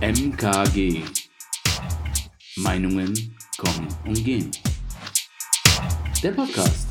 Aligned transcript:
MKG. 0.00 1.02
Meinungen 2.56 3.14
kommen 3.56 3.88
und 4.04 4.24
gehen. 4.24 4.50
Der 6.22 6.32
Podcast. 6.32 6.88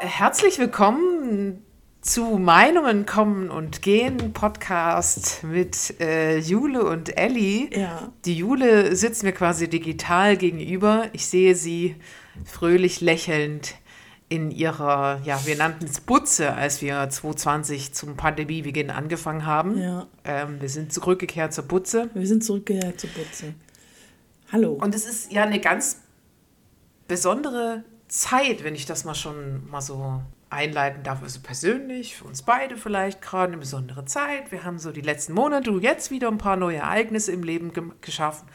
Herzlich 0.00 0.58
willkommen 0.58 1.62
zu 2.00 2.38
Meinungen 2.38 3.04
kommen 3.04 3.50
und 3.50 3.82
gehen 3.82 4.32
Podcast 4.32 5.44
mit 5.44 6.00
äh, 6.00 6.38
Jule 6.38 6.84
und 6.84 7.16
Elli. 7.18 7.68
Ja. 7.76 8.10
Die 8.24 8.36
Jule 8.38 8.96
sitzt 8.96 9.22
mir 9.22 9.32
quasi 9.32 9.68
digital 9.68 10.38
gegenüber. 10.38 11.10
Ich 11.12 11.26
sehe 11.26 11.54
sie 11.54 11.96
fröhlich 12.46 13.02
lächelnd 13.02 13.74
in 14.32 14.50
ihrer, 14.50 15.20
ja, 15.24 15.44
wir 15.44 15.56
nannten 15.56 15.84
es 15.84 16.00
Butze, 16.00 16.54
als 16.54 16.80
wir 16.80 17.06
2020 17.06 17.92
zum 17.92 18.16
Pandemiebeginn 18.16 18.88
angefangen 18.88 19.44
haben. 19.44 19.78
Ja. 19.78 20.06
Ähm, 20.24 20.58
wir 20.58 20.70
sind 20.70 20.90
zurückgekehrt 20.90 21.52
zur 21.52 21.64
Butze. 21.64 22.08
Wir 22.14 22.26
sind 22.26 22.42
zurückgekehrt 22.42 22.98
zur 22.98 23.10
Butze. 23.10 23.52
Hallo. 24.50 24.72
Und 24.72 24.94
es 24.94 25.04
ist 25.04 25.32
ja 25.32 25.42
eine 25.42 25.60
ganz 25.60 26.00
besondere 27.08 27.84
Zeit, 28.08 28.64
wenn 28.64 28.74
ich 28.74 28.86
das 28.86 29.04
mal 29.04 29.14
schon 29.14 29.68
mal 29.68 29.82
so 29.82 30.22
einleiten 30.48 31.02
darf, 31.02 31.22
also 31.22 31.40
persönlich, 31.42 32.16
für 32.16 32.24
uns 32.24 32.40
beide 32.40 32.78
vielleicht 32.78 33.20
gerade 33.20 33.52
eine 33.52 33.58
besondere 33.58 34.06
Zeit. 34.06 34.50
Wir 34.50 34.64
haben 34.64 34.78
so 34.78 34.92
die 34.92 35.02
letzten 35.02 35.34
Monate, 35.34 35.72
jetzt 35.72 36.10
wieder 36.10 36.28
ein 36.28 36.38
paar 36.38 36.56
neue 36.56 36.78
Ereignisse 36.78 37.32
im 37.32 37.42
Leben 37.42 37.74
ge 37.74 37.84
geschaffen. 38.00 38.48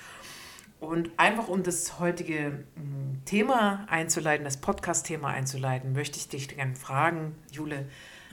Und 0.79 1.09
einfach 1.17 1.47
um 1.47 1.63
das 1.63 1.99
heutige 1.99 2.63
mm, 2.75 3.25
Thema 3.25 3.85
einzuleiten, 3.89 4.43
das 4.43 4.57
Podcast-Thema 4.57 5.29
einzuleiten, 5.29 5.93
möchte 5.93 6.17
ich 6.17 6.27
dich 6.27 6.49
gerne 6.49 6.75
fragen, 6.75 7.35
Jule, 7.51 7.85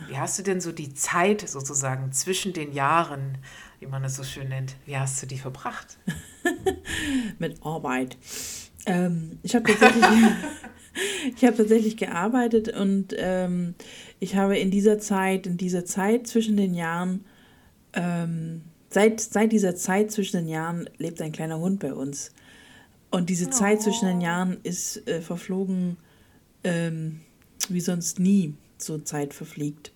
wie 0.09 0.19
hast 0.19 0.39
du 0.39 0.43
denn 0.43 0.61
so 0.61 0.73
die 0.73 0.93
Zeit 0.93 1.49
sozusagen 1.49 2.13
zwischen 2.13 2.53
den 2.53 2.73
Jahren, 2.73 3.39
wie 3.81 3.87
man 3.87 4.05
es 4.05 4.17
so 4.17 4.25
schön 4.25 4.49
nennt, 4.49 4.77
wie 4.87 4.97
hast 4.97 5.23
du 5.23 5.27
die 5.27 5.39
verbracht? 5.39 5.99
Mit 7.39 7.65
Arbeit. 7.65 8.19
Ähm, 8.87 9.39
ich 9.43 9.55
habe 9.55 9.65
tatsächlich, 9.65 10.05
ich 11.37 11.45
habe 11.45 11.57
tatsächlich 11.57 11.97
gearbeitet 11.97 12.69
und 12.69 13.15
ähm, 13.17 13.75
ich 14.21 14.37
habe 14.37 14.59
in 14.59 14.71
dieser 14.71 14.99
Zeit, 14.99 15.47
in 15.47 15.57
dieser 15.57 15.85
Zeit 15.85 16.27
zwischen 16.27 16.57
den 16.57 16.75
Jahren, 16.75 17.25
ähm, 17.95 18.63
seit, 18.91 19.21
seit 19.21 19.53
dieser 19.53 19.77
Zeit 19.77 20.11
zwischen 20.11 20.39
den 20.39 20.49
Jahren 20.49 20.91
lebt 20.99 21.23
ein 21.23 21.33
kleiner 21.33 21.59
Hund 21.59 21.81
bei 21.81 21.95
uns. 21.95 22.34
Und 23.15 23.31
diese 23.31 23.49
Zeit 23.49 23.81
zwischen 23.81 24.07
den 24.07 24.21
Jahren 24.21 24.57
ist 24.65 25.07
äh, 25.07 25.21
verflogen, 25.21 25.99
ähm, 26.65 27.21
wie 27.69 27.81
sonst 27.81 28.19
nie 28.19 28.55
so 28.77 28.99
Zeit 28.99 29.35
verfliegt. 29.35 29.93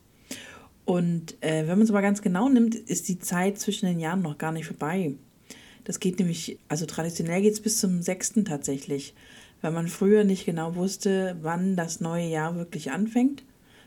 Und 0.84 1.34
äh, 1.40 1.66
wenn 1.66 1.78
man 1.78 1.82
es 1.82 1.90
aber 1.90 2.00
ganz 2.00 2.22
genau 2.22 2.48
nimmt, 2.48 2.76
ist 2.76 3.08
die 3.08 3.18
Zeit 3.18 3.58
zwischen 3.58 3.86
den 3.86 3.98
Jahren 3.98 4.22
noch 4.22 4.38
gar 4.38 4.52
nicht 4.52 4.66
vorbei. 4.66 5.16
Das 5.82 5.98
geht 5.98 6.20
nämlich, 6.20 6.60
also 6.68 6.86
traditionell 6.86 7.42
geht 7.42 7.54
es 7.54 7.60
bis 7.60 7.80
zum 7.80 8.00
6. 8.02 8.34
tatsächlich, 8.44 9.14
weil 9.62 9.72
man 9.72 9.88
früher 9.88 10.22
nicht 10.22 10.46
genau 10.46 10.76
wusste, 10.76 11.38
wann 11.42 11.74
das 11.74 12.00
neue 12.00 12.28
Jahr 12.28 12.54
wirklich 12.54 12.92
anfängt. 12.92 13.42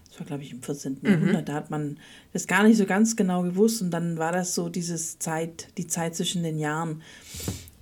Das 0.10 0.20
war, 0.20 0.28
glaube 0.28 0.44
ich, 0.44 0.52
im 0.52 0.62
14. 0.62 0.98
Jahrhundert. 1.04 1.48
Da 1.48 1.54
hat 1.54 1.72
man 1.72 2.00
das 2.34 2.48
gar 2.48 2.64
nicht 2.64 2.76
so 2.76 2.86
ganz 2.86 3.16
genau 3.16 3.44
gewusst 3.44 3.82
und 3.82 3.92
dann 3.92 4.18
war 4.18 4.34
das 4.34 4.56
so 4.56 4.68
dieses 4.68 5.20
Zeit, 5.20 5.70
die 5.78 5.88
Zeit 5.88 6.18
zwischen 6.18 6.44
den 6.44 6.60
Jahren. 6.60 7.02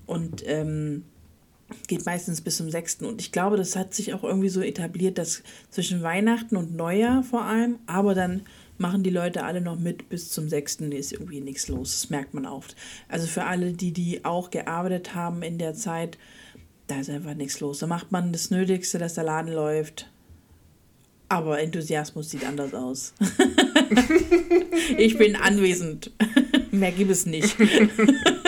Und 0.06 0.44
ähm, 0.46 1.06
geht 1.88 2.06
meistens 2.06 2.42
bis 2.42 2.58
zum 2.58 2.70
6. 2.70 2.98
Und 3.02 3.22
ich 3.22 3.32
glaube, 3.32 3.58
das 3.58 3.76
hat 3.76 3.94
sich 3.94 4.14
auch 4.14 4.24
irgendwie 4.24 4.50
so 4.50 4.62
etabliert, 4.62 5.18
dass 5.18 5.44
zwischen 5.70 6.02
Weihnachten 6.02 6.56
und 6.56 6.76
Neujahr 6.76 7.24
vor 7.24 7.44
allem, 7.44 7.80
aber 7.86 8.16
dann 8.16 8.42
machen 8.78 9.04
die 9.04 9.10
Leute 9.10 9.44
alle 9.44 9.62
noch 9.62 9.78
mit 9.78 10.10
bis 10.10 10.32
zum 10.32 10.50
6. 10.50 10.76
ist 10.76 11.12
irgendwie 11.12 11.42
nichts 11.42 11.68
los. 11.68 12.02
Das 12.02 12.10
merkt 12.10 12.34
man 12.34 12.46
oft. 12.46 12.76
Also 13.08 13.28
für 13.28 13.44
alle, 13.44 13.74
die, 13.74 13.92
die 13.92 14.24
auch 14.26 14.50
gearbeitet 14.50 15.14
haben 15.16 15.44
in 15.44 15.58
der 15.58 15.74
Zeit, 15.74 16.18
da 16.88 17.00
ist 17.00 17.10
einfach 17.10 17.36
nichts 17.36 17.60
los. 17.60 17.80
Da 17.80 17.88
macht 17.88 18.12
man 18.12 18.32
das 18.32 18.50
Nötigste, 18.50 18.98
dass 18.98 19.14
der 19.16 19.26
Laden 19.26 19.54
läuft. 19.54 20.10
Aber 21.28 21.60
Enthusiasmus 21.62 22.32
sieht 22.32 22.44
anders 22.46 22.74
aus. 22.74 23.14
ich 24.98 25.18
bin 25.18 25.36
anwesend. 25.36 26.12
Mehr 26.72 26.92
gibt 26.92 27.12
es 27.12 27.26
nicht. 27.28 27.56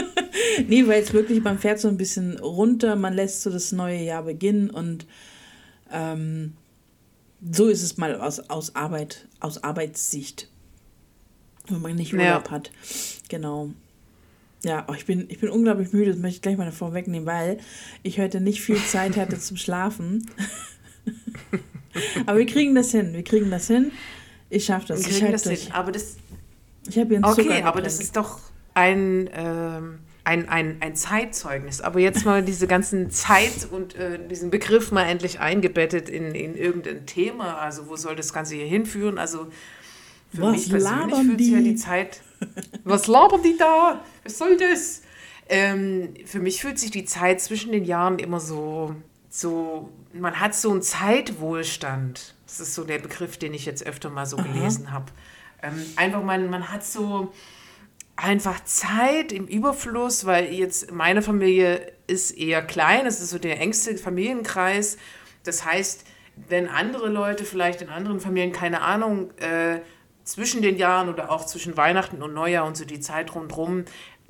nee, 0.68 0.88
weil 0.88 1.02
es 1.04 1.14
wirklich, 1.14 1.44
man 1.44 1.60
fährt 1.60 1.80
so 1.80 1.88
ein 1.88 1.98
bisschen 1.98 2.38
runter, 2.40 2.96
man 2.96 3.14
lässt 3.14 3.42
so 3.42 3.50
das 3.50 3.72
neue 3.72 4.02
Jahr 4.02 4.24
beginnen 4.24 4.70
und 4.70 5.06
ähm, 5.92 6.54
so 7.52 7.68
ist 7.68 7.82
es 7.84 7.98
mal 7.98 8.16
aus, 8.20 8.40
aus 8.50 8.76
Arbeit, 8.76 9.28
aus 9.40 9.64
Arbeitssicht. 9.64 10.48
Wenn 11.68 11.82
man 11.82 11.96
nicht 11.96 12.14
Urlaub 12.14 12.46
Ja. 12.46 12.52
hat. 12.52 12.72
Genau. 13.30 13.72
Ja, 14.64 14.86
oh, 14.88 14.94
ich, 14.94 15.06
bin, 15.06 15.26
ich 15.30 15.40
bin 15.40 15.50
unglaublich 15.50 15.92
müde, 15.92 16.12
das 16.12 16.20
möchte 16.20 16.36
ich 16.36 16.42
gleich 16.44 16.58
mal 16.58 16.72
vorwegnehmen, 16.72 17.26
weil 17.26 17.58
ich 18.04 18.20
heute 18.20 18.42
nicht 18.42 18.62
viel 18.62 18.78
Zeit 18.78 19.18
hatte 19.18 19.40
zum 19.40 19.58
Schlafen. 19.58 20.30
Aber 22.26 22.38
wir 22.38 22.46
kriegen 22.46 22.76
das 22.76 22.92
hin, 22.92 23.14
wir 23.14 23.24
kriegen 23.24 23.50
das 23.52 23.68
hin. 23.68 23.92
Ich 24.50 24.66
schaffe 24.66 24.88
das. 24.90 25.00
Wir 25.00 25.08
ich 25.08 25.14
kriegen 25.14 25.22
halte 25.26 25.32
das 25.34 25.44
durch. 25.44 25.64
hin. 25.64 25.72
Aber 25.74 25.92
das, 25.92 26.18
Ich 26.88 26.98
habe 26.98 27.08
hier 27.10 27.18
einen 27.18 27.26
Okay, 27.26 27.62
aber 27.64 27.82
das 27.82 28.00
ist 28.00 28.16
doch 28.16 28.40
ein, 28.74 29.30
ähm, 29.34 30.00
ein, 30.24 30.50
ein, 30.50 30.78
ein 30.82 30.96
Zeitzeugnis. 30.96 31.82
Aber 31.82 32.00
jetzt 32.00 32.26
mal 32.26 32.44
diese 32.44 32.68
ganzen 32.68 33.10
Zeit 33.10 33.68
und 33.72 33.96
äh, 33.96 34.20
diesen 34.28 34.52
Begriff 34.52 34.92
mal 34.92 35.04
endlich 35.04 35.40
eingebettet 35.40 36.10
in, 36.10 36.36
in 36.36 36.56
irgendein 36.56 37.06
Thema. 37.06 37.58
Also 37.58 37.88
wo 37.88 37.96
soll 37.96 38.16
das 38.16 38.34
Ganze 38.34 38.56
hier 38.56 38.66
hinführen? 38.66 39.18
Also 39.18 39.48
für 40.34 40.44
Was 40.44 40.52
mich 40.52 40.70
persönlich 40.70 41.16
fühlt 41.16 41.40
sich 41.40 41.52
ja 41.52 41.58
die? 41.58 41.64
die 41.64 41.76
Zeit. 41.76 42.22
Was 42.84 43.08
labern 43.08 43.42
die 43.44 43.58
da? 43.58 44.02
Was 44.24 44.38
soll 44.38 44.58
das? 44.58 45.02
Ähm, 45.50 46.14
für 46.26 46.40
mich 46.40 46.62
fühlt 46.62 46.80
sich 46.80 46.92
die 46.92 47.06
Zeit 47.06 47.42
zwischen 47.42 47.72
den 47.72 47.84
Jahren 47.84 48.20
immer 48.20 48.40
so, 48.40 48.96
so, 49.30 49.90
man 50.14 50.40
hat 50.40 50.56
so 50.56 50.72
einen 50.72 50.82
Zeitwohlstand. 50.82 52.36
Das 52.46 52.60
ist 52.60 52.76
so 52.76 52.84
der 52.84 53.00
Begriff, 53.00 53.38
den 53.38 53.54
ich 53.54 53.66
jetzt 53.66 53.86
öfter 53.86 54.10
mal 54.10 54.26
so 54.26 54.38
gelesen 54.38 54.92
habe. 54.92 55.06
Ähm, 55.62 55.74
einfach, 55.96 56.24
man, 56.24 56.50
man 56.50 56.72
hat 56.72 56.86
so 56.86 57.34
einfach 58.16 58.64
Zeit 58.66 59.32
im 59.32 59.48
Überfluss, 59.48 60.26
weil 60.26 60.54
jetzt 60.54 60.92
meine 60.92 61.22
Familie 61.22 61.92
ist 62.08 62.32
eher 62.32 62.62
klein, 62.62 63.06
es 63.06 63.20
ist 63.20 63.32
so 63.32 63.40
der 63.40 63.60
engste 63.60 63.98
Familienkreis. 63.98 64.98
Das 65.44 65.66
heißt, 65.66 66.06
wenn 66.36 66.68
andere 66.68 67.10
Leute 67.10 67.46
vielleicht 67.46 67.82
in 67.82 67.90
anderen 67.90 68.20
Familien, 68.20 68.52
keine 68.52 68.82
Ahnung, 68.82 69.32
äh, 69.38 69.80
zwischen 70.24 70.62
den 70.62 70.78
Jahren 70.78 71.10
oder 71.10 71.32
auch 71.32 71.46
zwischen 71.46 71.78
Weihnachten 71.78 72.22
und 72.22 72.34
Neujahr 72.34 72.66
und 72.66 72.78
so 72.78 72.86
die 72.86 73.00
Zeit 73.00 73.34
rundherum 73.34 73.86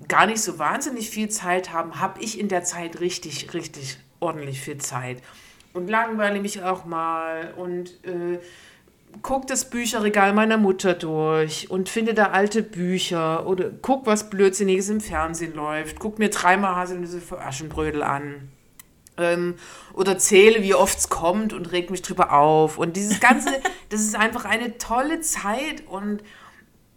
gar 0.08 0.26
nicht 0.26 0.42
so 0.42 0.58
wahnsinnig 0.58 1.10
viel 1.10 1.30
Zeit 1.30 1.72
haben, 1.72 2.00
habe 2.00 2.22
ich 2.22 2.40
in 2.40 2.48
der 2.48 2.64
Zeit 2.64 3.00
richtig, 3.02 3.54
richtig 3.54 3.98
ordentlich 4.20 4.62
viel 4.62 4.78
Zeit. 4.78 5.22
Und 5.74 5.90
langweile 5.90 6.40
mich 6.40 6.64
auch 6.64 6.86
mal 6.86 7.54
und 7.56 8.04
äh, 8.06 8.40
guck 9.22 9.48
das 9.48 9.70
Bücherregal 9.70 10.34
meiner 10.34 10.58
Mutter 10.58 10.94
durch 10.94 11.70
und 11.70 11.90
finde 11.90 12.14
da 12.14 12.28
alte 12.28 12.64
Bücher 12.64 13.46
oder 13.48 13.70
guck, 13.70 14.06
was 14.06 14.30
Blödsinniges 14.30 14.90
im 14.90 15.02
Fernsehen 15.02 15.54
läuft, 15.54 16.00
guck 16.00 16.20
mir 16.20 16.30
dreimal 16.30 16.76
Haselnüsse 16.76 17.22
für 17.22 17.40
Aschenbrödel 17.40 18.04
an. 18.04 18.50
Ähm, 19.18 19.56
oder 19.94 20.18
zähle, 20.18 20.64
wie 20.64 20.74
oft 20.74 20.98
es 20.98 21.10
kommt 21.10 21.54
und 21.54 21.72
reg 21.72 21.92
mich 21.92 22.02
drüber 22.02 22.34
auf. 22.34 22.78
Und 22.78 22.96
dieses 22.96 23.20
Ganze, 23.20 23.50
das 23.90 24.02
ist 24.02 24.16
einfach 24.16 24.46
eine 24.46 24.78
tolle 24.78 25.22
Zeit. 25.22 25.86
Und 25.88 26.24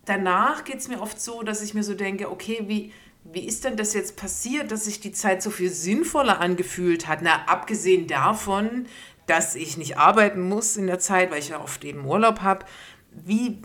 danach 0.04 0.64
geht 0.64 0.76
es 0.76 0.88
mir 0.88 1.00
oft 1.00 1.20
so, 1.20 1.42
dass 1.42 1.60
ich 1.60 1.74
mir 1.74 1.82
so 1.82 1.94
denke, 1.94 2.30
okay, 2.30 2.64
wie, 2.66 2.92
wie 3.24 3.44
ist 3.46 3.64
denn 3.64 3.76
das 3.76 3.94
jetzt 3.94 4.16
passiert, 4.16 4.70
dass 4.70 4.84
sich 4.84 5.00
die 5.00 5.12
Zeit 5.12 5.42
so 5.42 5.50
viel 5.50 5.70
sinnvoller 5.70 6.40
angefühlt 6.40 7.08
hat? 7.08 7.20
Na, 7.22 7.44
abgesehen 7.46 8.06
davon, 8.06 8.86
dass 9.26 9.54
ich 9.54 9.76
nicht 9.76 9.98
arbeiten 9.98 10.42
muss 10.42 10.76
in 10.76 10.86
der 10.86 10.98
Zeit, 10.98 11.30
weil 11.30 11.38
ich 11.38 11.50
ja 11.50 11.60
oft 11.60 11.84
eben 11.84 12.04
Urlaub 12.04 12.40
habe. 12.40 12.66
Wie, 13.10 13.62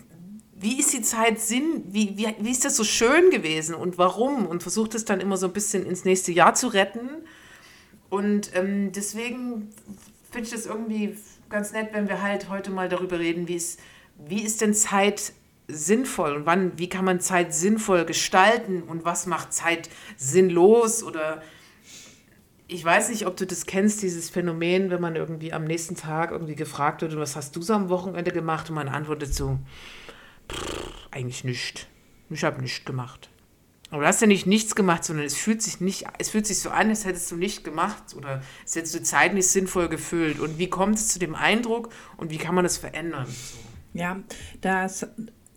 wie 0.56 0.80
ist 0.80 0.94
die 0.94 1.02
Zeit 1.02 1.40
Sinn? 1.40 1.84
Wie, 1.88 2.18
wie, 2.18 2.36
wie 2.40 2.52
ist 2.52 2.66
das 2.66 2.76
so 2.76 2.84
schön 2.84 3.30
gewesen 3.30 3.76
und 3.76 3.98
warum? 3.98 4.46
Und 4.46 4.64
versucht 4.64 4.96
es 4.96 5.06
dann 5.06 5.20
immer 5.20 5.38
so 5.38 5.48
ein 5.48 5.54
bisschen 5.54 5.86
ins 5.86 6.06
nächste 6.06 6.32
Jahr 6.32 6.54
zu 6.54 6.68
retten. 6.68 7.10
Und 8.10 8.56
ähm, 8.56 8.92
deswegen 8.92 9.70
finde 10.32 10.48
ich 10.48 10.54
das 10.54 10.66
irgendwie 10.66 11.18
ganz 11.50 11.72
nett, 11.72 11.90
wenn 11.94 12.08
wir 12.08 12.22
halt 12.22 12.50
heute 12.50 12.72
mal 12.72 12.90
darüber 12.90 13.20
reden, 13.20 13.48
wie 13.48 13.56
ist, 13.56 13.80
wie 14.18 14.42
ist 14.42 14.62
denn 14.62 14.74
Zeit 14.74 15.34
sinnvoll 15.68 16.34
und 16.36 16.46
wann, 16.46 16.78
wie 16.78 16.90
kann 16.90 17.06
man 17.06 17.20
Zeit 17.20 17.54
sinnvoll 17.54 18.06
gestalten 18.06 18.84
und 18.84 19.06
was 19.06 19.28
macht 19.28 19.54
Zeit 19.54 19.90
sinnlos 20.18 21.04
oder 21.04 21.42
ich 22.70 22.86
weiß 22.86 23.10
nicht, 23.10 23.26
ob 23.26 23.36
du 23.36 23.48
das 23.48 23.66
kennst, 23.66 24.04
dieses 24.04 24.30
Phänomen, 24.30 24.92
wenn 24.92 25.02
man 25.02 25.16
irgendwie 25.16 25.52
am 25.52 25.66
nächsten 25.66 25.96
Tag 25.96 26.32
irgendwie 26.32 26.56
gefragt 26.56 27.02
wird, 27.02 27.18
was 27.18 27.36
hast 27.36 27.56
du 27.56 27.62
so 27.62 27.74
am 27.74 27.90
Wochenende 27.90 28.32
gemacht? 28.32 28.70
Und 28.70 28.76
man 28.76 28.88
antwortet 28.88 29.34
so, 29.34 29.58
"Pff, 30.48 30.92
eigentlich 31.10 31.44
nicht. 31.44 31.88
Ich 32.30 32.44
habe 32.44 32.62
nichts 32.62 32.86
gemacht. 32.86 33.30
Aber 33.90 34.04
du 34.04 34.08
hast 34.08 34.22
ja 34.22 34.28
nicht 34.28 34.46
nichts 34.46 34.76
gemacht, 34.76 35.04
sondern 35.04 35.26
es 35.26 35.36
fühlt 35.36 35.64
sich 35.64 35.82
nicht, 35.82 36.06
es 36.20 36.30
fühlt 36.30 36.46
sich 36.46 36.60
so 36.60 36.70
an, 36.70 36.90
als 36.90 37.06
hättest 37.06 37.32
du 37.32 37.38
nicht 37.38 37.64
gemacht 37.64 38.04
oder 38.16 38.44
als 38.62 38.76
hättest 38.76 38.94
du 38.94 39.02
Zeit 39.02 39.34
nicht 39.34 39.48
sinnvoll 39.48 39.90
gefüllt. 39.90 40.40
Und 40.40 40.60
wie 40.60 40.70
kommt 40.70 40.96
es 40.96 41.08
zu 41.08 41.18
dem 41.18 41.34
Eindruck 41.34 41.90
und 42.18 42.30
wie 42.30 42.38
kann 42.38 42.54
man 42.54 42.64
das 42.64 42.78
verändern? 42.78 43.26
Ja, 43.96 44.20
das 44.62 45.08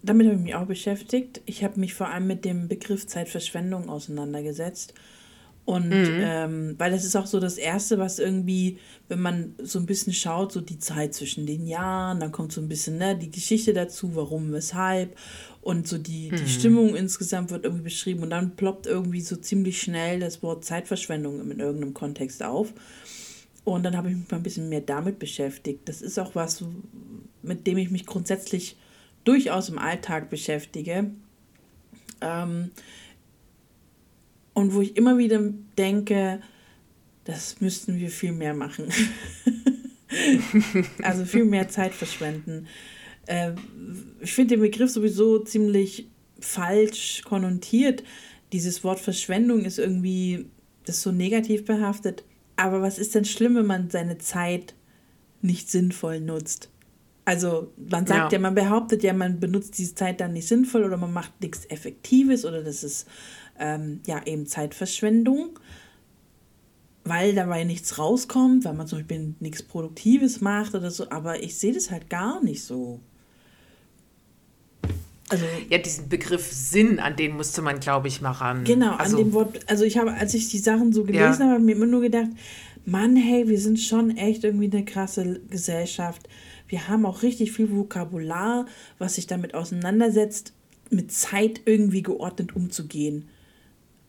damit 0.03 0.27
habe 0.27 0.37
ich 0.37 0.43
mich 0.43 0.55
auch 0.55 0.67
beschäftigt. 0.67 1.43
Ich 1.47 1.63
habe 1.63 1.79
mich 1.79 1.95
vor 1.95 2.09
allem 2.09 2.27
mit 2.27 2.45
dem 2.45 2.69
Begriff 2.69 3.07
Zeitverschwendung 3.07 3.89
auseinandergesetzt. 3.89 4.95
Und 5.65 5.91
mhm. 5.91 6.21
ähm, 6.21 6.75
weil 6.79 6.91
das 6.91 7.05
ist 7.05 7.15
auch 7.15 7.27
so 7.27 7.39
das 7.39 7.57
Erste, 7.57 7.99
was 7.99 8.19
irgendwie, 8.19 8.79
wenn 9.09 9.21
man 9.21 9.55
so 9.63 9.79
ein 9.79 9.87
bisschen 9.87 10.13
schaut, 10.13 10.51
so 10.51 10.61
die 10.61 10.81
Zeit 10.81 11.15
zwischen 11.15 11.47
den 11.47 11.69
Jahren, 11.69 12.19
dann 12.19 12.33
kommt 12.33 12.51
so 12.51 12.61
ein 12.61 12.69
bisschen 12.69 12.99
ne, 12.99 13.17
die 13.17 13.31
Geschichte 13.31 13.73
dazu, 13.73 14.17
warum, 14.17 14.53
weshalb 14.53 15.17
und 15.61 15.87
so 15.87 15.99
die, 15.99 16.33
mhm. 16.33 16.37
die 16.37 16.49
Stimmung 16.49 16.97
insgesamt 16.97 17.53
wird 17.53 17.65
irgendwie 17.65 17.85
beschrieben 17.85 18.25
und 18.25 18.31
dann 18.31 18.57
ploppt 18.57 18.87
irgendwie 18.87 19.21
so 19.21 19.37
ziemlich 19.37 19.81
schnell 19.81 20.19
das 20.19 20.43
Wort 20.43 20.65
Zeitverschwendung 20.65 21.41
in 21.49 21.61
irgendeinem 21.61 21.95
Kontext 21.95 22.43
auf. 22.43 22.73
Und 23.65 23.85
dann 23.85 23.97
habe 23.97 24.11
ich 24.11 24.17
mich 24.17 24.29
mal 24.29 24.39
ein 24.39 24.43
bisschen 24.43 24.69
mehr 24.69 24.81
damit 24.81 25.21
beschäftigt. 25.21 25.89
Das 25.89 26.03
ist 26.03 26.19
auch 26.19 26.35
was, 26.35 26.65
mit 27.43 27.69
dem 27.69 27.79
ich 27.79 27.91
mich 27.93 28.07
grundsätzlich 28.07 28.77
durchaus 29.23 29.69
im 29.69 29.79
Alltag 29.79 30.31
beschäftige. 30.31 31.13
Ähm, 32.21 32.73
und 34.55 34.75
wo 34.75 34.81
ich 34.81 34.97
immer 34.97 35.19
wieder 35.19 35.41
denke, 35.79 36.41
das 37.25 37.61
müssten 37.61 37.99
wir 37.99 38.11
viel 38.11 38.33
mehr 38.33 38.55
machen. 38.55 38.89
also 41.03 41.25
viel 41.25 41.45
mehr 41.45 41.69
Zeit 41.69 41.95
verschwenden. 41.95 42.67
Äh, 43.27 43.53
ich 44.21 44.33
finde 44.33 44.57
den 44.57 44.63
Begriff 44.63 44.91
sowieso 44.91 45.39
ziemlich 45.39 46.09
falsch 46.41 47.23
konnotiert. 47.25 48.03
Dieses 48.53 48.85
Wort 48.85 49.01
Verschwendung 49.01 49.65
ist 49.65 49.79
irgendwie, 49.79 50.47
das 50.85 50.97
ist 50.97 51.03
so 51.03 51.13
negativ 51.13 51.65
behaftet. 51.65 52.25
Aber 52.57 52.83
was 52.83 52.99
ist 52.99 53.15
denn 53.15 53.25
schlimm, 53.25 53.57
wenn 53.57 53.67
man 53.67 53.91
seine 53.91 54.19
Zeit 54.19 54.75
nicht 55.41 55.71
sinnvoll 55.71 56.21
nutzt? 56.21 56.69
Also 57.25 57.73
man 57.77 58.07
sagt 58.07 58.33
ja. 58.33 58.39
ja. 58.39 58.43
man 58.43 58.55
behauptet 58.55 59.05
ja, 59.05 59.13
man 59.13 59.39
benutzt 59.39 59.79
diese 59.79 59.95
Zeit 59.95 60.21
dann 60.21 60.33
nicht 60.33 60.49
sinnvoll 60.49 60.85
oder 60.85 60.97
man 60.97 61.13
macht 61.13 61.41
nichts 61.41 61.65
Effektives 61.67 62.45
oder 62.45 62.65
das 62.65 62.83
ist 62.83 63.07
ähm, 63.59 64.01
ja 64.07 64.25
eben 64.27 64.47
Zeitverschwendung, 64.47 65.59
weil 67.05 67.35
dabei 67.35 67.65
nichts 67.65 67.99
rauskommt, 67.99 68.65
weil 68.65 68.75
man 68.75 68.87
zum 68.87 68.99
Beispiel 68.99 69.35
nichts 69.41 69.63
Produktives 69.63 70.41
macht 70.41 70.75
oder 70.75 70.91
so. 70.91 71.11
Aber 71.11 71.43
ich 71.43 71.57
sehe 71.57 71.73
das 71.73 71.91
halt 71.91 72.11
gar 72.11 72.43
nicht 72.43 72.65
so. 72.65 73.01
Also, 75.29 75.47
ja, 75.71 75.79
diesen 75.79 76.11
Begriff 76.11 76.53
Sinn, 76.53 76.99
an 76.99 77.17
den 77.17 77.37
musste 77.37 77.63
man, 77.63 77.81
glaube 77.81 78.09
ich, 78.09 78.21
mal 78.21 78.33
ran. 78.33 78.65
Genau, 78.65 78.97
also, 78.97 79.17
an 79.17 79.25
dem 79.25 79.33
Wort, 79.33 79.61
also 79.67 79.85
ich 79.85 79.97
habe, 79.97 80.13
als 80.13 80.35
ich 80.35 80.51
die 80.51 80.59
Sachen 80.59 80.93
so 80.93 81.05
gelesen 81.05 81.23
ja. 81.23 81.39
habe, 81.39 81.45
habe 81.53 81.61
ich 81.61 81.65
mir 81.65 81.73
immer 81.73 81.87
nur 81.87 82.03
gedacht, 82.03 82.29
Mann, 82.85 83.17
hey, 83.17 83.49
wir 83.49 83.59
sind 83.59 83.81
schon 83.81 84.17
echt 84.17 84.45
irgendwie 84.45 84.71
eine 84.71 84.85
krasse 84.85 85.41
Gesellschaft. 85.49 86.29
Wir 86.69 86.89
haben 86.89 87.07
auch 87.07 87.23
richtig 87.23 87.53
viel 87.53 87.71
Vokabular, 87.71 88.67
was 88.99 89.15
sich 89.15 89.27
damit 89.27 89.55
auseinandersetzt, 89.55 90.53
mit 90.91 91.13
Zeit 91.13 91.63
irgendwie 91.65 92.03
geordnet 92.03 92.55
umzugehen. 92.55 93.29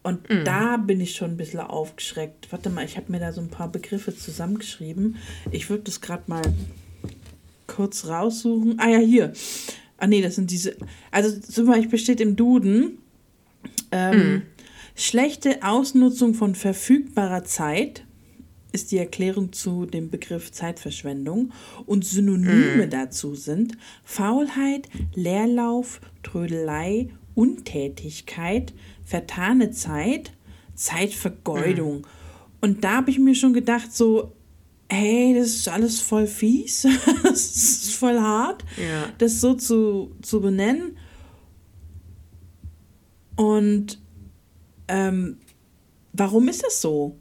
Und 0.03 0.29
mhm. 0.29 0.43
da 0.43 0.77
bin 0.77 0.99
ich 0.99 1.15
schon 1.15 1.31
ein 1.31 1.37
bisschen 1.37 1.61
aufgeschreckt. 1.61 2.51
Warte 2.51 2.69
mal, 2.69 2.85
ich 2.85 2.97
habe 2.97 3.11
mir 3.11 3.19
da 3.19 3.31
so 3.31 3.41
ein 3.41 3.49
paar 3.49 3.71
Begriffe 3.71 4.15
zusammengeschrieben. 4.15 5.15
Ich 5.51 5.69
würde 5.69 5.83
das 5.83 6.01
gerade 6.01 6.23
mal 6.27 6.43
kurz 7.67 8.05
raussuchen. 8.07 8.79
Ah 8.79 8.89
ja, 8.89 8.99
hier. 8.99 9.33
Ah 9.97 10.07
nee, 10.07 10.21
das 10.21 10.35
sind 10.35 10.51
diese. 10.51 10.75
Also 11.11 11.39
zum 11.39 11.67
Beispiel 11.67 11.97
steht 11.97 12.19
im 12.19 12.35
Duden 12.35 12.97
ähm, 13.91 14.17
mhm. 14.17 14.41
schlechte 14.95 15.63
Ausnutzung 15.63 16.33
von 16.33 16.55
verfügbarer 16.55 17.45
Zeit 17.45 18.03
ist 18.73 18.91
die 18.91 18.97
Erklärung 18.97 19.53
zu 19.53 19.85
dem 19.85 20.09
Begriff 20.09 20.51
Zeitverschwendung 20.51 21.53
und 21.85 22.03
Synonyme 22.03 22.85
mhm. 22.85 22.89
dazu 22.89 23.35
sind 23.35 23.77
Faulheit, 24.03 24.89
Leerlauf, 25.13 26.01
Trödelei, 26.23 27.09
Untätigkeit, 27.35 28.73
vertane 29.05 29.71
Zeit, 29.71 30.33
Zeitvergeudung. 30.75 31.99
Mhm. 31.99 32.05
Und 32.61 32.83
da 32.83 32.97
habe 32.97 33.11
ich 33.11 33.19
mir 33.19 33.35
schon 33.35 33.53
gedacht, 33.53 33.93
so, 33.93 34.33
hey, 34.89 35.35
das 35.37 35.49
ist 35.49 35.67
alles 35.67 35.99
voll 35.99 36.27
fies, 36.27 36.87
das 37.23 37.55
ist 37.55 37.95
voll 37.95 38.19
hart, 38.19 38.63
ja. 38.77 39.09
das 39.17 39.41
so 39.41 39.53
zu, 39.55 40.15
zu 40.21 40.41
benennen. 40.41 40.97
Und 43.35 43.99
ähm, 44.87 45.37
warum 46.13 46.47
ist 46.47 46.63
das 46.63 46.81
so? 46.81 47.17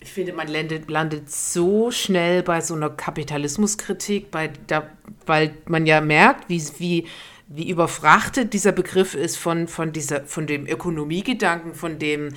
Ich 0.00 0.10
finde, 0.10 0.32
man 0.32 0.48
landet, 0.48 0.90
landet 0.90 1.30
so 1.30 1.90
schnell 1.90 2.42
bei 2.42 2.60
so 2.60 2.74
einer 2.74 2.90
Kapitalismuskritik, 2.90 4.30
bei 4.30 4.50
da, 4.66 4.90
weil 5.26 5.54
man 5.66 5.86
ja 5.86 6.00
merkt, 6.00 6.48
wie, 6.48 6.62
wie, 6.78 7.06
wie 7.48 7.68
überfrachtet 7.68 8.52
dieser 8.52 8.72
Begriff 8.72 9.14
ist 9.14 9.36
von, 9.36 9.68
von, 9.68 9.92
dieser, 9.92 10.24
von 10.24 10.46
dem 10.46 10.66
Ökonomiegedanken, 10.66 11.74
von 11.74 11.98
dem 11.98 12.34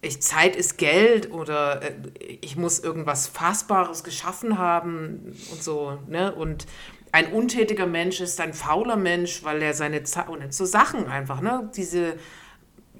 ich, 0.00 0.22
Zeit 0.22 0.56
ist 0.56 0.78
Geld 0.78 1.30
oder 1.30 1.82
äh, 1.82 1.92
ich 2.40 2.56
muss 2.56 2.78
irgendwas 2.78 3.26
Fassbares 3.26 4.02
geschaffen 4.02 4.58
haben 4.58 5.34
und 5.52 5.62
so. 5.62 5.98
Ne? 6.08 6.34
Und 6.34 6.66
ein 7.12 7.32
untätiger 7.32 7.86
Mensch 7.86 8.20
ist 8.20 8.40
ein 8.40 8.54
fauler 8.54 8.96
Mensch, 8.96 9.44
weil 9.44 9.62
er 9.62 9.74
seine 9.74 10.02
Zeit 10.02 10.28
und 10.28 10.52
so 10.52 10.64
Sachen 10.64 11.06
einfach, 11.06 11.40
ne? 11.40 11.70
Diese 11.76 12.16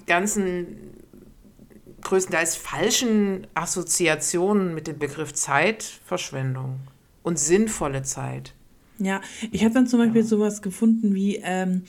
ganzen 0.07 0.95
größtenteils 2.03 2.57
falschen 2.57 3.47
Assoziationen 3.55 4.75
mit 4.75 4.87
dem 4.87 4.99
Begriff 4.99 5.35
Zeitverschwendung 5.35 6.81
und 7.23 7.39
sinnvolle 7.39 8.03
Zeit. 8.03 8.55
Ja, 8.99 9.21
ich 9.51 9.65
habe 9.65 9.75
dann 9.75 9.87
zum 9.87 9.99
Beispiel 9.99 10.23
ja. 10.23 10.27
sowas 10.27 10.63
gefunden 10.63 11.15
wie, 11.15 11.41
ähm, 11.43 11.83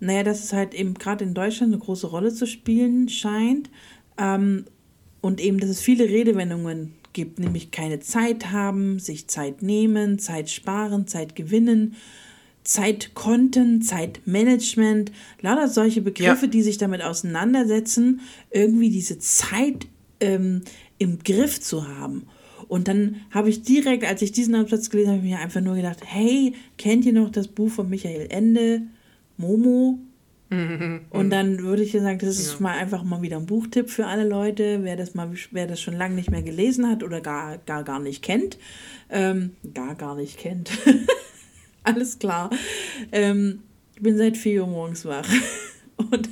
naja, 0.00 0.22
dass 0.22 0.44
es 0.44 0.52
halt 0.52 0.74
eben 0.74 0.94
gerade 0.94 1.24
in 1.24 1.34
Deutschland 1.34 1.72
eine 1.72 1.82
große 1.82 2.06
Rolle 2.06 2.32
zu 2.32 2.46
spielen 2.46 3.08
scheint. 3.08 3.70
Ähm, 4.18 4.64
und 5.20 5.40
eben, 5.40 5.58
dass 5.58 5.70
es 5.70 5.80
viele 5.80 6.04
Redewendungen 6.04 6.92
gibt, 7.14 7.38
nämlich 7.38 7.70
keine 7.70 8.00
Zeit 8.00 8.52
haben, 8.52 8.98
sich 8.98 9.28
Zeit 9.28 9.62
nehmen, 9.62 10.18
Zeit 10.18 10.50
sparen, 10.50 11.06
Zeit 11.06 11.34
gewinnen, 11.34 11.96
Zeitkonten, 12.62 13.80
Zeitmanagement, 13.80 15.12
lauter 15.40 15.68
solche 15.68 16.02
Begriffe, 16.02 16.46
ja. 16.46 16.50
die 16.50 16.62
sich 16.62 16.76
damit 16.76 17.02
auseinandersetzen, 17.02 18.20
irgendwie 18.50 18.90
diese 18.90 19.18
Zeit 19.18 19.86
ähm, 20.20 20.62
im 20.98 21.18
Griff 21.20 21.60
zu 21.60 21.88
haben. 21.88 22.26
Und 22.74 22.88
dann 22.88 23.20
habe 23.30 23.50
ich 23.50 23.62
direkt, 23.62 24.02
als 24.02 24.20
ich 24.20 24.32
diesen 24.32 24.56
Absatz 24.56 24.90
gelesen 24.90 25.12
habe, 25.12 25.22
mir 25.22 25.38
einfach 25.38 25.60
nur 25.60 25.76
gedacht, 25.76 26.00
hey, 26.04 26.54
kennt 26.76 27.04
ihr 27.04 27.12
noch 27.12 27.30
das 27.30 27.46
Buch 27.46 27.70
von 27.70 27.88
Michael 27.88 28.26
Ende, 28.30 28.82
Momo? 29.36 30.00
Und 30.50 31.30
dann 31.30 31.60
würde 31.60 31.84
ich 31.84 31.92
sagen, 31.92 32.18
das 32.18 32.40
ist 32.40 32.54
ja. 32.54 32.60
mal 32.62 32.72
einfach 32.72 33.04
mal 33.04 33.22
wieder 33.22 33.36
ein 33.36 33.46
Buchtipp 33.46 33.90
für 33.90 34.06
alle 34.06 34.28
Leute, 34.28 34.80
wer 34.82 34.96
das 34.96 35.14
mal, 35.14 35.30
wer 35.52 35.68
das 35.68 35.80
schon 35.80 35.96
lange 35.96 36.16
nicht 36.16 36.32
mehr 36.32 36.42
gelesen 36.42 36.88
hat 36.88 37.04
oder 37.04 37.20
gar, 37.20 37.58
gar, 37.58 37.84
gar 37.84 38.00
nicht 38.00 38.24
kennt. 38.24 38.58
Ähm, 39.08 39.52
gar, 39.72 39.94
gar 39.94 40.16
nicht 40.16 40.36
kennt. 40.36 40.72
Alles 41.84 42.18
klar. 42.18 42.50
Ähm, 43.12 43.60
ich 43.94 44.02
bin 44.02 44.18
seit 44.18 44.36
4 44.36 44.62
Uhr 44.62 44.68
morgens 44.68 45.04
wach. 45.04 45.28
und, 45.96 46.28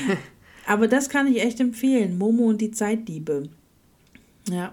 aber 0.66 0.88
das 0.88 1.10
kann 1.10 1.26
ich 1.26 1.42
echt 1.42 1.60
empfehlen. 1.60 2.16
Momo 2.16 2.44
und 2.44 2.62
die 2.62 2.70
Zeitdiebe. 2.70 3.50
Ja. 4.48 4.72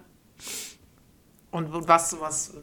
Und 1.51 1.67
was, 1.71 2.19
was, 2.21 2.53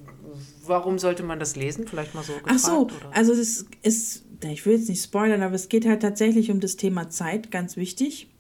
warum 0.65 0.99
sollte 0.99 1.23
man 1.23 1.39
das 1.39 1.57
lesen? 1.57 1.87
Vielleicht 1.87 2.15
mal 2.15 2.25
so 2.25 2.33
gefragt, 2.33 2.55
Ach 2.55 2.59
so, 2.59 2.87
oder? 2.87 2.95
also 3.13 3.37
das 3.37 3.67
ist, 3.83 4.25
ich 4.51 4.65
will 4.65 4.79
jetzt 4.79 4.89
nicht 4.89 5.05
spoilern, 5.05 5.43
aber 5.43 5.55
es 5.55 5.69
geht 5.69 5.87
halt 5.87 6.01
tatsächlich 6.01 6.51
um 6.51 6.59
das 6.59 6.77
Thema 6.77 7.11
Zeit, 7.11 7.51
ganz 7.51 7.77
wichtig. 7.77 8.31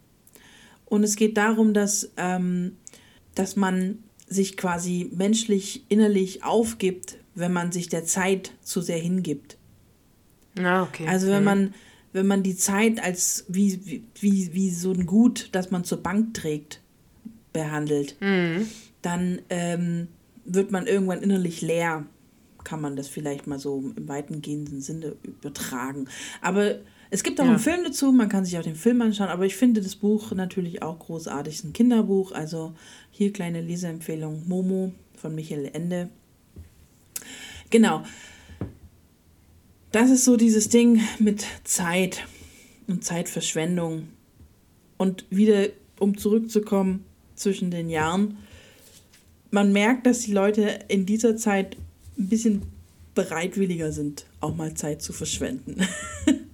Und 0.86 1.04
es 1.04 1.16
geht 1.16 1.36
darum, 1.36 1.74
dass, 1.74 2.12
ähm, 2.16 2.76
dass 3.34 3.56
man 3.56 4.02
sich 4.26 4.56
quasi 4.56 5.10
menschlich, 5.14 5.84
innerlich 5.90 6.44
aufgibt, 6.44 7.18
wenn 7.34 7.52
man 7.52 7.70
sich 7.70 7.90
der 7.90 8.04
Zeit 8.04 8.52
zu 8.62 8.80
sehr 8.80 8.98
hingibt. 8.98 9.58
Ah, 10.58 10.82
okay. 10.82 11.06
Also 11.06 11.28
wenn 11.28 11.40
mhm. 11.40 11.44
man, 11.44 11.74
wenn 12.14 12.26
man 12.26 12.42
die 12.42 12.56
Zeit 12.56 13.02
als 13.02 13.44
wie, 13.48 14.02
wie, 14.18 14.54
wie 14.54 14.70
so 14.70 14.92
ein 14.92 15.04
Gut, 15.04 15.50
das 15.52 15.70
man 15.70 15.84
zur 15.84 16.02
Bank 16.02 16.32
trägt, 16.32 16.80
behandelt, 17.52 18.16
mhm. 18.20 18.66
dann 19.02 19.40
ähm, 19.50 20.08
wird 20.48 20.70
man 20.70 20.86
irgendwann 20.86 21.22
innerlich 21.22 21.60
leer. 21.60 22.06
Kann 22.64 22.80
man 22.80 22.96
das 22.96 23.08
vielleicht 23.08 23.46
mal 23.46 23.58
so 23.58 23.92
im 23.96 24.08
weitengehenden 24.08 24.80
Sinne 24.80 25.16
übertragen. 25.22 26.08
Aber 26.42 26.76
es 27.10 27.22
gibt 27.22 27.40
auch 27.40 27.44
ja. 27.44 27.52
einen 27.52 27.60
Film 27.60 27.84
dazu, 27.84 28.12
man 28.12 28.28
kann 28.28 28.44
sich 28.44 28.58
auch 28.58 28.62
den 28.62 28.74
Film 28.74 29.00
anschauen, 29.00 29.28
aber 29.28 29.46
ich 29.46 29.56
finde 29.56 29.80
das 29.80 29.96
Buch 29.96 30.32
natürlich 30.32 30.82
auch 30.82 30.98
großartig. 30.98 31.54
Es 31.54 31.60
ist 31.60 31.64
ein 31.66 31.72
Kinderbuch, 31.72 32.32
also 32.32 32.74
hier 33.10 33.32
kleine 33.32 33.62
Leseempfehlung: 33.62 34.42
Momo 34.46 34.92
von 35.16 35.34
Michael 35.34 35.70
Ende. 35.72 36.10
Genau. 37.70 38.02
Das 39.92 40.10
ist 40.10 40.24
so 40.24 40.36
dieses 40.36 40.68
Ding 40.68 41.00
mit 41.18 41.46
Zeit 41.64 42.26
und 42.86 43.04
Zeitverschwendung. 43.04 44.08
Und 44.98 45.24
wieder, 45.30 45.68
um 45.98 46.18
zurückzukommen 46.18 47.04
zwischen 47.34 47.70
den 47.70 47.88
Jahren, 47.88 48.36
man 49.50 49.72
merkt, 49.72 50.06
dass 50.06 50.20
die 50.20 50.32
Leute 50.32 50.78
in 50.88 51.06
dieser 51.06 51.36
Zeit 51.36 51.76
ein 52.18 52.28
bisschen 52.28 52.62
bereitwilliger 53.14 53.92
sind, 53.92 54.26
auch 54.40 54.54
mal 54.54 54.74
Zeit 54.74 55.02
zu 55.02 55.12
verschwenden. 55.12 55.86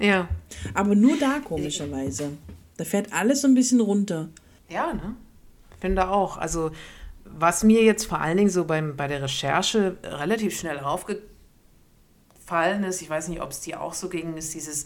Ja. 0.00 0.28
Aber 0.74 0.94
nur 0.94 1.18
da 1.18 1.40
komischerweise. 1.40 2.30
Da 2.76 2.84
fährt 2.84 3.12
alles 3.12 3.42
so 3.42 3.48
ein 3.48 3.54
bisschen 3.54 3.80
runter. 3.80 4.28
Ja, 4.68 4.92
ne? 4.94 5.14
Finde 5.78 6.08
auch. 6.08 6.38
Also, 6.38 6.72
was 7.24 7.62
mir 7.62 7.82
jetzt 7.84 8.06
vor 8.06 8.20
allen 8.20 8.36
Dingen 8.38 8.50
so 8.50 8.64
beim, 8.64 8.96
bei 8.96 9.06
der 9.08 9.22
Recherche 9.22 9.96
relativ 10.02 10.58
schnell 10.58 10.78
aufgefallen 10.78 11.24
ist, 12.84 13.02
ich 13.02 13.10
weiß 13.10 13.28
nicht, 13.28 13.42
ob 13.42 13.50
es 13.50 13.60
dir 13.60 13.80
auch 13.80 13.94
so 13.94 14.08
ging, 14.08 14.36
ist 14.36 14.54
dieses, 14.54 14.84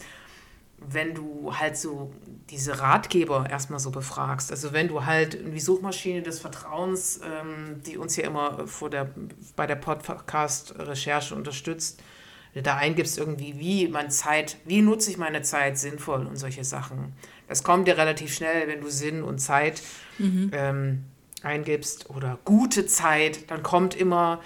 wenn 0.89 1.13
du 1.13 1.53
halt 1.57 1.77
so 1.77 2.11
diese 2.49 2.79
Ratgeber 2.79 3.47
erstmal 3.49 3.79
so 3.79 3.91
befragst. 3.91 4.51
Also 4.51 4.71
wenn 4.73 4.87
du 4.87 5.05
halt 5.05 5.39
die 5.53 5.59
Suchmaschine 5.59 6.21
des 6.21 6.39
Vertrauens, 6.39 7.19
ähm, 7.23 7.81
die 7.85 7.97
uns 7.97 8.15
ja 8.15 8.25
immer 8.25 8.67
vor 8.67 8.89
der, 8.89 9.09
bei 9.55 9.65
der 9.65 9.75
Podcast-Recherche 9.75 11.33
unterstützt, 11.33 12.01
da 12.53 12.77
eingibst 12.77 13.17
irgendwie, 13.17 13.59
wie 13.59 13.87
man 13.87 14.09
Zeit, 14.09 14.57
wie 14.65 14.81
nutze 14.81 15.11
ich 15.11 15.17
meine 15.17 15.41
Zeit 15.41 15.77
sinnvoll 15.77 16.25
und 16.25 16.37
solche 16.37 16.63
Sachen. 16.63 17.13
Das 17.47 17.63
kommt 17.63 17.87
dir 17.87 17.97
relativ 17.97 18.33
schnell, 18.33 18.67
wenn 18.67 18.81
du 18.81 18.89
Sinn 18.89 19.23
und 19.23 19.39
Zeit 19.39 19.81
ähm, 20.53 21.03
eingibst 21.43 22.09
oder 22.09 22.39
gute 22.45 22.85
Zeit, 22.85 23.51
dann 23.51 23.61
kommt 23.61 23.95
immer, 23.95 24.41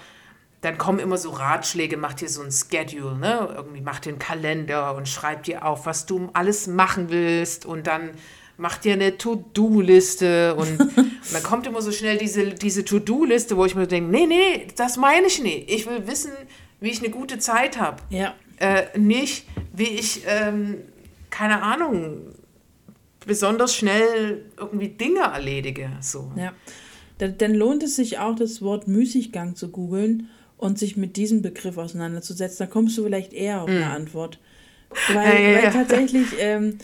dann 0.60 0.76
kommen 0.76 0.98
immer 0.98 1.16
so 1.16 1.30
Ratschläge, 1.30 1.96
mach 1.96 2.14
dir 2.14 2.28
so 2.28 2.42
ein 2.42 2.50
Schedule, 2.52 3.16
ne? 3.16 3.48
Irgendwie 3.56 3.80
mach 3.80 3.98
dir 3.98 4.10
einen 4.10 4.18
Kalender 4.18 4.94
und 4.94 5.08
schreib 5.08 5.44
dir 5.44 5.64
auf, 5.64 5.86
was 5.86 6.04
du 6.06 6.28
alles 6.34 6.66
machen 6.66 7.08
willst 7.08 7.64
und 7.64 7.86
dann 7.86 8.10
mach 8.58 8.76
dir 8.76 8.92
eine 8.92 9.16
To-Do-Liste 9.16 10.54
und, 10.54 10.78
und 10.78 10.92
dann 11.32 11.42
kommt 11.42 11.66
immer 11.66 11.80
so 11.80 11.92
schnell 11.92 12.18
diese, 12.18 12.50
diese 12.50 12.84
To-Do-Liste, 12.84 13.56
wo 13.56 13.64
ich 13.64 13.74
mir 13.74 13.86
denke, 13.86 14.10
nee, 14.10 14.26
nee, 14.26 14.66
das 14.76 14.98
meine 14.98 15.28
ich 15.28 15.42
nicht. 15.42 15.70
Ich 15.70 15.86
will 15.86 16.06
wissen, 16.06 16.32
wie 16.78 16.90
ich 16.90 16.98
eine 16.98 17.08
gute 17.08 17.38
Zeit 17.38 17.80
habe. 17.80 18.02
Ja. 18.10 18.34
Äh, 18.58 18.98
nicht, 18.98 19.46
wie 19.72 19.88
ich, 19.88 20.22
ähm, 20.26 20.76
keine 21.30 21.62
Ahnung, 21.62 22.34
besonders 23.26 23.74
schnell 23.74 24.44
irgendwie 24.58 24.88
Dinge 24.88 25.20
erledige. 25.20 25.90
So. 26.00 26.30
Ja. 26.36 26.52
Dann 27.16 27.54
lohnt 27.54 27.82
es 27.82 27.96
sich 27.96 28.18
auch, 28.18 28.34
das 28.34 28.60
Wort 28.60 28.88
Müßiggang 28.88 29.56
zu 29.56 29.70
googeln 29.70 30.28
und 30.60 30.78
sich 30.78 30.96
mit 30.96 31.16
diesem 31.16 31.40
Begriff 31.40 31.78
auseinanderzusetzen. 31.78 32.66
Da 32.66 32.66
kommst 32.66 32.96
du 32.98 33.04
vielleicht 33.04 33.32
eher 33.32 33.62
auf 33.62 33.68
eine 33.68 33.86
Antwort. 33.86 34.38
Weil, 35.12 35.42
Ja, 35.42 35.50
ja, 35.50 35.62
weil 35.62 35.72
tatsächlich 35.72 36.26
ähm, 36.38 36.78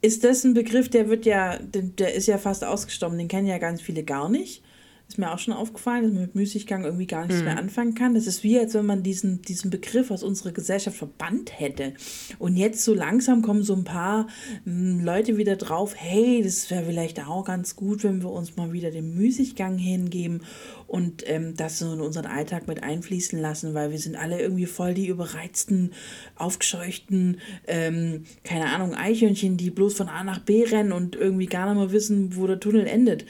ist 0.00 0.24
das 0.24 0.44
ein 0.44 0.54
Begriff, 0.54 0.88
der 0.88 1.10
wird 1.10 1.26
ja, 1.26 1.58
der 1.58 2.14
ist 2.14 2.26
ja 2.26 2.38
fast 2.38 2.64
ausgestorben, 2.64 3.18
den 3.18 3.28
kennen 3.28 3.46
ja 3.46 3.58
ganz 3.58 3.82
viele 3.82 4.04
gar 4.04 4.30
nicht. 4.30 4.62
Ist 5.10 5.18
mir 5.18 5.32
auch 5.32 5.40
schon 5.40 5.54
aufgefallen, 5.54 6.04
dass 6.04 6.12
man 6.12 6.22
mit 6.22 6.36
Müßiggang 6.36 6.84
irgendwie 6.84 7.08
gar 7.08 7.26
nichts 7.26 7.42
mehr 7.42 7.58
anfangen 7.58 7.96
kann. 7.96 8.14
Das 8.14 8.28
ist 8.28 8.44
wie, 8.44 8.56
als 8.60 8.74
wenn 8.74 8.86
man 8.86 9.02
diesen, 9.02 9.42
diesen 9.42 9.68
Begriff 9.68 10.12
aus 10.12 10.22
unserer 10.22 10.52
Gesellschaft 10.52 10.96
verbannt 10.96 11.58
hätte. 11.58 11.94
Und 12.38 12.54
jetzt 12.54 12.84
so 12.84 12.94
langsam 12.94 13.42
kommen 13.42 13.64
so 13.64 13.74
ein 13.74 13.82
paar 13.82 14.28
mm, 14.66 15.00
Leute 15.00 15.36
wieder 15.36 15.56
drauf, 15.56 15.94
hey, 15.96 16.42
das 16.44 16.70
wäre 16.70 16.84
vielleicht 16.84 17.26
auch 17.26 17.44
ganz 17.44 17.74
gut, 17.74 18.04
wenn 18.04 18.22
wir 18.22 18.30
uns 18.30 18.56
mal 18.56 18.72
wieder 18.72 18.92
dem 18.92 19.16
Müßiggang 19.16 19.78
hingeben 19.78 20.42
und 20.86 21.28
ähm, 21.28 21.56
das 21.56 21.80
so 21.80 21.92
in 21.92 22.00
unseren 22.00 22.26
Alltag 22.26 22.68
mit 22.68 22.84
einfließen 22.84 23.36
lassen, 23.36 23.74
weil 23.74 23.90
wir 23.90 23.98
sind 23.98 24.14
alle 24.14 24.40
irgendwie 24.40 24.66
voll 24.66 24.94
die 24.94 25.08
überreizten, 25.08 25.92
aufgescheuchten, 26.36 27.40
ähm, 27.66 28.26
keine 28.44 28.66
Ahnung, 28.66 28.94
Eichhörnchen, 28.94 29.56
die 29.56 29.70
bloß 29.70 29.94
von 29.94 30.08
A 30.08 30.22
nach 30.22 30.38
B 30.38 30.62
rennen 30.62 30.92
und 30.92 31.16
irgendwie 31.16 31.46
gar 31.46 31.66
nicht 31.66 31.82
mehr 31.82 31.90
wissen, 31.90 32.36
wo 32.36 32.46
der 32.46 32.60
Tunnel 32.60 32.86
endet. 32.86 33.24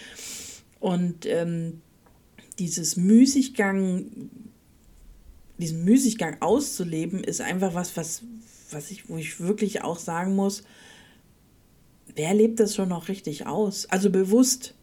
Und 0.80 1.26
ähm, 1.26 1.82
dieses 2.58 2.96
Müßiggang, 2.96 4.06
diesen 5.58 5.84
Müßiggang 5.84 6.38
auszuleben, 6.40 7.22
ist 7.22 7.40
einfach 7.40 7.74
was, 7.74 7.96
was, 7.96 8.22
was 8.70 8.90
ich, 8.90 9.08
wo 9.08 9.16
ich 9.18 9.40
wirklich 9.40 9.82
auch 9.82 9.98
sagen 9.98 10.34
muss, 10.34 10.64
wer 12.16 12.34
lebt 12.34 12.60
das 12.60 12.74
schon 12.74 12.88
noch 12.88 13.08
richtig 13.08 13.46
aus? 13.46 13.86
Also 13.86 14.10
bewusst. 14.10 14.74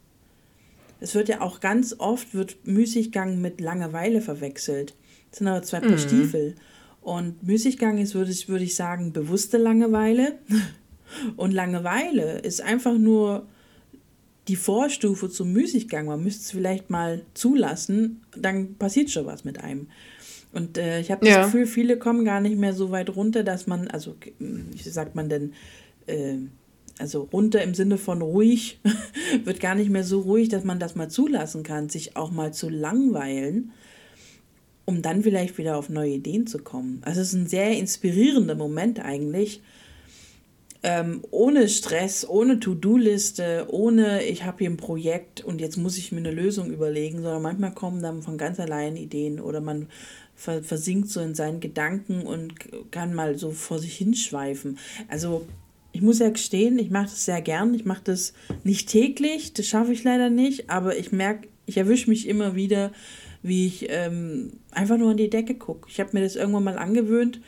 Es 0.99 1.13
wird 1.13 1.29
ja 1.29 1.41
auch 1.41 1.59
ganz 1.59 1.95
oft 1.99 2.33
wird 2.33 2.65
Müßiggang 2.65 3.39
mit 3.39 3.61
Langeweile 3.61 4.21
verwechselt. 4.21 4.95
Das 5.29 5.39
sind 5.39 5.47
aber 5.47 5.61
zwei 5.61 5.79
Paar 5.79 5.99
Stiefel. 5.99 6.55
Und 7.01 7.43
Müßiggang 7.43 7.99
ist, 7.99 8.15
würde 8.15 8.31
ich, 8.31 8.49
würde 8.49 8.63
ich 8.63 8.75
sagen, 8.75 9.13
bewusste 9.13 9.57
Langeweile. 9.57 10.39
Und 11.37 11.53
Langeweile 11.53 12.39
ist 12.39 12.61
einfach 12.61 12.97
nur 12.97 13.47
die 14.47 14.55
Vorstufe 14.55 15.29
zum 15.29 15.51
Müßiggang. 15.53 16.05
Man 16.05 16.23
müsste 16.23 16.41
es 16.43 16.51
vielleicht 16.51 16.89
mal 16.89 17.23
zulassen, 17.33 18.21
dann 18.35 18.75
passiert 18.75 19.09
schon 19.09 19.25
was 19.25 19.43
mit 19.43 19.63
einem. 19.63 19.87
Und 20.53 20.77
äh, 20.77 20.99
ich 21.01 21.11
habe 21.11 21.25
das 21.25 21.35
Ja. 21.35 21.43
Gefühl, 21.45 21.65
viele 21.65 21.97
kommen 21.97 22.23
gar 22.25 22.41
nicht 22.41 22.57
mehr 22.57 22.73
so 22.73 22.91
weit 22.91 23.15
runter, 23.15 23.43
dass 23.43 23.67
man, 23.67 23.87
also 23.89 24.15
wie 24.39 24.89
sagt 24.89 25.15
man 25.15 25.29
denn, 25.29 25.53
äh, 26.07 26.37
also 26.99 27.27
runter 27.31 27.61
im 27.61 27.73
Sinne 27.75 27.97
von 27.97 28.21
ruhig, 28.21 28.79
wird 29.43 29.59
gar 29.59 29.75
nicht 29.75 29.89
mehr 29.89 30.03
so 30.03 30.21
ruhig, 30.21 30.49
dass 30.49 30.63
man 30.63 30.79
das 30.79 30.95
mal 30.95 31.09
zulassen 31.09 31.63
kann, 31.63 31.89
sich 31.89 32.15
auch 32.15 32.31
mal 32.31 32.53
zu 32.53 32.69
langweilen, 32.69 33.71
um 34.85 35.01
dann 35.01 35.21
vielleicht 35.21 35.57
wieder 35.57 35.77
auf 35.77 35.89
neue 35.89 36.13
Ideen 36.13 36.47
zu 36.47 36.59
kommen. 36.59 37.01
Also 37.03 37.21
es 37.21 37.27
ist 37.29 37.33
ein 37.33 37.47
sehr 37.47 37.77
inspirierender 37.77 38.55
Moment 38.55 38.99
eigentlich, 39.03 39.61
ähm, 40.83 41.23
ohne 41.31 41.67
Stress, 41.69 42.27
ohne 42.27 42.59
To-Do-Liste, 42.59 43.67
ohne 43.69 44.23
ich 44.23 44.43
habe 44.43 44.59
hier 44.59 44.69
ein 44.69 44.77
Projekt 44.77 45.43
und 45.43 45.59
jetzt 45.59 45.77
muss 45.77 45.97
ich 45.97 46.11
mir 46.11 46.19
eine 46.19 46.31
Lösung 46.31 46.71
überlegen, 46.71 47.21
sondern 47.21 47.41
manchmal 47.41 47.73
kommen 47.73 48.01
dann 48.01 48.21
von 48.21 48.37
ganz 48.37 48.59
allein 48.59 48.95
Ideen 48.95 49.39
oder 49.39 49.61
man 49.61 49.87
ver 50.35 50.61
versinkt 50.61 51.09
so 51.09 51.19
in 51.19 51.33
seinen 51.33 51.59
Gedanken 51.59 52.21
und 52.21 52.53
kann 52.91 53.13
mal 53.13 53.37
so 53.37 53.51
vor 53.51 53.79
sich 53.79 53.95
hinschweifen. 53.95 54.77
Also 55.07 55.47
ich 55.97 56.03
muss 56.03 56.19
ja 56.19 56.29
gestehen, 56.29 56.77
ich 56.77 56.91
mache 56.91 57.05
das 57.05 57.25
sehr 57.25 57.41
gern. 57.41 57.73
Ich 57.73 57.85
mache 57.85 58.03
das 58.03 58.33
nicht 58.63 58.87
täglich, 58.87 59.53
das 59.53 59.65
schaffe 59.65 59.93
ich 59.93 60.03
leider 60.03 60.29
nicht, 60.29 60.69
aber 60.69 60.95
ich 60.95 61.11
merke, 61.11 61.47
ich 61.65 61.77
erwische 61.77 62.09
mich 62.09 62.27
immer 62.27 62.55
wieder, 62.55 62.91
wie 63.41 63.65
ich 63.65 63.87
ähm, 63.89 64.53
einfach 64.71 64.97
nur 64.97 65.11
an 65.11 65.17
die 65.17 65.29
Decke 65.29 65.55
gucke. 65.55 65.89
Ich 65.89 65.99
habe 65.99 66.11
mir 66.13 66.21
das 66.21 66.35
irgendwann 66.35 66.63
mal 66.63 66.77
angewöhnt, 66.77 67.41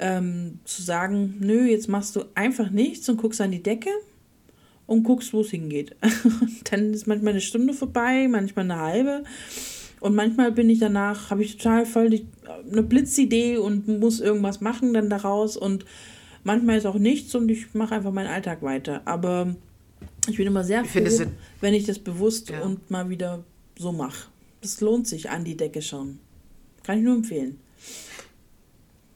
ähm, 0.00 0.58
zu 0.64 0.82
sagen, 0.82 1.36
nö, 1.40 1.64
jetzt 1.66 1.88
machst 1.88 2.16
du 2.16 2.24
einfach 2.34 2.70
nichts 2.70 3.08
und 3.08 3.16
guckst 3.20 3.40
an 3.40 3.52
die 3.52 3.62
Decke 3.62 3.90
und 4.86 5.04
guckst, 5.04 5.32
wo 5.32 5.40
es 5.42 5.50
hingeht. 5.50 5.94
dann 6.70 6.92
ist 6.92 7.06
manchmal 7.06 7.32
eine 7.34 7.40
Stunde 7.40 7.72
vorbei, 7.74 8.26
manchmal 8.28 8.64
eine 8.64 8.78
halbe. 8.80 9.24
Und 10.00 10.14
manchmal 10.14 10.50
bin 10.52 10.70
ich 10.70 10.78
danach, 10.78 11.30
habe 11.30 11.42
ich 11.44 11.58
total 11.58 11.84
voll 11.86 12.08
die, 12.10 12.26
eine 12.72 12.82
Blitzidee 12.82 13.58
und 13.58 13.86
muss 13.86 14.18
irgendwas 14.20 14.60
machen 14.62 14.94
dann 14.94 15.10
daraus. 15.10 15.56
Und 15.58 15.84
manchmal 16.42 16.78
ist 16.78 16.86
auch 16.86 16.98
nichts 16.98 17.34
und 17.34 17.50
ich 17.50 17.74
mache 17.74 17.94
einfach 17.94 18.10
meinen 18.12 18.28
Alltag 18.28 18.62
weiter. 18.62 19.02
Aber 19.04 19.54
ich 20.28 20.36
bin 20.38 20.46
immer 20.46 20.64
sehr 20.64 20.82
Ich 20.82 20.90
froh, 20.90 21.00
es- 21.00 21.22
wenn 21.60 21.74
ich 21.74 21.84
das 21.84 21.98
bewusst 21.98 22.48
Ja. 22.48 22.62
und 22.62 22.90
mal 22.90 23.10
wieder 23.10 23.44
so 23.78 23.92
mache. 23.92 24.28
Das 24.62 24.80
lohnt 24.80 25.06
sich, 25.06 25.28
an 25.30 25.44
die 25.44 25.56
Decke 25.56 25.82
schauen. 25.82 26.18
Kann 26.82 26.98
ich 26.98 27.04
nur 27.04 27.14
empfehlen. 27.14 27.58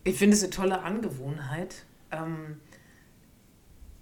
Ich 0.05 0.17
finde 0.19 0.37
es 0.37 0.43
eine 0.43 0.51
tolle 0.51 0.83
Angewohnheit. 0.83 1.85
Ähm, 2.11 2.61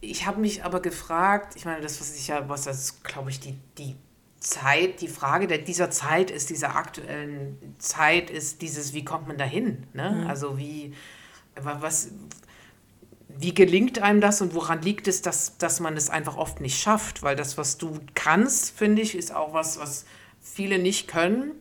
ich 0.01 0.27
habe 0.27 0.41
mich 0.41 0.65
aber 0.65 0.81
gefragt, 0.81 1.55
ich 1.57 1.65
meine, 1.65 1.81
das, 1.81 2.01
was 2.01 2.17
ich 2.17 2.27
ja, 2.27 2.49
was 2.49 2.65
das, 2.65 3.03
glaube 3.05 3.31
ich, 3.31 3.39
die, 3.39 3.57
die 3.79 3.95
Zeit, 4.41 5.01
die 5.01 5.07
Frage 5.09 5.47
der, 5.47 5.59
dieser 5.59 5.91
Zeit 5.91 6.33
ist, 6.33 6.51
dieser 6.51 6.75
aktuellen 6.75 7.77
Zeit 7.79 8.29
ist 8.29 8.63
dieses, 8.63 8.93
wie 8.95 9.05
kommt 9.05 9.29
man 9.29 9.39
dahin? 9.39 9.87
Ne? 9.93 10.27
Also 10.29 10.59
wie, 10.59 10.93
wa- 11.55 11.77
was, 11.81 12.09
wie 13.29 13.55
gelingt 13.55 14.01
einem 14.01 14.21
das 14.21 14.43
und 14.43 14.55
woran 14.55 14.83
liegt 14.83 15.07
es, 15.07 15.23
dass, 15.23 15.57
dass 15.59 15.79
man 15.79 15.97
es 15.97 16.11
einfach 16.11 16.37
oft 16.37 16.61
nicht 16.61 16.81
schafft? 16.81 17.23
Weil 17.23 17.37
das, 17.37 17.57
was 17.57 17.79
du 17.79 18.01
kannst, 18.15 18.77
finde 18.77 19.03
ich, 19.03 19.15
ist 19.15 19.33
auch 19.33 19.55
was, 19.55 19.79
was 19.79 20.05
viele 20.41 20.81
nicht 20.81 21.07
können 21.07 21.53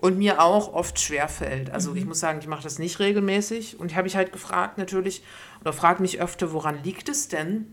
und 0.00 0.18
mir 0.18 0.40
auch 0.40 0.72
oft 0.72 0.98
schwerfällt. 0.98 1.70
Also 1.70 1.94
ich 1.94 2.06
muss 2.06 2.20
sagen, 2.20 2.38
ich 2.40 2.46
mache 2.46 2.62
das 2.62 2.78
nicht 2.78 2.98
regelmäßig 2.98 3.78
und 3.78 3.90
ich 3.90 3.96
habe 3.96 4.04
mich 4.04 4.16
halt 4.16 4.32
gefragt 4.32 4.78
natürlich 4.78 5.22
oder 5.60 5.72
frage 5.72 6.00
mich 6.02 6.20
öfter, 6.20 6.52
woran 6.52 6.82
liegt 6.82 7.08
es 7.08 7.28
denn? 7.28 7.66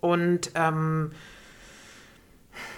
Und 0.00 0.52
ähm, 0.54 1.10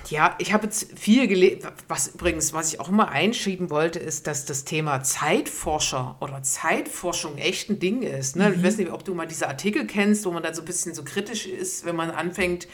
ja, 0.09 0.35
ich 0.39 0.55
habe 0.55 0.65
jetzt 0.65 0.99
viel 0.99 1.29
gelesen, 1.29 1.69
was 1.87 2.09
übrigens, 2.09 2.55
was 2.55 2.73
ich 2.73 2.81
auch 2.81 2.89
immer 2.89 3.09
einschieben 3.09 3.69
wollte, 3.69 3.99
ist, 3.99 4.27
dass 4.27 4.47
das 4.47 4.65
Thema 4.65 5.03
Zeitforscher 5.03 6.17
oder 6.21 6.43
Zeitforschung 6.43 7.37
echt 7.37 7.69
ein 7.69 7.79
Ding 7.79 8.03
ist. 8.03 8.37
Ne? 8.37 8.55
Ich 8.55 8.63
weiß 8.63 8.79
nicht, 8.79 8.91
ob 8.91 9.05
du 9.05 9.15
mal 9.15 9.27
diese 9.27 9.49
Artikel 9.49 9.87
kennst, 9.87 10.25
wo 10.25 10.31
man 10.31 10.43
dann 10.43 10.55
so 10.55 10.63
ein 10.63 10.65
bisschen 10.67 10.95
so 10.95 11.05
kritisch 11.05 11.47
ist, 11.47 11.85
wenn 11.85 11.97
man 11.97 12.11
anfängt, 12.11 12.67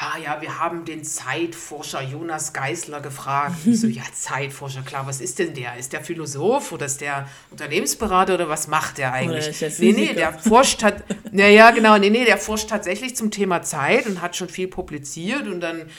ah 0.00 0.16
ja, 0.22 0.40
wir 0.40 0.60
haben 0.60 0.84
den 0.84 1.02
Zeitforscher 1.02 2.02
Jonas 2.02 2.52
Geisler 2.52 3.00
gefragt. 3.00 3.56
Ich 3.66 3.80
so, 3.80 3.86
ja, 3.88 4.02
Zeitforscher, 4.12 4.82
klar, 4.82 5.06
was 5.06 5.20
ist 5.20 5.40
denn 5.40 5.54
der? 5.54 5.76
Ist 5.76 5.92
der 5.92 6.02
Philosoph 6.02 6.70
oder 6.70 6.86
ist 6.86 7.00
der 7.00 7.28
Unternehmensberater 7.50 8.34
oder 8.34 8.48
was 8.48 8.68
macht 8.68 8.98
der 8.98 9.12
eigentlich? 9.12 9.58
der 9.58 9.72
nee, 9.78 9.92
nee, 9.92 10.14
der 10.14 10.32
forscht 10.32 10.84
hat, 10.84 11.02
naja, 11.32 11.72
genau, 11.72 11.98
nee, 11.98 12.10
nee, 12.10 12.24
der 12.24 12.38
forscht 12.38 12.70
tatsächlich 12.70 13.16
zum 13.16 13.32
Thema 13.32 13.62
Zeit 13.62 14.06
und 14.06 14.22
hat 14.22 14.36
schon 14.36 14.48
viel 14.48 14.68
publiziert 14.68 15.48
und 15.48 15.60
dann 15.60 15.90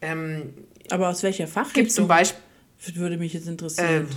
ähm, 0.00 0.54
Aber 0.90 1.08
aus 1.08 1.22
welcher 1.22 1.44
gibt 1.44 1.52
zum 1.52 1.64
Fachrichtung? 1.64 2.08
Beispiel 2.08 2.96
Würde 2.96 3.16
mich 3.16 3.32
jetzt 3.32 3.46
interessieren. 3.46 4.08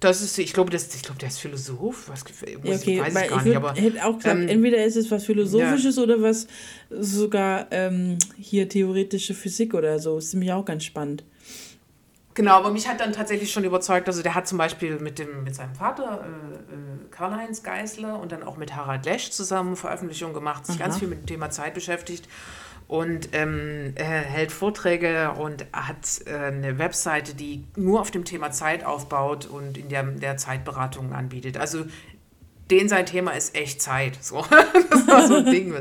Das 0.00 0.22
ist, 0.22 0.38
ich 0.38 0.52
glaube, 0.52 0.70
das, 0.70 0.94
ich 0.94 1.02
glaube, 1.02 1.18
der 1.18 1.28
ist 1.28 1.40
Philosoph. 1.40 2.08
Was, 2.08 2.24
Ja, 2.62 2.76
okay, 2.76 3.00
weiß 3.00 3.08
ich 3.22 3.28
gar 3.28 3.38
ich 3.38 3.44
nicht, 3.44 3.56
aber 3.56 3.74
hätte 3.74 4.04
auch 4.04 4.16
gesagt, 4.16 4.40
ähm, 4.40 4.48
entweder 4.48 4.84
ist 4.84 4.96
es 4.96 5.10
was 5.10 5.24
Philosophisches 5.24 5.98
oder 5.98 6.22
was 6.22 6.46
sogar 6.88 7.66
ähm, 7.72 8.18
hier 8.36 8.68
theoretische 8.68 9.34
Physik 9.34 9.74
oder 9.74 9.98
so. 9.98 10.18
Ist 10.18 10.34
nämlich 10.34 10.52
auch 10.52 10.64
ganz 10.64 10.84
spannend. 10.84 11.24
Genau, 12.34 12.52
aber 12.52 12.70
mich 12.70 12.86
hat 12.86 13.00
dann 13.00 13.12
tatsächlich 13.12 13.50
schon 13.50 13.64
überzeugt, 13.64 14.06
also 14.06 14.22
der 14.22 14.36
hat 14.36 14.46
zum 14.46 14.58
Beispiel 14.58 15.00
mit, 15.00 15.18
dem, 15.18 15.42
mit 15.42 15.56
seinem 15.56 15.74
Vater, 15.74 16.24
äh, 16.24 16.74
äh, 16.74 17.10
Karl-Heinz 17.10 17.64
Geißler, 17.64 18.20
und 18.20 18.30
dann 18.30 18.44
auch 18.44 18.56
mit 18.56 18.76
Harald 18.76 19.04
Lesch 19.06 19.30
zusammen 19.30 19.74
Veröffentlichungen 19.74 20.34
gemacht, 20.34 20.64
sich 20.64 20.78
ganz 20.78 20.94
Aha. 20.94 21.00
viel 21.00 21.08
mit 21.08 21.22
dem 21.22 21.26
Thema 21.26 21.50
Zeit 21.50 21.74
beschäftigt 21.74 22.28
und 22.88 23.28
ähm, 23.34 23.92
hält 23.96 24.50
Vorträge 24.50 25.32
und 25.32 25.66
hat 25.74 26.22
äh, 26.24 26.34
eine 26.34 26.78
Webseite, 26.78 27.34
die 27.34 27.64
nur 27.76 28.00
auf 28.00 28.10
dem 28.10 28.24
Thema 28.24 28.50
Zeit 28.50 28.84
aufbaut 28.84 29.46
und 29.46 29.76
in 29.76 29.90
der, 29.90 30.02
der 30.04 30.38
Zeitberatung 30.38 31.12
anbietet. 31.12 31.58
Also 31.58 31.84
den 32.70 32.88
sein 32.88 33.04
Thema 33.04 33.32
ist 33.32 33.54
echt 33.54 33.82
Zeit. 33.82 34.18
So. 34.22 34.44
das 34.90 35.06
war 35.06 35.26
so 35.28 35.36
ein 35.36 35.44
Ding. 35.44 35.74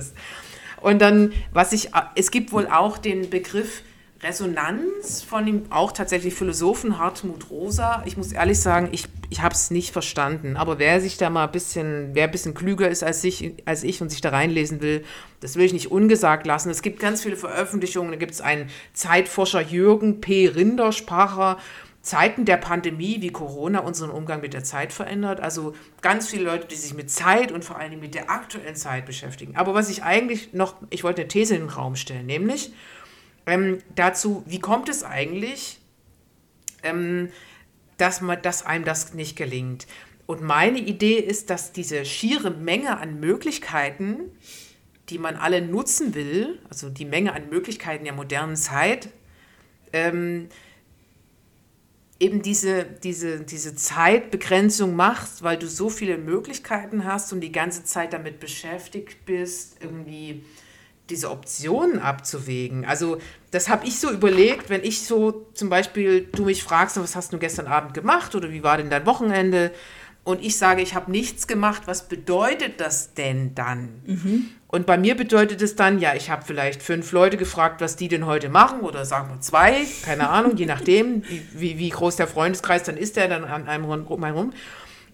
Und 0.81 1.01
dann, 1.01 1.33
was 1.53 1.71
ich, 1.71 1.91
es 2.15 2.29
gibt 2.29 2.51
wohl 2.51 2.67
auch 2.67 2.97
den 2.97 3.29
Begriff 3.29 3.83
Resonanz 4.21 5.21
von 5.21 5.45
dem 5.45 5.71
auch 5.71 5.91
tatsächlich 5.91 6.33
Philosophen 6.33 6.97
Hartmut 6.97 7.49
Rosa. 7.51 8.01
Ich 8.05 8.17
muss 8.17 8.31
ehrlich 8.31 8.59
sagen, 8.59 8.89
ich, 8.91 9.05
ich 9.29 9.41
habe 9.41 9.53
es 9.53 9.69
nicht 9.69 9.91
verstanden. 9.91 10.57
Aber 10.57 10.79
wer 10.79 10.99
sich 11.01 11.17
da 11.17 11.29
mal 11.29 11.45
ein 11.45 11.51
bisschen, 11.51 12.09
wer 12.13 12.23
ein 12.23 12.31
bisschen 12.31 12.55
klüger 12.55 12.89
ist 12.89 13.03
als 13.03 13.23
ich, 13.23 13.53
als 13.65 13.83
ich 13.83 14.01
und 14.01 14.09
sich 14.09 14.21
da 14.21 14.29
reinlesen 14.29 14.81
will, 14.81 15.03
das 15.39 15.55
will 15.55 15.65
ich 15.65 15.73
nicht 15.73 15.91
ungesagt 15.91 16.47
lassen. 16.47 16.69
Es 16.71 16.81
gibt 16.81 16.99
ganz 16.99 17.21
viele 17.21 17.37
Veröffentlichungen. 17.37 18.11
Da 18.11 18.17
gibt 18.17 18.31
es 18.31 18.41
einen 18.41 18.69
Zeitforscher 18.93 19.61
Jürgen 19.61 20.19
P. 20.19 20.47
Rinderspacher. 20.47 21.57
Zeiten 22.01 22.45
der 22.45 22.57
Pandemie 22.57 23.17
wie 23.19 23.31
Corona 23.31 23.79
unseren 23.79 24.11
Umgang 24.11 24.39
mit 24.39 24.53
der 24.53 24.63
Zeit 24.63 24.93
verändert. 24.93 25.41
Also 25.41 25.75
ganz 26.01 26.29
viele 26.29 26.45
Leute, 26.45 26.65
die 26.65 26.75
sich 26.75 26.93
mit 26.93 27.11
Zeit 27.11 27.51
und 27.51 27.65
vor 27.65 27.77
Dingen 27.79 27.99
mit 27.99 28.15
der 28.15 28.31
aktuellen 28.31 28.77
Zeit 28.77 29.05
beschäftigen. 29.05 29.57
Aber 29.57 29.73
was 29.73 29.89
ich 29.89 30.03
eigentlich 30.03 30.53
noch, 30.53 30.75
ich 30.89 31.03
wollte 31.03 31.21
eine 31.21 31.27
These 31.27 31.55
in 31.55 31.63
den 31.63 31.69
Raum 31.69 31.97
stellen, 31.97 32.25
nämlich 32.25 32.71
ähm, 33.47 33.79
dazu, 33.95 34.43
wie 34.45 34.59
kommt 34.59 34.89
es 34.89 35.03
eigentlich, 35.03 35.79
ähm, 36.83 37.29
dass, 37.97 38.21
man, 38.21 38.41
dass 38.41 38.65
einem 38.65 38.85
das 38.85 39.13
nicht 39.13 39.35
gelingt? 39.35 39.87
Und 40.27 40.41
meine 40.41 40.79
Idee 40.79 41.17
ist, 41.17 41.49
dass 41.49 41.71
diese 41.71 42.05
schiere 42.05 42.51
Menge 42.51 42.97
an 42.97 43.19
Möglichkeiten, 43.21 44.19
die 45.09 45.17
man 45.17 45.37
alle 45.37 45.61
nutzen 45.61 46.13
will, 46.13 46.59
also 46.69 46.89
die 46.89 47.05
Menge 47.05 47.33
an 47.33 47.49
Möglichkeiten 47.49 48.03
der 48.03 48.13
modernen 48.13 48.57
Zeit, 48.57 49.07
ähm, 49.93 50.49
eben 52.19 52.41
diese, 52.41 52.83
diese, 52.83 53.39
diese 53.41 53.75
Zeitbegrenzung 53.75 54.95
machst, 54.95 55.43
weil 55.43 55.57
du 55.57 55.67
so 55.67 55.89
viele 55.89 56.17
Möglichkeiten 56.17 57.05
hast 57.05 57.31
und 57.31 57.39
die 57.39 57.53
ganze 57.53 57.85
Zeit 57.85 58.11
damit 58.11 58.41
beschäftigt 58.41 59.25
bist, 59.25 59.77
irgendwie 59.81 60.43
diese 61.09 61.31
Optionen 61.31 61.99
abzuwägen. 61.99 62.85
Also 62.85 63.17
das 63.51 63.69
habe 63.69 63.85
ich 63.87 63.99
so 63.99 64.11
überlegt, 64.11 64.69
wenn 64.69 64.83
ich 64.83 65.05
so 65.05 65.47
zum 65.53 65.69
Beispiel, 65.69 66.27
du 66.33 66.45
mich 66.45 66.63
fragst, 66.63 66.99
was 66.99 67.15
hast 67.15 67.33
du 67.33 67.37
gestern 67.37 67.67
Abend 67.67 67.93
gemacht 67.93 68.35
oder 68.35 68.51
wie 68.51 68.63
war 68.63 68.77
denn 68.77 68.89
dein 68.89 69.05
Wochenende? 69.05 69.71
Und 70.23 70.43
ich 70.43 70.57
sage, 70.57 70.81
ich 70.81 70.93
habe 70.93 71.09
nichts 71.09 71.47
gemacht, 71.47 71.83
was 71.85 72.09
bedeutet 72.09 72.81
das 72.81 73.13
denn 73.13 73.55
dann? 73.55 74.01
Und 74.67 74.85
bei 74.85 74.97
mir 74.97 75.15
bedeutet 75.15 75.61
es 75.61 75.77
dann, 75.77 75.99
ja, 75.99 76.15
ich 76.15 76.29
habe 76.29 76.43
vielleicht 76.45 76.83
fünf 76.83 77.13
Leute 77.13 77.37
gefragt, 77.37 77.79
was 77.79 77.95
die 77.95 78.09
denn 78.09 78.25
heute 78.25 78.49
machen 78.49 78.81
oder 78.81 79.05
sagen 79.05 79.29
wir 79.29 79.39
zwei, 79.39 79.85
keine 80.03 80.29
Ahnung, 80.29 80.57
je 80.57 80.65
nachdem, 80.65 81.23
wie, 81.53 81.79
wie, 81.79 81.89
groß 81.89 82.17
der 82.17 82.27
Freundeskreis 82.27 82.83
dann 82.83 82.97
ist, 82.97 83.15
der 83.15 83.29
dann 83.29 83.45
an 83.45 83.69
einem 83.69 83.85
rum. 83.85 84.51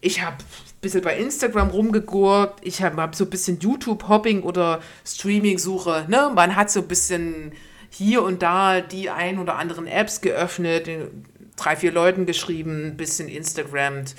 Ich 0.06 0.22
habe 0.22 0.36
ein 0.36 0.82
bisschen 0.82 1.02
bei 1.02 1.18
Instagram 1.18 1.70
rumgegurkt, 1.70 2.60
ich 2.62 2.84
habe 2.84 3.02
hab 3.02 3.16
so 3.16 3.24
ein 3.24 3.30
bisschen 3.30 3.62
YouTube-Hopping 3.62 4.44
oder 4.44 4.82
Streaming-Suche. 5.06 6.08
Ne? 6.10 6.30
Man 6.36 6.58
hat 6.58 6.70
so 6.70 6.82
ein 6.82 6.90
bisschen 6.90 7.54
hier 7.90 8.22
und 8.22 8.42
da 8.42 8.82
die 8.82 9.10
ein 9.10 9.40
oder 9.40 9.56
anderen 9.56 9.88
Apps 9.88 10.20
geöffnet, 10.20 10.90
drei, 11.56 11.78
vier 11.78 11.94
Leuten 11.94 12.26
geschrieben, 12.26 12.88
ein 12.88 12.98
bisschen 12.98 13.30
Instagrammt, 13.30 14.16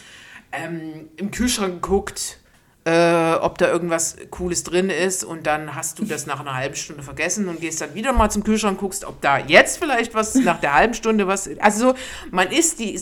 ähm, 0.53 1.11
im 1.19 1.31
Kühlschrank 1.31 1.83
geguckt, 1.83 2.39
äh, 2.87 3.35
ob 3.35 3.59
da 3.59 3.69
irgendwas 3.71 4.17
Cooles 4.31 4.63
drin 4.65 4.89
ist 4.89 5.23
und 5.23 5.47
dann 5.47 5.75
hast 5.75 5.99
du 5.99 6.07
das 6.07 6.25
nach 6.25 6.41
einer 6.41 6.55
halben 6.55 6.77
Stunde 6.77 7.03
vergessen 7.03 7.47
und 7.47 7.61
gehst 7.61 7.83
dann 7.83 7.95
wieder 7.95 8.15
mal 8.15 8.31
zum 8.31 8.43
Kühlschrank, 8.43 8.79
guckst, 8.81 9.05
ob 9.05 9.21
da 9.21 9.37
jetzt 9.37 9.77
vielleicht 9.77 10.15
was 10.15 10.35
nach 10.37 10.61
der 10.61 10.73
halben 10.73 10.95
Stunde 10.95 11.27
was. 11.27 11.51
Also 11.61 11.91
so, 11.91 11.95
man 12.31 12.51
ist 12.51 12.81
die 12.81 12.99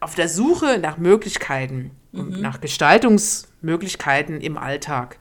auf 0.00 0.14
der 0.14 0.28
Suche 0.28 0.78
nach 0.78 0.98
Möglichkeiten 0.98 1.92
und 2.16 2.40
nach 2.40 2.60
Gestaltungsmöglichkeiten 2.60 4.40
im 4.40 4.56
Alltag. 4.56 5.18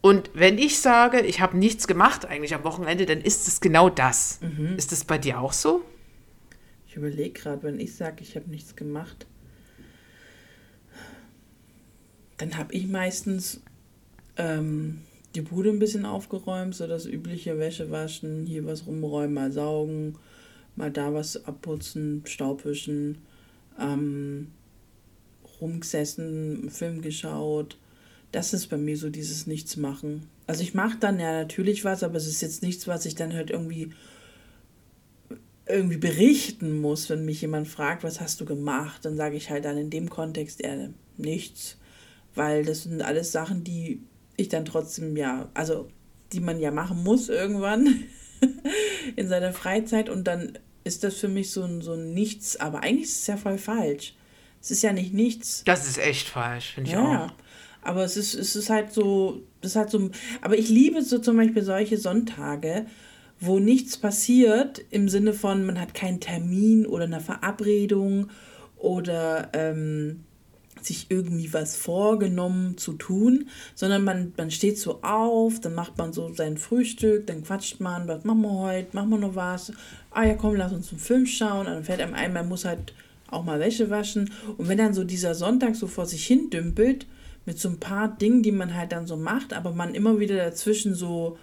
Und 0.00 0.30
wenn 0.34 0.58
ich 0.58 0.80
sage, 0.80 1.20
ich 1.20 1.40
habe 1.40 1.56
nichts 1.56 1.86
gemacht 1.86 2.26
eigentlich 2.26 2.54
am 2.54 2.64
Wochenende, 2.64 3.06
dann 3.06 3.20
ist 3.20 3.46
es 3.46 3.60
genau 3.60 3.88
das. 3.88 4.40
Ist 4.76 4.92
das 4.92 5.04
bei 5.04 5.18
dir 5.18 5.40
auch 5.40 5.52
so? 5.52 5.82
Ich 6.88 6.96
überlege 6.96 7.30
gerade, 7.30 7.62
wenn 7.62 7.80
ich 7.80 7.94
sage, 7.94 8.16
ich 8.20 8.36
habe 8.36 8.50
nichts 8.50 8.76
gemacht, 8.76 9.26
dann 12.36 12.58
habe 12.58 12.74
ich 12.74 12.88
meistens 12.88 13.62
ähm, 14.36 15.02
die 15.34 15.40
Bude 15.40 15.70
ein 15.70 15.78
bisschen 15.78 16.04
aufgeräumt, 16.04 16.74
so 16.74 16.86
das 16.86 17.06
übliche 17.06 17.58
Wäsche 17.58 17.90
waschen, 17.90 18.44
hier 18.44 18.66
was 18.66 18.86
rumräumen, 18.86 19.32
mal 19.32 19.52
saugen, 19.52 20.18
mal 20.76 20.90
da 20.90 21.14
was 21.14 21.46
abputzen, 21.46 22.22
Staubwischen, 22.26 23.18
ähm, 23.78 24.48
rumgesessen, 25.62 26.70
Film 26.70 27.00
geschaut. 27.00 27.78
Das 28.30 28.52
ist 28.52 28.68
bei 28.68 28.76
mir 28.76 28.96
so 28.96 29.10
dieses 29.10 29.46
Nichtsmachen. 29.46 30.26
Also 30.46 30.62
ich 30.62 30.74
mache 30.74 30.98
dann 30.98 31.18
ja 31.18 31.32
natürlich 31.32 31.84
was, 31.84 32.02
aber 32.02 32.16
es 32.16 32.26
ist 32.26 32.42
jetzt 32.42 32.62
nichts, 32.62 32.86
was 32.86 33.06
ich 33.06 33.14
dann 33.14 33.32
halt 33.32 33.50
irgendwie 33.50 33.92
irgendwie 35.66 35.96
berichten 35.96 36.80
muss, 36.80 37.08
wenn 37.08 37.24
mich 37.24 37.40
jemand 37.40 37.68
fragt, 37.68 38.02
was 38.02 38.20
hast 38.20 38.40
du 38.40 38.44
gemacht, 38.44 39.04
dann 39.04 39.16
sage 39.16 39.36
ich 39.36 39.48
halt 39.48 39.64
dann 39.64 39.78
in 39.78 39.90
dem 39.90 40.10
Kontext 40.10 40.60
eher 40.60 40.90
nichts, 41.16 41.78
weil 42.34 42.64
das 42.64 42.82
sind 42.82 43.00
alles 43.00 43.32
Sachen, 43.32 43.64
die 43.64 44.02
ich 44.36 44.48
dann 44.48 44.64
trotzdem 44.64 45.16
ja, 45.16 45.48
also 45.54 45.88
die 46.32 46.40
man 46.40 46.58
ja 46.58 46.70
machen 46.70 47.02
muss 47.02 47.28
irgendwann 47.28 48.04
in 49.16 49.28
seiner 49.28 49.52
Freizeit 49.52 50.08
und 50.08 50.24
dann 50.24 50.58
ist 50.84 51.04
das 51.04 51.16
für 51.16 51.28
mich 51.28 51.52
so 51.52 51.62
ein, 51.62 51.80
so 51.80 51.92
ein 51.92 52.12
Nichts, 52.12 52.58
aber 52.58 52.82
eigentlich 52.82 53.08
ist 53.08 53.20
es 53.20 53.26
ja 53.28 53.36
voll 53.36 53.58
falsch. 53.58 54.14
Es 54.62 54.70
ist 54.70 54.82
ja 54.82 54.92
nicht 54.92 55.12
nichts. 55.12 55.64
Das 55.64 55.88
ist 55.88 55.98
echt 55.98 56.28
falsch, 56.28 56.74
finde 56.74 56.88
ich 56.90 56.94
Ja, 56.94 57.26
auch. 57.26 57.32
aber 57.82 58.04
es 58.04 58.16
ist, 58.16 58.34
es 58.34 58.54
ist 58.54 58.70
halt 58.70 58.92
so, 58.92 59.42
das 59.60 59.72
ist 59.72 59.76
halt 59.76 59.90
so, 59.90 60.08
aber 60.40 60.56
ich 60.56 60.68
liebe 60.68 61.02
so 61.02 61.18
zum 61.18 61.36
Beispiel 61.36 61.62
solche 61.64 61.98
Sonntage, 61.98 62.86
wo 63.40 63.58
nichts 63.58 63.96
passiert 63.96 64.80
im 64.90 65.08
Sinne 65.08 65.32
von, 65.32 65.66
man 65.66 65.80
hat 65.80 65.94
keinen 65.94 66.20
Termin 66.20 66.86
oder 66.86 67.04
eine 67.04 67.20
Verabredung 67.20 68.28
oder 68.76 69.48
ähm, 69.52 70.20
sich 70.80 71.06
irgendwie 71.10 71.52
was 71.52 71.74
vorgenommen 71.76 72.76
zu 72.78 72.92
tun, 72.92 73.48
sondern 73.74 74.04
man, 74.04 74.32
man 74.36 74.50
steht 74.52 74.78
so 74.78 75.02
auf, 75.02 75.60
dann 75.60 75.74
macht 75.74 75.98
man 75.98 76.12
so 76.12 76.32
sein 76.32 76.56
Frühstück, 76.56 77.26
dann 77.26 77.42
quatscht 77.42 77.80
man, 77.80 78.06
was 78.06 78.22
machen 78.24 78.42
wir 78.42 78.52
heute, 78.60 78.94
machen 78.94 79.10
wir 79.10 79.18
noch 79.18 79.34
was, 79.34 79.72
ah 80.12 80.24
ja 80.24 80.34
komm, 80.34 80.54
lass 80.54 80.72
uns 80.72 80.90
einen 80.90 81.00
Film 81.00 81.26
schauen, 81.26 81.66
und 81.66 81.72
dann 81.74 81.84
fällt 81.84 82.00
einem 82.00 82.14
ein, 82.14 82.32
man 82.32 82.48
muss 82.48 82.64
halt 82.64 82.94
auch 83.32 83.44
mal 83.44 83.60
Wäsche 83.60 83.90
waschen 83.90 84.30
und 84.56 84.68
wenn 84.68 84.78
dann 84.78 84.94
so 84.94 85.04
dieser 85.04 85.34
Sonntag 85.34 85.76
so 85.76 85.86
vor 85.86 86.06
sich 86.06 86.26
hin 86.26 86.50
dümpelt, 86.50 87.06
mit 87.44 87.58
so 87.58 87.68
ein 87.68 87.80
paar 87.80 88.16
Dingen, 88.16 88.42
die 88.42 88.52
man 88.52 88.74
halt 88.74 88.92
dann 88.92 89.06
so 89.06 89.16
macht, 89.16 89.52
aber 89.52 89.72
man 89.72 89.94
immer 89.94 90.20
wieder 90.20 90.36
dazwischen 90.36 90.94
so 90.94 91.38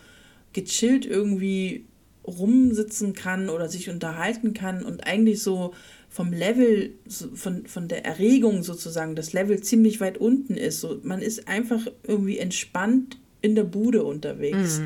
gechillt 0.54 1.06
irgendwie 1.06 1.86
rumsitzen 2.26 3.14
kann 3.14 3.50
oder 3.50 3.70
sich 3.70 3.90
unterhalten 3.90 4.54
kann 4.54 4.84
und 4.84 5.06
eigentlich 5.06 5.42
so 5.42 5.74
vom 6.10 6.34
Level, 6.34 6.92
von, 7.36 7.66
von 7.68 7.88
der 7.88 8.06
Erregung 8.06 8.64
sozusagen, 8.64 9.16
das 9.16 9.34
Level 9.34 9.62
ziemlich 9.62 10.02
weit 10.02 10.18
unten 10.18 10.56
ist. 10.56 10.82
So, 10.82 11.00
man 11.04 11.22
ist 11.22 11.48
einfach 11.48 11.86
irgendwie 12.04 12.40
entspannt 12.40 13.18
in 13.42 13.56
der 13.56 13.64
Bude 13.64 14.04
unterwegs. 14.04 14.82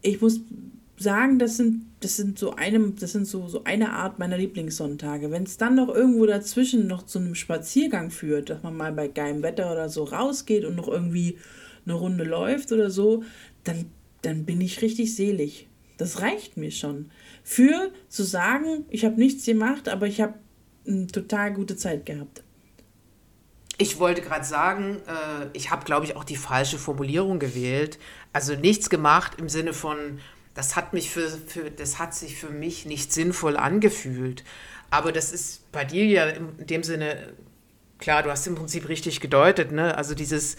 Ich 0.00 0.20
muss 0.20 0.40
sagen, 0.98 1.38
das 1.38 1.56
sind, 1.56 1.86
das 2.00 2.16
sind 2.16 2.38
so 2.38 2.54
eine, 2.54 2.90
das 2.92 3.12
sind 3.12 3.26
so, 3.26 3.48
so 3.48 3.64
eine 3.64 3.92
Art 3.92 4.18
meiner 4.18 4.38
Lieblingssonntage. 4.38 5.30
Wenn 5.30 5.44
es 5.44 5.56
dann 5.56 5.74
noch 5.74 5.88
irgendwo 5.88 6.26
dazwischen 6.26 6.86
noch 6.86 7.04
zu 7.04 7.18
einem 7.18 7.34
Spaziergang 7.34 8.10
führt, 8.10 8.50
dass 8.50 8.62
man 8.62 8.76
mal 8.76 8.92
bei 8.92 9.08
geilem 9.08 9.42
Wetter 9.42 9.70
oder 9.72 9.88
so 9.88 10.04
rausgeht 10.04 10.64
und 10.64 10.76
noch 10.76 10.88
irgendwie 10.88 11.38
eine 11.84 11.94
Runde 11.94 12.24
läuft 12.24 12.72
oder 12.72 12.90
so, 12.90 13.22
dann, 13.64 13.86
dann 14.22 14.44
bin 14.44 14.60
ich 14.60 14.82
richtig 14.82 15.14
selig. 15.14 15.68
Das 15.96 16.20
reicht 16.20 16.56
mir 16.56 16.70
schon. 16.70 17.10
Für 17.42 17.90
zu 18.08 18.22
sagen, 18.22 18.84
ich 18.88 19.04
habe 19.04 19.18
nichts 19.18 19.44
gemacht, 19.44 19.88
aber 19.88 20.06
ich 20.06 20.20
habe 20.20 20.34
eine 20.86 21.06
total 21.06 21.52
gute 21.52 21.76
Zeit 21.76 22.06
gehabt. 22.06 22.42
Ich 23.80 24.00
wollte 24.00 24.22
gerade 24.22 24.44
sagen, 24.44 24.96
äh, 25.06 25.46
ich 25.52 25.70
habe, 25.70 25.84
glaube 25.84 26.04
ich, 26.04 26.16
auch 26.16 26.24
die 26.24 26.36
falsche 26.36 26.78
Formulierung 26.78 27.38
gewählt. 27.38 27.98
Also 28.32 28.54
nichts 28.54 28.90
gemacht 28.90 29.36
im 29.38 29.48
Sinne 29.48 29.72
von, 29.72 30.18
das 30.58 30.74
hat 30.74 30.92
mich 30.92 31.10
für, 31.10 31.28
für 31.28 31.70
das 31.70 32.00
hat 32.00 32.16
sich 32.16 32.34
für 32.36 32.50
mich 32.50 32.84
nicht 32.84 33.12
sinnvoll 33.12 33.56
angefühlt. 33.56 34.42
Aber 34.90 35.12
das 35.12 35.32
ist 35.32 35.70
bei 35.70 35.84
dir 35.84 36.04
ja 36.04 36.26
in 36.26 36.66
dem 36.66 36.82
Sinne 36.82 37.32
klar, 37.98 38.24
du 38.24 38.30
hast 38.30 38.44
im 38.48 38.56
Prinzip 38.56 38.88
richtig 38.88 39.20
gedeutet, 39.20 39.70
ne? 39.70 39.96
Also 39.96 40.16
dieses 40.16 40.56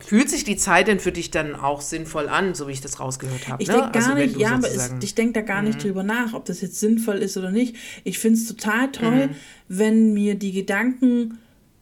Fühlt 0.00 0.30
sich 0.30 0.42
die 0.42 0.56
Zeit 0.56 0.88
denn 0.88 0.98
für 1.00 1.12
dich 1.12 1.30
dann 1.30 1.54
auch 1.54 1.80
sinnvoll 1.80 2.28
an, 2.28 2.54
so 2.56 2.66
wie 2.66 2.72
ich 2.72 2.80
das 2.80 2.98
rausgehört 2.98 3.46
habe? 3.48 3.62
Ich 3.62 3.68
ne? 3.68 3.74
denke 3.74 3.90
gar 3.92 4.02
also, 4.10 4.14
nicht, 4.14 4.36
ja, 4.36 4.54
aber 4.54 4.62
sozusagen- 4.62 5.00
ich 5.02 5.14
denke 5.14 5.32
da 5.34 5.40
gar 5.42 5.62
nicht 5.62 5.82
drüber 5.82 6.02
nach, 6.02 6.34
ob 6.34 6.44
das 6.44 6.60
jetzt 6.60 6.80
sinnvoll 6.80 7.16
ist 7.18 7.36
oder 7.36 7.50
nicht. 7.52 7.76
Ich 8.04 8.18
finde 8.18 8.38
es 8.38 8.46
total 8.48 8.88
Mhm. 8.88 8.92
toll, 8.92 9.30
wenn 9.68 10.12
mir 10.14 10.34
die 10.36 10.52
Gedanken 10.52 11.38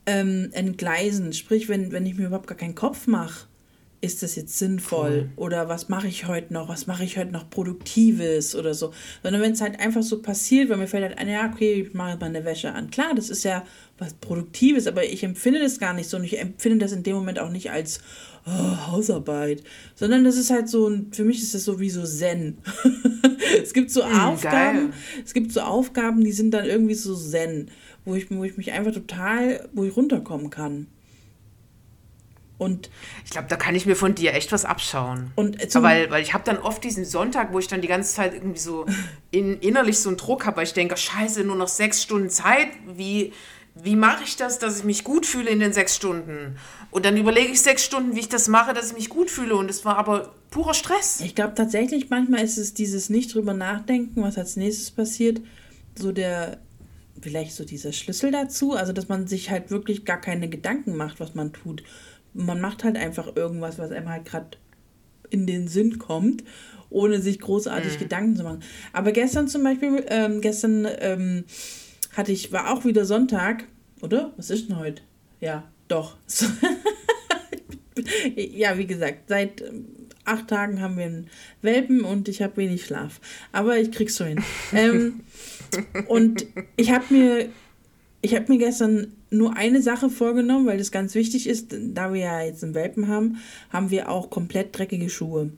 ähm, 0.06 0.50
entgleisen. 0.52 1.32
Sprich, 1.32 1.68
wenn, 1.68 1.92
wenn 1.92 2.04
ich 2.06 2.14
mir 2.14 2.26
überhaupt 2.26 2.46
gar 2.46 2.56
keinen 2.58 2.74
Kopf 2.74 3.06
mache, 3.06 3.46
ist 4.00 4.22
das 4.22 4.36
jetzt 4.36 4.58
sinnvoll? 4.58 5.30
Oder 5.36 5.68
was 5.68 5.88
mache 5.88 6.06
ich 6.06 6.26
heute 6.26 6.52
noch? 6.52 6.68
Was 6.68 6.86
mache 6.86 7.04
ich 7.04 7.16
heute 7.18 7.32
noch 7.32 7.48
Produktives 7.48 8.54
oder 8.54 8.74
so? 8.74 8.92
Sondern 9.22 9.42
wenn 9.42 9.52
es 9.52 9.60
halt 9.60 9.80
einfach 9.80 10.02
so 10.02 10.20
passiert, 10.20 10.68
weil 10.68 10.76
mir 10.76 10.86
fällt 10.86 11.04
halt 11.04 11.18
ein, 11.18 11.28
ja, 11.28 11.50
okay, 11.52 11.82
ich 11.82 11.94
mache 11.94 12.18
meine 12.20 12.44
Wäsche 12.44 12.72
an. 12.72 12.90
Klar, 12.90 13.14
das 13.14 13.30
ist 13.30 13.44
ja 13.44 13.64
was 13.98 14.14
Produktives, 14.14 14.86
aber 14.86 15.04
ich 15.04 15.24
empfinde 15.24 15.60
das 15.60 15.78
gar 15.78 15.94
nicht 15.94 16.08
so 16.08 16.18
und 16.18 16.24
ich 16.24 16.38
empfinde 16.38 16.78
das 16.78 16.92
in 16.92 17.02
dem 17.02 17.16
Moment 17.16 17.38
auch 17.38 17.50
nicht 17.50 17.70
als 17.70 18.00
oh, 18.46 18.92
Hausarbeit, 18.92 19.62
sondern 19.94 20.24
das 20.24 20.36
ist 20.36 20.50
halt 20.50 20.68
so, 20.68 20.90
für 21.12 21.24
mich 21.24 21.42
ist 21.42 21.54
das 21.54 21.64
so 21.64 21.80
wie 21.80 21.90
so 21.90 22.04
Zen. 22.04 22.58
es 23.62 23.72
gibt 23.72 23.90
so 23.90 24.02
Aufgaben, 24.02 24.90
geil. 24.90 24.90
es 25.24 25.34
gibt 25.34 25.52
so 25.52 25.60
Aufgaben, 25.60 26.22
die 26.22 26.32
sind 26.32 26.52
dann 26.52 26.66
irgendwie 26.66 26.94
so 26.94 27.14
Zen, 27.14 27.70
wo 28.04 28.14
ich, 28.14 28.30
wo 28.30 28.44
ich 28.44 28.56
mich 28.56 28.72
einfach 28.72 28.92
total, 28.92 29.68
wo 29.72 29.84
ich 29.84 29.96
runterkommen 29.96 30.50
kann. 30.50 30.86
Und 32.58 32.90
Ich 33.24 33.30
glaube, 33.30 33.48
da 33.48 33.56
kann 33.56 33.74
ich 33.74 33.84
mir 33.84 33.96
von 33.96 34.14
dir 34.14 34.32
echt 34.32 34.50
was 34.50 34.64
abschauen. 34.64 35.30
Und, 35.36 35.58
weil, 35.74 36.10
weil 36.10 36.22
ich 36.22 36.32
habe 36.32 36.44
dann 36.44 36.58
oft 36.58 36.82
diesen 36.82 37.04
Sonntag, 37.04 37.52
wo 37.52 37.58
ich 37.58 37.68
dann 37.68 37.82
die 37.82 37.88
ganze 37.88 38.14
Zeit 38.14 38.32
irgendwie 38.32 38.58
so 38.58 38.86
in, 39.30 39.58
innerlich 39.60 39.98
so 39.98 40.08
einen 40.08 40.16
Druck 40.16 40.46
habe, 40.46 40.58
weil 40.58 40.64
ich 40.64 40.72
denke, 40.72 40.96
scheiße, 40.96 41.44
nur 41.44 41.56
noch 41.56 41.68
sechs 41.68 42.02
Stunden 42.02 42.30
Zeit. 42.30 42.68
Wie, 42.94 43.32
wie 43.74 43.94
mache 43.94 44.24
ich 44.24 44.36
das, 44.36 44.58
dass 44.58 44.78
ich 44.78 44.84
mich 44.84 45.04
gut 45.04 45.26
fühle 45.26 45.50
in 45.50 45.60
den 45.60 45.74
sechs 45.74 45.96
Stunden? 45.96 46.56
Und 46.90 47.04
dann 47.04 47.18
überlege 47.18 47.52
ich 47.52 47.60
sechs 47.60 47.84
Stunden, 47.84 48.16
wie 48.16 48.20
ich 48.20 48.28
das 48.30 48.48
mache, 48.48 48.72
dass 48.72 48.88
ich 48.92 48.96
mich 48.96 49.10
gut 49.10 49.30
fühle. 49.30 49.54
Und 49.54 49.68
es 49.68 49.84
war 49.84 49.98
aber 49.98 50.32
purer 50.50 50.72
Stress. 50.72 51.20
Ich 51.20 51.34
glaube 51.34 51.54
tatsächlich, 51.54 52.08
manchmal 52.08 52.42
ist 52.42 52.56
es 52.56 52.72
dieses 52.72 53.10
nicht 53.10 53.34
drüber 53.34 53.52
nachdenken, 53.52 54.22
was 54.22 54.38
als 54.38 54.56
nächstes 54.56 54.90
passiert, 54.90 55.42
so 55.94 56.10
der, 56.10 56.58
vielleicht 57.20 57.52
so 57.52 57.64
dieser 57.64 57.92
Schlüssel 57.92 58.30
dazu, 58.30 58.72
also 58.72 58.92
dass 58.92 59.08
man 59.08 59.26
sich 59.26 59.50
halt 59.50 59.70
wirklich 59.70 60.06
gar 60.06 60.20
keine 60.20 60.48
Gedanken 60.48 60.96
macht, 60.96 61.20
was 61.20 61.34
man 61.34 61.52
tut. 61.52 61.82
Man 62.36 62.60
macht 62.60 62.84
halt 62.84 62.96
einfach 62.96 63.34
irgendwas, 63.34 63.78
was 63.78 63.90
einem 63.90 64.08
halt 64.08 64.26
gerade 64.26 64.58
in 65.30 65.46
den 65.46 65.68
Sinn 65.68 65.98
kommt, 65.98 66.44
ohne 66.90 67.20
sich 67.20 67.40
großartig 67.40 67.98
Gedanken 67.98 68.36
zu 68.36 68.44
machen. 68.44 68.60
Aber 68.92 69.12
gestern 69.12 69.48
zum 69.48 69.64
Beispiel, 69.64 70.04
ähm, 70.08 70.40
gestern 70.40 70.86
ähm, 71.00 71.44
hatte 72.16 72.32
ich, 72.32 72.52
war 72.52 72.72
auch 72.72 72.84
wieder 72.84 73.04
Sonntag, 73.04 73.64
oder? 74.02 74.32
Was 74.36 74.50
ist 74.50 74.68
denn 74.68 74.78
heute? 74.78 75.02
Ja, 75.40 75.64
doch. 75.88 76.16
ja, 78.36 78.78
wie 78.78 78.86
gesagt, 78.86 79.28
seit 79.28 79.62
ähm, 79.62 79.86
acht 80.24 80.48
Tagen 80.48 80.80
haben 80.80 80.96
wir 80.96 81.06
einen 81.06 81.30
Welpen 81.62 82.02
und 82.02 82.28
ich 82.28 82.42
habe 82.42 82.56
wenig 82.56 82.84
Schlaf. 82.84 83.20
Aber 83.52 83.78
ich 83.78 83.90
krieg's 83.90 84.16
so 84.16 84.24
hin. 84.24 84.42
ähm, 84.72 85.20
und 86.08 86.46
ich 86.76 86.90
habe 86.90 87.12
mir, 87.12 87.48
ich 88.22 88.34
habe 88.34 88.52
mir 88.52 88.58
gestern 88.58 89.12
nur 89.36 89.56
eine 89.56 89.82
Sache 89.82 90.10
vorgenommen, 90.10 90.66
weil 90.66 90.78
das 90.78 90.90
ganz 90.90 91.14
wichtig 91.14 91.48
ist. 91.48 91.74
Da 91.94 92.12
wir 92.12 92.20
ja 92.20 92.42
jetzt 92.42 92.64
einen 92.64 92.74
Welpen 92.74 93.08
haben, 93.08 93.38
haben 93.70 93.90
wir 93.90 94.08
auch 94.08 94.30
komplett 94.30 94.76
dreckige 94.76 95.10
Schuhe. 95.10 95.50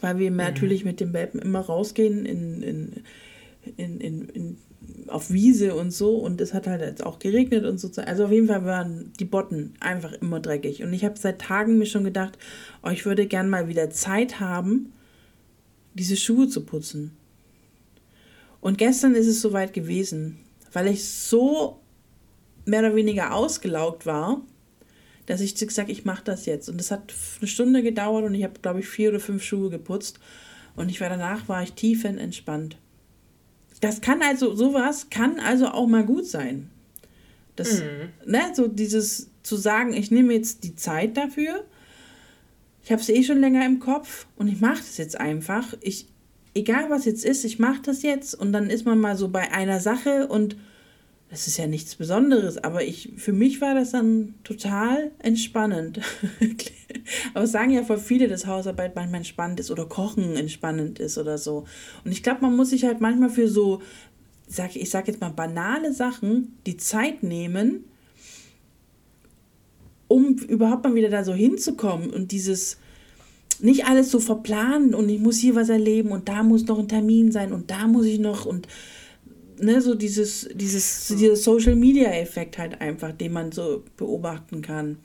Weil 0.00 0.18
wir 0.18 0.30
natürlich 0.30 0.84
mit 0.84 1.00
dem 1.00 1.12
Welpen 1.12 1.40
immer 1.40 1.60
rausgehen 1.60 2.26
in, 2.26 2.62
in, 2.62 2.92
in, 3.76 4.00
in, 4.00 4.28
in, 4.28 4.58
auf 5.08 5.30
Wiese 5.30 5.74
und 5.74 5.92
so. 5.92 6.16
Und 6.16 6.40
es 6.40 6.54
hat 6.54 6.66
halt 6.66 6.80
jetzt 6.80 7.04
auch 7.04 7.18
geregnet 7.18 7.64
und 7.64 7.78
so. 7.78 7.90
Also 8.02 8.24
auf 8.24 8.32
jeden 8.32 8.48
Fall 8.48 8.64
waren 8.64 9.12
die 9.18 9.24
Botten 9.24 9.74
einfach 9.80 10.12
immer 10.14 10.40
dreckig. 10.40 10.82
Und 10.82 10.92
ich 10.92 11.04
habe 11.04 11.18
seit 11.18 11.40
Tagen 11.40 11.78
mir 11.78 11.86
schon 11.86 12.04
gedacht, 12.04 12.38
oh, 12.82 12.90
ich 12.90 13.06
würde 13.06 13.26
gern 13.26 13.48
mal 13.48 13.68
wieder 13.68 13.90
Zeit 13.90 14.40
haben, 14.40 14.92
diese 15.94 16.16
Schuhe 16.16 16.48
zu 16.48 16.64
putzen. 16.64 17.12
Und 18.60 18.78
gestern 18.78 19.14
ist 19.14 19.28
es 19.28 19.40
soweit 19.40 19.72
gewesen, 19.72 20.38
weil 20.72 20.88
ich 20.88 21.04
so 21.04 21.80
mehr 22.66 22.80
oder 22.80 22.94
weniger 22.94 23.32
ausgelaugt 23.32 24.04
war, 24.04 24.42
dass 25.24 25.40
ich 25.40 25.54
gesagt 25.54 25.88
ich 25.88 26.04
mache 26.04 26.24
das 26.24 26.46
jetzt. 26.46 26.68
Und 26.68 26.80
es 26.80 26.90
hat 26.90 27.14
eine 27.40 27.48
Stunde 27.48 27.82
gedauert 27.82 28.24
und 28.24 28.34
ich 28.34 28.44
habe, 28.44 28.60
glaube 28.60 28.80
ich, 28.80 28.88
vier 28.88 29.10
oder 29.10 29.20
fünf 29.20 29.42
Schuhe 29.42 29.70
geputzt. 29.70 30.20
Und 30.76 30.90
ich 30.90 31.00
war 31.00 31.08
danach, 31.08 31.48
war 31.48 31.62
ich 31.62 31.72
tiefenentspannt. 31.72 32.76
Das 33.80 34.00
kann 34.00 34.22
also, 34.22 34.54
sowas 34.54 35.08
kann 35.10 35.40
also 35.40 35.68
auch 35.68 35.86
mal 35.86 36.04
gut 36.04 36.26
sein. 36.26 36.70
Das, 37.56 37.82
ne, 38.26 38.40
so 38.52 38.68
dieses 38.68 39.30
zu 39.42 39.56
sagen, 39.56 39.94
ich 39.94 40.10
nehme 40.10 40.34
jetzt 40.34 40.64
die 40.64 40.76
Zeit 40.76 41.16
dafür. 41.16 41.64
Ich 42.84 42.92
habe 42.92 43.00
es 43.00 43.08
eh 43.08 43.22
schon 43.22 43.40
länger 43.40 43.64
im 43.64 43.80
Kopf 43.80 44.26
und 44.36 44.48
ich 44.48 44.60
mache 44.60 44.78
das 44.78 44.98
jetzt 44.98 45.18
einfach. 45.18 45.74
Ich, 45.80 46.06
egal 46.54 46.90
was 46.90 47.04
jetzt 47.04 47.24
ist, 47.24 47.44
ich 47.44 47.58
mache 47.58 47.82
das 47.82 48.02
jetzt 48.02 48.34
und 48.34 48.52
dann 48.52 48.70
ist 48.70 48.84
man 48.84 48.98
mal 48.98 49.16
so 49.16 49.28
bei 49.28 49.52
einer 49.52 49.80
Sache 49.80 50.28
und 50.28 50.56
das 51.28 51.48
ist 51.48 51.56
ja 51.56 51.66
nichts 51.66 51.96
Besonderes, 51.96 52.56
aber 52.58 52.84
ich, 52.84 53.10
für 53.16 53.32
mich 53.32 53.60
war 53.60 53.74
das 53.74 53.90
dann 53.90 54.34
total 54.44 55.10
entspannend. 55.18 56.00
aber 57.34 57.44
es 57.44 57.52
sagen 57.52 57.72
ja 57.72 57.82
voll 57.82 57.98
viele, 57.98 58.28
dass 58.28 58.46
Hausarbeit 58.46 58.94
manchmal 58.94 59.18
entspannend 59.18 59.58
ist 59.58 59.72
oder 59.72 59.86
Kochen 59.86 60.36
entspannend 60.36 61.00
ist 61.00 61.18
oder 61.18 61.36
so. 61.36 61.64
Und 62.04 62.12
ich 62.12 62.22
glaube, 62.22 62.42
man 62.42 62.54
muss 62.54 62.70
sich 62.70 62.84
halt 62.84 63.00
manchmal 63.00 63.30
für 63.30 63.48
so, 63.48 63.82
sag, 64.46 64.76
ich 64.76 64.88
sag 64.88 65.08
jetzt 65.08 65.20
mal, 65.20 65.30
banale 65.30 65.92
Sachen 65.92 66.56
die 66.64 66.76
Zeit 66.76 67.24
nehmen, 67.24 67.84
um 70.06 70.36
überhaupt 70.36 70.84
mal 70.84 70.94
wieder 70.94 71.10
da 71.10 71.24
so 71.24 71.34
hinzukommen 71.34 72.10
und 72.10 72.30
dieses 72.30 72.78
nicht 73.58 73.86
alles 73.86 74.10
so 74.10 74.20
verplanen 74.20 74.94
und 74.94 75.08
ich 75.08 75.18
muss 75.18 75.38
hier 75.38 75.56
was 75.56 75.70
erleben 75.70 76.12
und 76.12 76.28
da 76.28 76.44
muss 76.44 76.66
noch 76.66 76.78
ein 76.78 76.88
Termin 76.88 77.32
sein 77.32 77.52
und 77.52 77.70
da 77.70 77.88
muss 77.88 78.06
ich 78.06 78.20
noch 78.20 78.44
und 78.44 78.68
ne, 79.58 79.80
so 79.80 79.94
dieses, 79.94 80.48
dieses, 80.52 81.08
dieser 81.08 81.36
Social 81.36 81.76
Media 81.76 82.10
Effekt 82.10 82.58
halt 82.58 82.80
einfach, 82.80 83.12
den 83.12 83.32
man 83.32 83.52
so 83.52 83.84
beobachten 83.96 84.62
kann. 84.62 84.98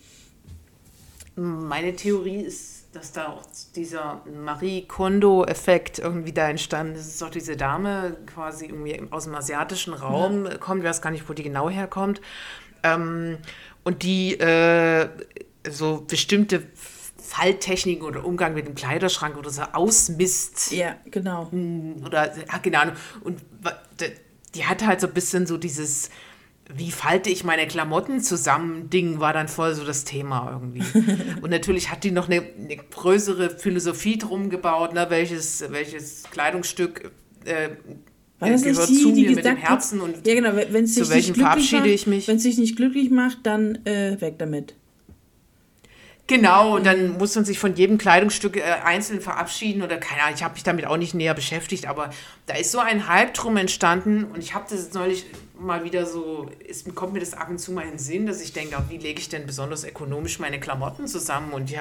Meine 1.36 1.96
Theorie 1.96 2.42
ist, 2.42 2.86
dass 2.94 3.14
da 3.14 3.30
auch 3.30 3.44
dieser 3.76 4.22
Marie 4.44 4.86
Kondo-Effekt 4.86 6.00
irgendwie 6.00 6.34
da 6.34 6.50
entstanden 6.50 6.96
ist. 6.96 7.02
Es 7.02 7.08
ist 7.08 7.22
doch 7.22 7.30
diese 7.30 7.56
Dame 7.56 8.18
quasi 8.26 8.66
irgendwie 8.66 9.02
aus 9.12 9.24
dem 9.24 9.36
asiatischen 9.36 9.94
Raum 9.94 10.48
kommt, 10.60 10.82
ich 10.82 10.90
weiß 10.90 11.02
gar 11.02 11.12
nicht, 11.12 11.28
wo 11.30 11.34
die 11.34 11.44
genau 11.44 11.70
herkommt. 11.70 12.22
Ähm, 12.84 13.38
und 13.84 14.04
die 14.04 14.34
äh, 14.40 15.08
so 15.70 16.04
bestimmte 16.06 16.64
Falltechniken 17.18 18.06
oder 18.06 18.26
Umgang 18.26 18.54
mit 18.54 18.68
dem 18.68 18.76
Kleiderschrank 18.76 19.38
oder 19.38 19.50
so 19.50 19.62
ausmisst 19.62 20.72
Ja, 20.72 20.96
genau. 21.06 21.50
oder 22.06 22.34
hat 22.50 22.64
keine 22.64 22.80
Ahnung. 22.80 22.96
Und 23.24 23.40
die 24.56 24.66
hat 24.66 24.86
halt 24.86 25.02
so 25.02 25.08
ein 25.08 25.14
bisschen 25.14 25.48
so 25.48 25.58
dieses, 25.58 26.10
wie 26.74 26.92
falte 26.92 27.30
ich 27.30 27.44
meine 27.44 27.68
Klamotten 27.68 28.22
zusammen, 28.22 28.90
Ding 28.90 29.20
war 29.20 29.34
dann 29.34 29.48
voll 29.48 29.74
so 29.76 29.84
das 29.84 30.04
Thema 30.04 30.52
irgendwie. 30.52 30.84
Und 31.42 31.50
natürlich 31.50 31.92
hat 31.92 32.04
die 32.04 32.12
noch 32.12 32.30
eine, 32.30 32.44
eine 32.58 32.78
größere 32.78 33.50
Philosophie 33.50 34.18
drum 34.18 34.50
gebaut, 34.50 34.94
ne, 34.94 35.06
welches, 35.10 35.64
welches 35.70 36.24
Kleidungsstück 36.32 37.12
äh, 37.46 37.70
War 38.40 38.50
das 38.50 38.62
nicht 38.62 38.74
gehört 38.74 38.88
sie, 38.88 39.02
zu 39.02 39.12
die 39.12 39.24
mir 39.24 39.36
mit 39.36 39.46
dem 39.46 39.58
Herzen 39.58 40.02
hat, 40.02 40.08
und 40.08 40.28
ja 40.28 40.36
genau, 40.36 40.52
wenn 40.56 40.84
es 40.84 40.96
zu 40.96 41.06
sich 41.06 41.16
nicht 41.16 41.28
welchem 41.28 41.36
verabschiede 41.36 41.82
macht, 41.82 41.92
ich 41.92 42.08
mich? 42.08 42.28
wenn 42.28 42.38
es 42.38 42.44
sich 42.44 42.58
nicht 42.58 42.76
glücklich 42.76 43.10
macht, 43.10 43.40
dann 43.44 43.86
äh, 43.86 44.20
weg 44.20 44.36
damit. 44.38 44.76
Genau, 46.28 46.78
und 46.78 46.86
dann 46.86 47.18
muss 47.18 47.36
man 47.36 47.44
sich 47.44 47.60
von 47.60 47.76
jedem 47.76 47.98
Kleidungsstück 47.98 48.56
äh, 48.56 48.62
einzeln 48.62 49.20
verabschieden 49.20 49.82
oder 49.82 49.98
keine 49.98 50.24
Ahnung, 50.24 50.36
ich 50.36 50.44
habe 50.44 50.54
mich 50.54 50.64
damit 50.64 50.86
auch 50.86 50.96
nicht 50.96 51.14
näher 51.14 51.34
beschäftigt, 51.34 51.88
aber 51.88 52.12
da 52.46 52.56
ist 52.56 52.72
so 52.72 52.80
ein 52.80 53.08
Hype 53.08 53.34
drum 53.34 53.58
entstanden 53.58 54.24
und 54.26 54.40
ich 54.40 54.54
habe 54.54 54.66
das 54.70 54.94
neulich 54.94 55.26
mal 55.60 55.84
wieder 55.84 56.06
so, 56.06 56.50
ist, 56.66 56.94
kommt 56.96 57.14
mir 57.14 57.20
das 57.20 57.34
ab 57.34 57.50
und 57.50 57.60
zu 57.60 57.72
mal 57.74 57.84
in 57.84 57.92
den 57.92 58.00
Sinn, 58.00 58.26
dass 58.26 58.42
ich 58.42 58.54
denke, 58.54 58.82
wie 58.90 58.98
lege 58.98 59.20
ich 59.20 59.30
denn 59.30 59.46
besonders 59.46 59.84
ökonomisch 59.84 60.40
meine 60.40 60.60
Klamotten 60.60 61.08
zusammen 61.08 61.52
und 61.52 61.70
ich, 61.70 61.78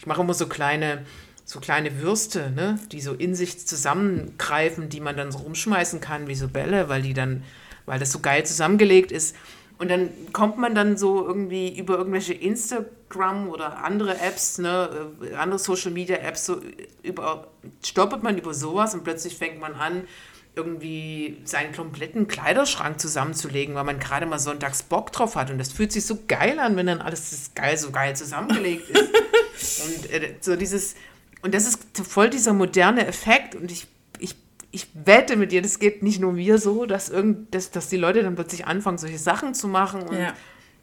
ich 0.00 0.06
mache 0.06 0.20
immer 0.20 0.34
so 0.34 0.48
kleine, 0.48 1.04
so 1.44 1.60
kleine 1.60 2.00
Würste, 2.00 2.50
ne, 2.50 2.80
die 2.90 3.00
so 3.00 3.12
in 3.12 3.36
sich 3.36 3.66
zusammengreifen, 3.66 4.88
die 4.88 5.00
man 5.00 5.16
dann 5.16 5.30
so 5.30 5.38
rumschmeißen 5.38 6.00
kann 6.00 6.26
wie 6.26 6.34
so 6.34 6.48
Bälle, 6.48 6.88
weil 6.88 7.02
die 7.02 7.14
dann, 7.14 7.44
weil 7.86 8.00
das 8.00 8.10
so 8.10 8.18
geil 8.18 8.44
zusammengelegt 8.44 9.12
ist. 9.12 9.36
Und 9.78 9.90
dann 9.90 10.10
kommt 10.32 10.56
man 10.56 10.74
dann 10.74 10.96
so 10.96 11.26
irgendwie 11.26 11.78
über 11.78 11.98
irgendwelche 11.98 12.32
Instagram 12.32 13.48
oder 13.48 13.84
andere 13.84 14.18
Apps, 14.20 14.58
ne, 14.58 15.10
äh, 15.22 15.34
andere 15.34 15.58
Social 15.58 15.90
Media 15.90 16.16
Apps, 16.16 16.46
so 16.46 16.60
über, 17.02 17.48
stoppert 17.84 18.22
man 18.22 18.38
über 18.38 18.54
sowas 18.54 18.94
und 18.94 19.04
plötzlich 19.04 19.36
fängt 19.36 19.60
man 19.60 19.74
an, 19.74 20.04
irgendwie 20.56 21.36
seinen 21.44 21.74
kompletten 21.74 22.26
Kleiderschrank 22.26 22.98
zusammenzulegen, 22.98 23.74
weil 23.74 23.84
man 23.84 24.00
gerade 24.00 24.24
mal 24.24 24.38
sonntags 24.38 24.82
Bock 24.82 25.12
drauf 25.12 25.36
hat. 25.36 25.50
Und 25.50 25.58
das 25.58 25.70
fühlt 25.70 25.92
sich 25.92 26.06
so 26.06 26.18
geil 26.26 26.58
an, 26.58 26.76
wenn 26.76 26.86
dann 26.86 27.02
alles 27.02 27.50
geil, 27.54 27.76
so 27.76 27.90
geil 27.90 28.16
zusammengelegt 28.16 28.88
ist. 28.88 29.84
und 29.84 30.10
äh, 30.10 30.34
so 30.40 30.56
dieses, 30.56 30.94
und 31.42 31.54
das 31.54 31.66
ist 31.66 31.80
voll 32.08 32.30
dieser 32.30 32.54
moderne 32.54 33.06
Effekt. 33.06 33.54
Und 33.54 33.70
ich, 33.70 33.86
ich, 34.76 34.88
wette 35.04 35.36
mit 35.36 35.52
dir, 35.52 35.62
das 35.62 35.78
geht 35.78 36.02
nicht 36.02 36.20
nur 36.20 36.32
mir 36.32 36.58
so, 36.58 36.86
dass, 36.86 37.08
irgend, 37.08 37.54
dass, 37.54 37.70
dass 37.70 37.88
die 37.88 37.96
Leute 37.96 38.22
dann 38.22 38.34
plötzlich 38.34 38.66
anfangen, 38.66 38.98
solche 38.98 39.18
Sachen 39.18 39.54
zu 39.54 39.68
machen 39.68 40.02
und 40.02 40.16
Ja. 40.18 40.34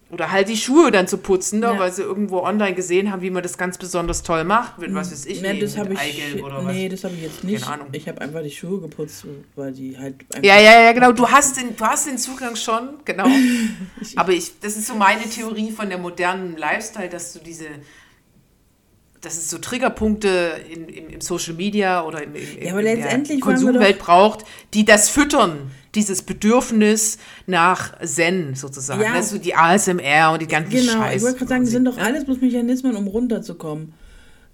oder 0.10 0.32
halt 0.32 0.48
die 0.50 0.58
Schuhe 0.58 0.92
dann 0.92 1.08
zu 1.08 1.18
putzen, 1.18 1.60
ne, 1.60 1.68
Ja. 1.68 1.80
weil 1.80 1.92
sie 1.92 2.04
irgendwo 2.04 2.40
online 2.42 2.76
gesehen 2.76 3.12
haben, 3.12 3.22
wie 3.24 3.32
man 3.32 3.42
das 3.42 3.58
ganz 3.58 3.78
besonders 3.80 4.22
toll 4.22 4.44
macht, 4.44 4.78
mit 4.78 4.94
was 4.94 5.12
weiß 5.12 5.26
ich, 5.26 5.42
Nee, 5.42 5.54
nee, 5.54 5.60
das 5.62 5.72
mit 5.76 5.80
habe 5.86 5.94
ich, 5.94 6.00
Eigelb 6.00 6.44
oder 6.46 6.64
was. 6.66 6.74
nee, 6.76 6.88
das 6.90 7.04
habe 7.04 7.16
ich 7.16 7.22
jetzt 7.24 7.44
nicht. 7.44 7.64
Keine 7.64 7.74
Ahnung. 7.76 7.88
Ich 7.94 8.08
habe 8.08 8.22
einfach 8.22 8.44
die 8.44 8.52
Schuhe 8.52 8.80
geputzt, 8.82 9.26
weil 9.56 9.72
die 9.72 9.98
halt 9.98 10.16
einfach 10.34 10.44
Ja, 10.44 10.60
ja, 10.60 10.82
ja, 10.82 10.92
genau. 10.92 11.14
Du 11.14 11.28
hast 11.28 11.58
den, 11.58 11.76
du 11.76 11.84
hast 11.86 12.06
den 12.08 12.18
Zugang 12.20 12.56
schon, 12.56 12.90
genau. 13.06 13.26
Aber 14.16 14.32
ich, 14.34 14.60
das 14.60 14.78
ist 14.78 14.88
so 14.88 14.94
meine 14.96 15.24
Theorie 15.24 15.72
von 15.72 15.90
der 15.90 15.98
modernen 15.98 16.58
Lifestyle, 16.58 17.10
dass 17.10 17.34
du 17.34 17.40
diese, 17.40 17.66
dass 19.24 19.38
es 19.38 19.50
so 19.50 19.58
Triggerpunkte 19.58 20.60
in, 20.70 20.88
im, 20.90 21.10
im 21.10 21.22
Social 21.22 21.54
Media 21.54 22.04
oder 22.04 22.24
im, 22.24 22.36
im, 22.36 22.42
Ja, 22.62 22.78
in 22.78 23.24
der 23.24 23.40
Konsumwelt 23.40 23.98
braucht, 23.98 24.46
die 24.74 24.84
das 24.86 25.10
füttern, 25.10 25.72
dieses 25.96 26.22
Bedürfnis 26.22 27.18
nach 27.48 27.98
Zen 28.04 28.56
sozusagen. 28.56 29.02
Ja. 29.02 29.14
Also 29.14 29.38
die 29.38 29.56
ASMR 29.56 30.32
und 30.34 30.42
die 30.42 30.48
ganzen 30.48 30.72
Genau, 30.72 30.92
Scheiß. 30.92 31.16
ich 31.18 31.22
wollte 31.24 31.38
gerade 31.38 31.50
sagen, 31.50 31.64
das 31.64 31.72
sind 31.72 31.86
doch 31.86 31.98
alles 31.98 32.26
bloß 32.26 32.42
Mechanismen, 32.42 32.96
um 32.96 33.08
runterzukommen. 33.08 33.94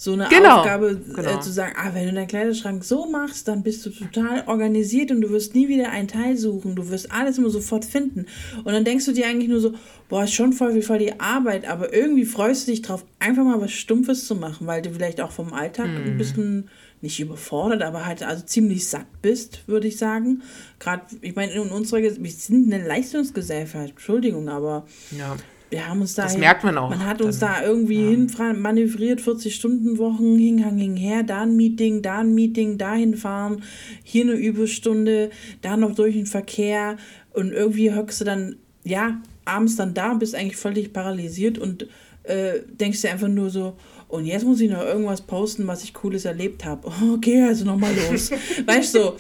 So 0.02 0.14
eine 0.14 0.30
Genau, 0.30 0.60
Aufgabe 0.60 0.96
genau. 1.14 1.40
äh, 1.40 1.42
zu 1.42 1.52
sagen, 1.52 1.74
ah, 1.78 1.90
wenn 1.94 2.06
du 2.08 2.14
deinen 2.14 2.28
Kleiderschrank 2.28 2.86
so 2.86 3.06
machst, 3.10 3.50
dann 3.50 3.64
bist 3.64 3.86
du 3.86 3.90
total 3.90 4.46
organisiert 4.48 5.12
und 5.12 5.20
du 5.20 5.30
wirst 5.30 5.56
nie 5.56 5.68
wieder 5.68 5.90
ein 5.92 6.08
Teil 6.08 6.38
suchen. 6.38 6.78
Du 6.78 6.90
wirst 6.90 7.12
alles 7.12 7.38
immer 7.38 7.50
sofort 7.50 7.84
finden. 7.84 8.26
Und 8.64 8.72
dann 8.72 8.86
denkst 8.86 9.04
du 9.08 9.12
dir 9.12 9.28
eigentlich 9.28 9.50
nur 9.50 9.60
so, 9.60 9.74
boah, 10.08 10.24
ist 10.24 10.34
schon 10.34 10.54
voll 10.54 10.74
wie 10.74 10.82
voll 10.84 11.00
die 11.00 11.20
Arbeit, 11.20 11.68
aber 11.68 11.94
irgendwie 11.94 12.24
freust 12.24 12.66
du 12.66 12.72
dich 12.72 12.82
drauf, 12.82 13.04
einfach 13.20 13.44
mal 13.44 13.60
was 13.60 13.72
Stumpfes 13.74 14.26
zu 14.26 14.36
machen, 14.36 14.66
weil 14.68 14.82
du 14.82 14.90
vielleicht 14.92 15.20
auch 15.20 15.32
vom 15.32 15.52
Alltag 15.54 15.90
Mhm. 15.90 15.98
ein 15.98 16.18
bisschen 16.18 16.70
nicht 17.02 17.20
überfordert, 17.20 17.82
aber 17.82 18.06
halt 18.06 18.24
also 18.24 18.46
ziemlich 18.46 18.88
satt 18.88 19.06
bist, 19.22 19.68
würde 19.68 19.90
ich 19.90 19.98
sagen. 19.98 20.44
Gerade, 20.80 21.04
ich 21.20 21.36
meine, 21.36 21.52
in 21.52 21.70
unserer, 21.72 22.02
wir 22.02 22.32
sind 22.32 22.74
eine 22.74 22.88
Leistungsgesellschaft, 22.88 23.90
Entschuldigung, 23.90 24.48
aber 24.48 24.86
Ja. 25.12 25.36
Wir 25.70 25.88
haben 25.88 26.02
uns 26.02 26.16
da. 26.16 26.24
Das 26.24 26.38
merkt 26.38 26.64
man 26.64 26.78
auch 26.78 26.90
Man 26.90 27.06
hat 27.06 27.22
uns 27.22 27.40
dann. 27.40 27.54
da 27.54 27.64
irgendwie 27.64 27.98
hin 27.98 28.32
manövriert, 28.60 29.22
40-Stunden-Wochen, 29.22 30.38
hingang, 30.38 30.78
hinher, 30.78 31.24
da 31.24 31.42
ein 31.42 31.56
Meeting, 31.56 32.02
da 32.02 32.20
ein 32.20 32.34
Meeting, 32.34 32.78
dahin 32.78 33.16
fahren, 33.16 33.64
hier 34.04 34.24
eine 34.24 34.34
Überstunde, 34.34 35.30
da 35.62 35.78
noch 35.78 35.94
durch 35.94 36.16
den 36.16 36.26
Verkehr 36.26 36.98
und 37.34 37.52
irgendwie 37.52 37.94
hockst 37.94 38.22
du 38.22 38.26
dann, 38.26 38.56
ja, 38.84 39.22
abends 39.46 39.76
dann 39.76 39.94
da, 39.94 40.14
bist 40.14 40.36
eigentlich 40.36 40.58
völlig 40.58 40.94
paralysiert 40.94 41.58
und 41.58 41.88
äh, 42.24 42.60
denkst 42.68 43.02
dir 43.02 43.12
einfach 43.12 43.28
nur 43.28 43.50
so, 43.50 43.76
und 44.10 44.26
jetzt 44.26 44.44
muss 44.44 44.60
ich 44.60 44.70
noch 44.70 44.82
irgendwas 44.82 45.22
posten, 45.22 45.68
was 45.68 45.84
ich 45.84 45.94
Cooles 45.94 46.26
erlebt 46.26 46.66
habe. 46.66 46.92
Okay, 47.14 47.44
also 47.44 47.64
nochmal 47.64 47.92
los. 48.10 48.32
weißt 48.66 48.96
du, 48.96 49.00
so. 49.00 49.16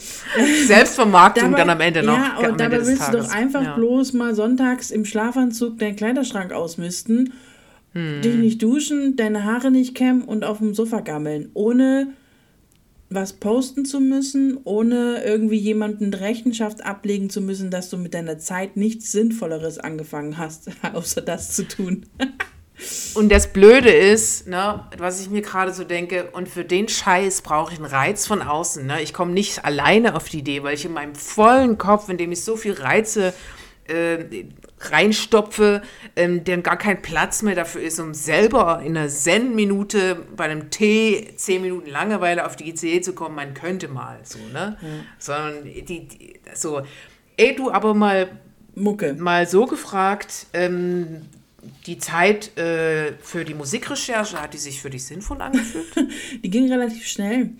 Selbstvermarktung 0.65 1.51
dann 1.53 1.69
am 1.69 1.79
Ende 1.79 2.03
noch. 2.03 2.17
Ja, 2.17 2.37
am 2.37 2.37
und 2.37 2.45
Ende 2.45 2.63
dabei 2.63 2.77
des 2.79 2.87
willst 2.87 3.07
du 3.07 3.17
doch 3.17 3.29
einfach 3.29 3.63
ja. 3.63 3.75
bloß 3.75 4.13
mal 4.13 4.35
sonntags 4.35 4.91
im 4.91 5.05
Schlafanzug 5.05 5.77
deinen 5.79 5.95
Kleiderschrank 5.95 6.51
ausmisten, 6.51 7.33
Hm. 7.93 8.21
dich 8.21 8.35
nicht 8.35 8.61
duschen, 8.61 9.15
deine 9.15 9.45
Haare 9.45 9.71
nicht 9.71 9.95
kämmen 9.95 10.21
und 10.21 10.43
auf 10.43 10.59
dem 10.59 10.75
Sofa 10.75 10.99
gammeln, 10.99 11.49
ohne 11.53 12.13
was 13.09 13.33
posten 13.33 13.85
zu 13.85 13.99
müssen, 13.99 14.59
ohne 14.63 15.23
irgendwie 15.23 15.57
jemanden 15.57 16.13
Rechenschaft 16.13 16.85
ablegen 16.85 17.31
zu 17.31 17.41
müssen, 17.41 17.71
dass 17.71 17.89
du 17.89 17.97
mit 17.97 18.13
deiner 18.13 18.37
Zeit 18.37 18.77
nichts 18.77 19.11
Sinnvolleres 19.11 19.79
angefangen 19.79 20.37
hast, 20.37 20.69
außer 20.93 21.21
das 21.21 21.55
zu 21.55 21.67
tun. 21.67 22.05
Und 23.13 23.29
das 23.29 23.51
Blöde 23.51 23.89
ist, 23.89 24.47
ne, 24.47 24.85
was 24.97 25.19
ich 25.19 25.29
mir 25.29 25.41
gerade 25.41 25.73
so 25.73 25.83
denke, 25.83 26.29
und 26.31 26.47
für 26.47 26.63
den 26.63 26.87
Scheiß 26.87 27.41
brauche 27.41 27.73
ich 27.73 27.79
einen 27.79 27.91
Reiz 27.91 28.25
von 28.25 28.41
außen. 28.41 28.85
Ne? 28.85 29.01
Ich 29.01 29.13
komme 29.13 29.31
nicht 29.31 29.65
alleine 29.65 30.15
auf 30.15 30.29
die 30.29 30.39
Idee, 30.39 30.63
weil 30.63 30.75
ich 30.75 30.85
in 30.85 30.93
meinem 30.93 31.15
vollen 31.15 31.77
Kopf, 31.77 32.09
in 32.09 32.17
dem 32.17 32.31
ich 32.31 32.43
so 32.43 32.55
viel 32.55 32.73
Reize 32.73 33.33
äh, 33.89 34.45
reinstopfe, 34.79 35.81
ähm, 36.15 36.43
denn 36.43 36.63
gar 36.63 36.77
kein 36.77 37.01
Platz 37.01 37.41
mehr 37.41 37.55
dafür 37.55 37.81
ist, 37.81 37.99
um 37.99 38.13
selber 38.13 38.81
in 38.85 38.95
einer 38.95 39.09
Zen-Minute 39.09 40.25
bei 40.35 40.45
einem 40.45 40.69
Tee 40.69 41.33
zehn 41.35 41.61
Minuten 41.61 41.89
Langeweile 41.89 42.45
auf 42.45 42.55
die 42.55 42.69
Idee 42.69 43.01
zu 43.01 43.13
kommen, 43.13 43.35
man 43.35 43.53
könnte 43.53 43.87
mal 43.89 44.19
so, 44.23 44.39
ne? 44.53 44.77
Sondern 45.17 45.63
die, 45.65 46.07
die, 46.07 46.39
so, 46.53 46.81
ey, 47.35 47.55
du 47.55 47.71
aber 47.71 47.93
mal 47.93 48.29
Mucke. 48.75 49.15
mal 49.15 49.47
so 49.47 49.65
gefragt, 49.65 50.47
ähm, 50.53 51.25
die 51.85 51.97
Zeit 51.97 52.57
äh, 52.57 53.13
für 53.21 53.45
die 53.45 53.53
Musikrecherche, 53.53 54.41
hat 54.41 54.53
die 54.53 54.57
sich 54.57 54.81
für 54.81 54.89
dich 54.89 55.05
sinnvoll 55.05 55.41
angefühlt? 55.41 55.87
Die 56.43 56.49
ging 56.49 56.71
relativ 56.71 57.05
schnell, 57.07 57.51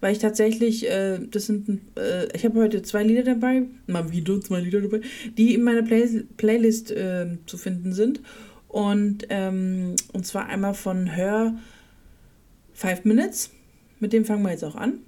weil 0.00 0.12
ich 0.12 0.18
tatsächlich, 0.18 0.88
äh, 0.88 1.18
das 1.30 1.46
sind, 1.46 1.80
äh, 1.96 2.26
ich 2.34 2.44
habe 2.44 2.60
heute 2.60 2.82
zwei 2.82 3.02
Lieder 3.02 3.22
dabei, 3.22 3.62
mal 3.86 4.10
wieder 4.12 4.40
zwei 4.40 4.60
Lieder 4.60 4.80
dabei, 4.80 5.00
die 5.36 5.54
in 5.54 5.62
meiner 5.62 5.82
Play 5.82 6.24
Playlist 6.36 6.90
äh, 6.90 7.38
zu 7.46 7.56
finden 7.56 7.92
sind. 7.92 8.20
Und, 8.68 9.26
ähm, 9.30 9.96
und 10.12 10.26
zwar 10.26 10.46
einmal 10.46 10.74
von 10.74 11.06
Her 11.06 11.54
Five 12.74 13.04
Minutes, 13.04 13.50
mit 14.00 14.12
dem 14.12 14.24
fangen 14.24 14.42
wir 14.42 14.50
jetzt 14.50 14.64
auch 14.64 14.74
an. 14.74 14.98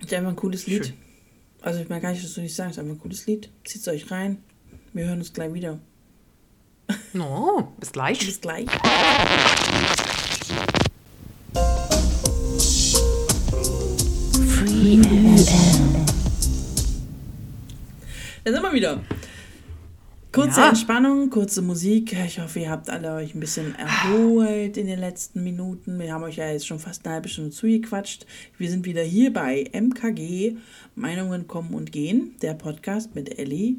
Ist 0.00 0.14
einfach 0.14 0.30
ein 0.30 0.36
cooles 0.36 0.66
Lied. 0.66 0.86
Schön. 0.86 0.94
Also 1.60 1.80
ich 1.80 1.88
meine 1.88 2.00
gar 2.00 2.12
nicht, 2.12 2.24
dass 2.24 2.34
du 2.34 2.40
nicht 2.40 2.54
sagst, 2.54 2.78
einfach 2.78 2.94
ein 2.94 3.00
cooles 3.00 3.26
Lied. 3.26 3.50
Zieht's 3.64 3.88
euch 3.88 4.10
rein. 4.10 4.38
Wir 4.94 5.06
hören 5.06 5.18
uns 5.18 5.32
gleich 5.32 5.52
wieder. 5.52 5.80
No, 7.12 7.72
bis 7.78 7.92
gleich. 7.92 8.18
Bis 8.18 8.40
gleich. 8.40 8.66
Da 18.44 18.52
sind 18.52 18.62
wir 18.62 18.72
wieder. 18.72 19.00
Kurze 20.32 20.60
Ja. 20.60 20.68
Entspannung, 20.68 21.30
kurze 21.30 21.62
Musik. 21.62 22.12
Ich 22.12 22.38
hoffe, 22.38 22.60
ihr 22.60 22.70
habt 22.70 22.88
alle 22.90 23.12
euch 23.14 23.34
ein 23.34 23.40
bisschen 23.40 23.74
erholt 23.74 24.76
in 24.76 24.86
den 24.86 24.98
letzten 25.00 25.42
Minuten. 25.42 25.98
Wir 25.98 26.12
haben 26.12 26.22
euch 26.22 26.36
ja 26.36 26.50
jetzt 26.50 26.66
schon 26.66 26.78
fast 26.78 27.04
eine 27.04 27.14
halbe 27.14 27.28
Stunde 27.28 27.50
zugequatscht. 27.50 28.26
Wir 28.56 28.70
sind 28.70 28.86
wieder 28.86 29.02
hier 29.02 29.32
bei 29.32 29.68
MKG, 29.72 30.56
Meinungen 30.94 31.46
kommen 31.48 31.74
und 31.74 31.92
gehen, 31.92 32.36
der 32.40 32.54
Podcast 32.54 33.14
mit 33.14 33.38
Ellie 33.38 33.76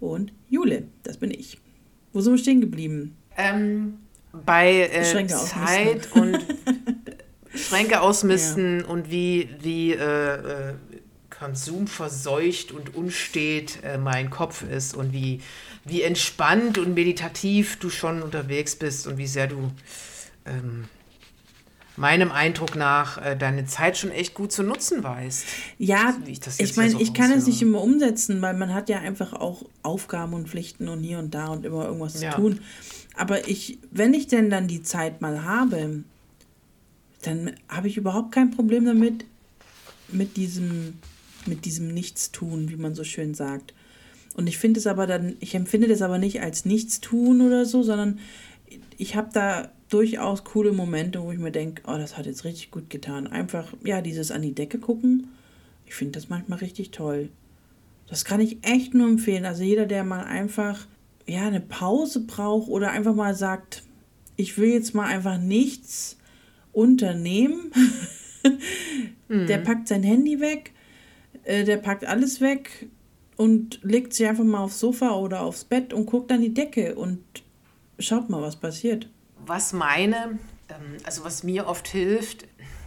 und 0.00 0.32
Jule. 0.48 0.84
Das 1.02 1.18
bin 1.18 1.30
ich. 1.30 1.58
Wo 2.12 2.20
sind 2.20 2.32
wir 2.32 2.38
stehen 2.38 2.60
geblieben? 2.60 3.16
Ähm, 3.36 3.98
bei 4.32 4.88
äh. 4.92 5.26
Zeit 5.26 6.12
und 6.12 6.38
Schränke 7.54 8.00
ausmisten 8.00 8.84
und 8.84 9.10
wie, 9.10 9.48
wie 9.60 9.92
äh, 9.92 10.34
äh, 10.34 10.74
konsumverseucht 11.30 12.72
und 12.72 12.94
unstet 12.94 13.82
äh, 13.84 13.98
mein 13.98 14.30
Kopf 14.30 14.62
ist 14.62 14.94
und 14.94 15.12
wie, 15.12 15.40
wie 15.84 16.02
entspannt 16.02 16.78
und 16.78 16.94
meditativ 16.94 17.78
du 17.78 17.90
schon 17.90 18.22
unterwegs 18.22 18.76
bist 18.76 19.06
und 19.06 19.18
wie 19.18 19.26
sehr 19.26 19.46
du 19.46 19.70
ähm, 20.46 20.84
meinem 21.98 22.30
Eindruck 22.30 22.76
nach 22.76 23.18
äh, 23.24 23.36
deine 23.36 23.66
Zeit 23.66 23.98
schon 23.98 24.10
echt 24.10 24.34
gut 24.34 24.52
zu 24.52 24.62
nutzen 24.62 25.02
weißt. 25.02 25.44
Ja, 25.78 26.16
wie 26.24 26.32
ich 26.32 26.40
das 26.40 26.60
ich 26.60 26.76
meine, 26.76 26.92
so 26.92 27.00
ich 27.00 27.12
kann 27.12 27.32
es 27.32 27.46
nicht 27.46 27.60
immer 27.60 27.82
umsetzen, 27.82 28.40
weil 28.40 28.54
man 28.56 28.72
hat 28.72 28.88
ja 28.88 29.00
einfach 29.00 29.32
auch 29.32 29.64
Aufgaben 29.82 30.32
und 30.34 30.48
Pflichten 30.48 30.88
und 30.88 31.02
hier 31.02 31.18
und 31.18 31.34
da 31.34 31.48
und 31.48 31.66
immer 31.66 31.86
irgendwas 31.86 32.20
Ja. 32.22 32.30
zu 32.30 32.36
tun. 32.40 32.60
Aber 33.16 33.48
ich, 33.48 33.78
wenn 33.90 34.14
ich 34.14 34.28
denn 34.28 34.48
dann 34.48 34.68
die 34.68 34.82
Zeit 34.82 35.20
mal 35.20 35.44
habe, 35.44 36.04
dann 37.22 37.52
habe 37.68 37.88
ich 37.88 37.96
überhaupt 37.96 38.32
kein 38.32 38.52
Problem 38.52 38.84
damit, 38.84 39.24
mit 40.10 40.36
diesem, 40.36 40.98
mit 41.46 41.64
diesem 41.64 41.88
Nichtstun, 41.92 42.70
wie 42.70 42.76
man 42.76 42.94
so 42.94 43.04
schön 43.04 43.34
sagt. 43.34 43.74
Und 44.34 44.46
ich 44.46 44.56
finde 44.56 44.78
es 44.78 44.86
aber 44.86 45.06
dann, 45.08 45.36
ich 45.40 45.54
empfinde 45.56 45.88
das 45.88 46.00
aber 46.00 46.18
nicht 46.18 46.40
als 46.40 46.64
Nichtstun 46.64 47.40
oder 47.40 47.66
so, 47.66 47.82
sondern 47.82 48.20
ich 48.96 49.16
habe 49.16 49.30
da 49.32 49.68
durchaus 49.88 50.44
coole 50.44 50.72
Momente, 50.72 51.22
wo 51.22 51.32
ich 51.32 51.38
mir 51.38 51.52
denke, 51.52 51.82
oh, 51.86 51.96
das 51.96 52.16
hat 52.16 52.26
jetzt 52.26 52.44
richtig 52.44 52.70
gut 52.70 52.90
getan. 52.90 53.26
Einfach, 53.26 53.72
ja, 53.84 54.00
dieses 54.00 54.30
an 54.30 54.42
die 54.42 54.54
Decke 54.54 54.78
gucken. 54.78 55.28
Ich 55.86 55.94
finde 55.94 56.12
das 56.12 56.28
manchmal 56.28 56.58
richtig 56.58 56.90
toll. 56.90 57.30
Das 58.08 58.24
kann 58.24 58.40
ich 58.40 58.58
echt 58.62 58.94
nur 58.94 59.08
empfehlen. 59.08 59.44
Also 59.44 59.62
jeder, 59.62 59.86
der 59.86 60.04
mal 60.04 60.24
einfach, 60.24 60.86
ja, 61.26 61.46
eine 61.46 61.60
Pause 61.60 62.20
braucht 62.20 62.68
oder 62.68 62.90
einfach 62.90 63.14
mal 63.14 63.34
sagt, 63.34 63.82
ich 64.36 64.56
will 64.58 64.70
jetzt 64.70 64.94
mal 64.94 65.06
einfach 65.06 65.38
nichts 65.38 66.16
unternehmen, 66.72 67.72
der 69.28 69.58
packt 69.58 69.88
sein 69.88 70.02
Handy 70.02 70.40
weg, 70.40 70.72
äh, 71.42 71.64
der 71.64 71.76
packt 71.76 72.06
alles 72.06 72.40
weg 72.40 72.88
und 73.36 73.80
legt 73.82 74.14
sich 74.14 74.26
einfach 74.26 74.44
mal 74.44 74.62
aufs 74.62 74.80
Sofa 74.80 75.16
oder 75.16 75.40
aufs 75.42 75.64
Bett 75.64 75.92
und 75.92 76.06
guckt 76.06 76.30
an 76.30 76.40
die 76.40 76.54
Decke 76.54 76.94
und 76.94 77.20
schaut 77.98 78.30
mal, 78.30 78.40
was 78.40 78.56
passiert. 78.56 79.08
Was 79.48 79.72
meine, 79.72 80.38
ähm, 80.68 80.98
also 81.04 81.24
was 81.24 81.42
mir 81.42 81.66
oft 81.66 81.88
hilft, 81.88 82.46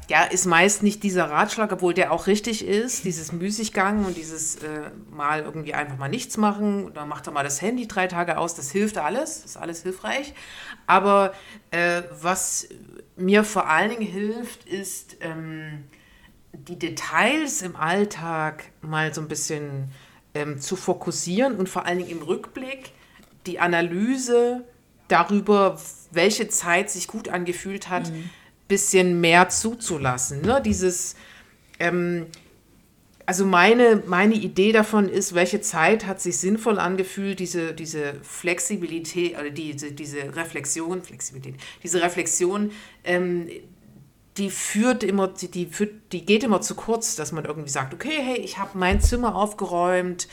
ja, 0.10 0.24
ist 0.24 0.46
meist 0.46 0.84
nicht 0.84 1.04
dieser 1.04 1.30
Ratschlag, 1.30 1.72
obwohl 1.72 1.94
der 1.94 2.12
auch 2.12 2.28
richtig 2.28 2.66
ist, 2.68 3.06
dieses 3.06 3.32
Müßiggang 3.32 4.06
und 4.06 4.18
dieses 4.18 4.58
äh, 4.58 4.92
mal 5.10 5.42
irgendwie 5.42 5.74
einfach 5.74 5.98
mal 5.98 6.10
nichts 6.10 6.38
machen 6.38 6.86
oder 6.86 7.06
macht 7.06 7.28
er 7.28 7.34
mal 7.34 7.44
das 7.44 7.62
Handy 7.62 7.88
drei 7.88 8.08
Tage 8.08 8.38
aus, 8.38 8.54
das 8.54 8.72
hilft 8.72 8.98
alles, 8.98 9.46
ist 9.46 9.58
alles 9.58 9.84
hilfreich. 9.84 10.34
Aber 10.86 11.34
äh, 11.72 12.04
was 12.22 12.68
mir 13.16 13.44
vor 13.44 13.68
allen 13.70 13.90
Dingen 13.90 14.06
hilft, 14.06 14.66
ist 14.66 15.18
ähm, 15.22 15.86
die 16.52 16.78
Details 16.78 17.62
im 17.62 17.76
Alltag 17.76 18.66
mal 18.82 19.14
so 19.14 19.22
ein 19.22 19.28
bisschen 19.28 19.92
ähm, 20.34 20.60
zu 20.60 20.76
fokussieren 20.76 21.56
und 21.56 21.70
vor 21.70 21.86
allen 21.86 22.00
Dingen 22.00 22.12
im 22.12 22.22
Rückblick 22.22 22.92
die 23.46 23.60
Analyse 23.60 24.66
darüber, 25.08 25.80
welche 26.12 26.48
Zeit 26.48 26.90
sich 26.90 27.08
gut 27.08 27.30
angefühlt 27.30 27.90
hat, 27.90 28.12
mhm. 28.12 28.30
bisschen 28.68 29.20
mehr 29.22 29.50
zuzulassen. 29.50 30.42
Ne? 30.42 30.62
Dieses, 30.64 31.16
ähm, 31.80 32.28
also 33.26 33.46
meine, 33.46 34.04
meine 34.08 34.36
Idee 34.36 34.72
davon 34.72 35.08
ist, 35.08 35.34
welche 35.36 35.62
Zeit 35.62 36.06
hat 36.06 36.22
sich 36.22 36.38
sinnvoll 36.38 36.80
angefühlt, 36.80 37.40
diese, 37.40 37.74
diese 37.74 38.16
Flexibilität 38.24 39.40
oder 39.40 39.50
diese, 39.50 39.92
diese 39.92 40.36
Reflexion, 40.36 41.02
Flexibilität, 41.02 41.56
diese 41.84 42.02
Reflexion, 42.02 42.72
ähm, 43.04 43.48
die 44.38 44.50
führt 44.50 45.04
immer, 45.04 45.28
die, 45.28 45.50
die, 45.52 45.66
führt, 45.66 46.14
die 46.14 46.26
geht 46.26 46.44
immer 46.44 46.62
zu 46.62 46.76
kurz, 46.76 47.16
dass 47.16 47.32
man 47.32 47.46
irgendwie 47.46 47.70
sagt, 47.70 47.94
okay, 47.94 48.18
hey, 48.22 48.38
ich 48.38 48.58
habe 48.58 48.78
mein 48.78 49.02
Zimmer 49.02 49.36
aufgeräumt, 49.36 50.28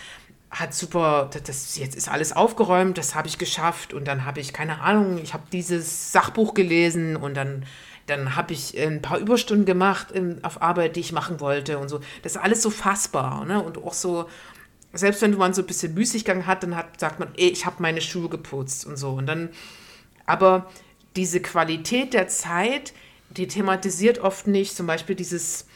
hat 0.51 0.75
super, 0.75 1.31
das, 1.45 1.77
jetzt 1.77 1.95
ist 1.95 2.09
alles 2.09 2.35
aufgeräumt, 2.35 2.97
das 2.97 3.15
habe 3.15 3.29
ich 3.29 3.39
geschafft 3.39 3.93
und 3.93 4.07
dann 4.07 4.25
habe 4.25 4.41
ich, 4.41 4.53
keine 4.53 4.81
Ahnung, 4.81 5.19
ich 5.23 5.35
habe 5.35 5.45
dieses 5.53 6.13
Sachbuch 6.13 6.55
gelesen 6.55 7.17
und 7.17 7.35
dann, 7.35 7.67
dann 8.07 8.35
habe 8.35 8.55
ich 8.55 8.79
ein 8.79 9.03
paar 9.03 9.19
Überstunden 9.19 9.67
gemacht 9.67 10.11
in, 10.11 10.43
auf 10.45 10.63
Arbeit, 10.63 10.97
die 10.97 11.01
ich 11.01 11.13
machen 11.13 11.41
wollte 11.41 11.79
und 11.79 11.89
so. 11.89 12.01
Das 12.23 12.37
ist 12.37 12.43
alles 12.43 12.63
so 12.63 12.71
fassbar 12.71 13.45
ne? 13.45 13.63
und 13.63 13.79
auch 13.79 13.93
so, 13.93 14.27
selbst 14.95 15.21
wenn 15.21 15.37
man 15.37 15.53
so 15.53 15.63
ein 15.63 15.67
bisschen 15.67 15.93
Müßiggang 15.93 16.47
hat, 16.47 16.63
dann 16.63 16.75
hat, 16.75 16.99
sagt 16.99 17.21
man, 17.21 17.29
ey, 17.37 17.49
ich 17.51 17.67
habe 17.67 17.77
meine 17.81 18.01
Schuhe 18.01 18.31
geputzt 18.31 18.87
und 18.87 18.97
so 18.97 19.11
und 19.11 19.27
dann, 19.27 19.51
aber 20.25 20.71
diese 21.15 21.41
Qualität 21.41 22.15
der 22.15 22.29
Zeit, 22.29 22.95
die 23.31 23.49
thematisiert 23.49 24.21
oft 24.21 24.47
nicht, 24.47 24.75
zum 24.75 24.87
Beispiel 24.87 25.15
dieses, 25.15 25.67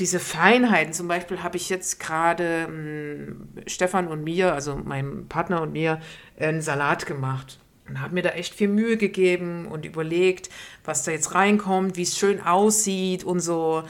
diese 0.00 0.18
Feinheiten. 0.18 0.92
Zum 0.92 1.06
Beispiel 1.06 1.42
habe 1.42 1.56
ich 1.56 1.68
jetzt 1.68 2.00
gerade 2.00 2.66
hm, 2.66 3.48
Stefan 3.66 4.08
und 4.08 4.24
mir, 4.24 4.54
also 4.54 4.74
meinem 4.76 5.28
Partner 5.28 5.62
und 5.62 5.72
mir, 5.72 6.00
einen 6.38 6.62
Salat 6.62 7.06
gemacht. 7.06 7.60
Und 7.88 8.00
habe 8.00 8.14
mir 8.14 8.22
da 8.22 8.30
echt 8.30 8.54
viel 8.54 8.68
Mühe 8.68 8.96
gegeben 8.96 9.66
und 9.66 9.84
überlegt, 9.84 10.48
was 10.84 11.04
da 11.04 11.10
jetzt 11.10 11.34
reinkommt, 11.34 11.96
wie 11.96 12.02
es 12.02 12.16
schön 12.16 12.40
aussieht 12.40 13.24
und 13.24 13.40
so. 13.40 13.82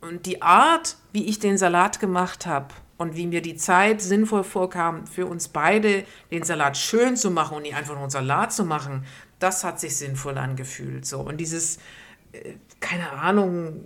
Und 0.00 0.26
die 0.26 0.42
Art, 0.42 0.96
wie 1.12 1.28
ich 1.28 1.38
den 1.38 1.58
Salat 1.58 2.00
gemacht 2.00 2.46
habe 2.46 2.68
und 2.98 3.16
wie 3.16 3.26
mir 3.26 3.42
die 3.42 3.56
Zeit 3.56 4.00
sinnvoll 4.00 4.44
vorkam, 4.44 5.06
für 5.06 5.26
uns 5.26 5.48
beide 5.48 6.04
den 6.30 6.44
Salat 6.44 6.76
schön 6.76 7.16
zu 7.16 7.30
machen 7.30 7.56
und 7.56 7.62
nicht 7.62 7.74
einfach 7.74 7.94
nur 7.94 8.02
einen 8.02 8.10
Salat 8.10 8.52
zu 8.52 8.64
machen, 8.64 9.04
das 9.38 9.64
hat 9.64 9.80
sich 9.80 9.96
sinnvoll 9.96 10.38
angefühlt. 10.38 11.04
So. 11.04 11.20
Und 11.20 11.38
dieses, 11.38 11.78
keine 12.80 13.10
Ahnung, 13.10 13.80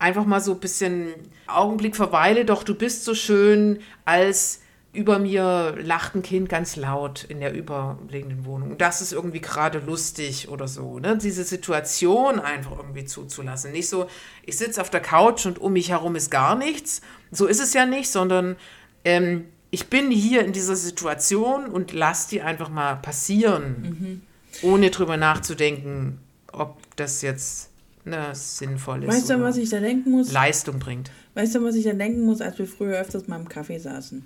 einfach 0.00 0.24
mal 0.24 0.40
so 0.40 0.52
ein 0.52 0.60
bisschen 0.60 1.08
Augenblick 1.46 1.94
verweile, 1.94 2.44
doch 2.44 2.64
du 2.64 2.74
bist 2.74 3.04
so 3.04 3.14
schön, 3.14 3.78
als 4.04 4.60
über 4.92 5.20
mir 5.20 5.76
lacht 5.80 6.16
ein 6.16 6.22
Kind 6.22 6.48
ganz 6.48 6.74
laut 6.74 7.22
in 7.22 7.38
der 7.38 7.54
überliegenden 7.54 8.44
Wohnung. 8.44 8.76
Das 8.76 9.00
ist 9.00 9.12
irgendwie 9.12 9.40
gerade 9.40 9.78
lustig 9.78 10.48
oder 10.48 10.66
so. 10.66 10.98
Ne? 10.98 11.16
Diese 11.16 11.44
Situation 11.44 12.40
einfach 12.40 12.76
irgendwie 12.76 13.04
zuzulassen. 13.04 13.70
Nicht 13.70 13.88
so, 13.88 14.08
ich 14.44 14.58
sitze 14.58 14.80
auf 14.80 14.90
der 14.90 15.00
Couch 15.00 15.46
und 15.46 15.60
um 15.60 15.74
mich 15.74 15.90
herum 15.90 16.16
ist 16.16 16.30
gar 16.30 16.56
nichts. 16.56 17.02
So 17.30 17.46
ist 17.46 17.60
es 17.60 17.72
ja 17.72 17.86
nicht, 17.86 18.10
sondern 18.10 18.56
ähm, 19.04 19.44
ich 19.70 19.86
bin 19.86 20.10
hier 20.10 20.44
in 20.44 20.52
dieser 20.52 20.74
Situation 20.74 21.66
und 21.66 21.92
lass 21.92 22.26
die 22.26 22.42
einfach 22.42 22.68
mal 22.68 22.96
passieren, 22.96 24.22
mhm. 24.62 24.68
ohne 24.68 24.90
drüber 24.90 25.16
nachzudenken, 25.16 26.18
ob 26.50 26.78
das 26.96 27.22
jetzt 27.22 27.69
ne, 28.04 28.30
sinnvoll 28.32 29.04
ist. 29.04 29.08
Weißt 29.08 29.30
du, 29.30 29.40
was 29.40 29.56
ich 29.56 29.70
da 29.70 29.80
denken 29.80 30.10
muss? 30.10 30.32
Leistung 30.32 30.78
bringt. 30.78 31.10
Weißt 31.34 31.54
du, 31.54 31.62
was 31.62 31.74
ich 31.74 31.84
da 31.84 31.92
denken 31.92 32.22
muss, 32.22 32.40
als 32.40 32.58
wir 32.58 32.66
früher 32.66 32.98
öfters 32.98 33.28
mal 33.28 33.38
im 33.38 33.48
Kaffee 33.48 33.78
saßen? 33.78 34.24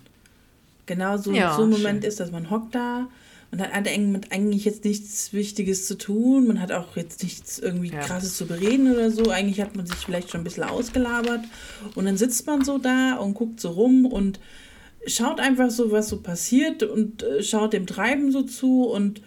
Genau 0.87 1.17
so, 1.17 1.33
ja, 1.33 1.55
so 1.57 1.63
ein 1.63 1.71
Moment 1.71 2.03
schön. 2.03 2.09
ist, 2.09 2.21
dass 2.21 2.31
man 2.31 2.51
hockt 2.51 2.75
da 2.75 3.09
und 3.51 3.61
hat 3.61 3.73
eigentlich 3.73 4.65
jetzt 4.65 4.85
nichts 4.85 5.33
Wichtiges 5.33 5.87
zu 5.87 5.97
tun. 5.97 6.49
Man 6.49 6.61
hat 6.61 6.73
auch 6.73 6.97
jetzt 6.97 7.23
nichts 7.23 7.59
irgendwie 7.59 7.91
ja. 7.91 8.01
Krasses 8.01 8.37
zu 8.37 8.47
bereden 8.47 8.93
oder 8.93 9.11
so. 9.11 9.31
Eigentlich 9.31 9.61
hat 9.61 9.77
man 9.77 9.87
sich 9.87 9.97
vielleicht 9.97 10.31
schon 10.31 10.41
ein 10.41 10.45
bisschen 10.45 10.65
ausgelabert. 10.65 11.45
Und 11.95 12.07
dann 12.07 12.17
sitzt 12.17 12.47
man 12.47 12.65
so 12.65 12.79
da 12.79 13.15
und 13.15 13.35
guckt 13.35 13.61
so 13.61 13.71
rum 13.71 14.07
und 14.07 14.41
schaut 15.07 15.39
einfach 15.39 15.71
so, 15.71 15.93
was 15.93 16.09
so 16.09 16.21
passiert 16.21 16.83
und 16.83 17.23
äh, 17.23 17.43
schaut 17.43 17.73
dem 17.73 17.87
Treiben 17.87 18.33
so 18.33 18.43
zu 18.43 18.85
und 18.85 19.23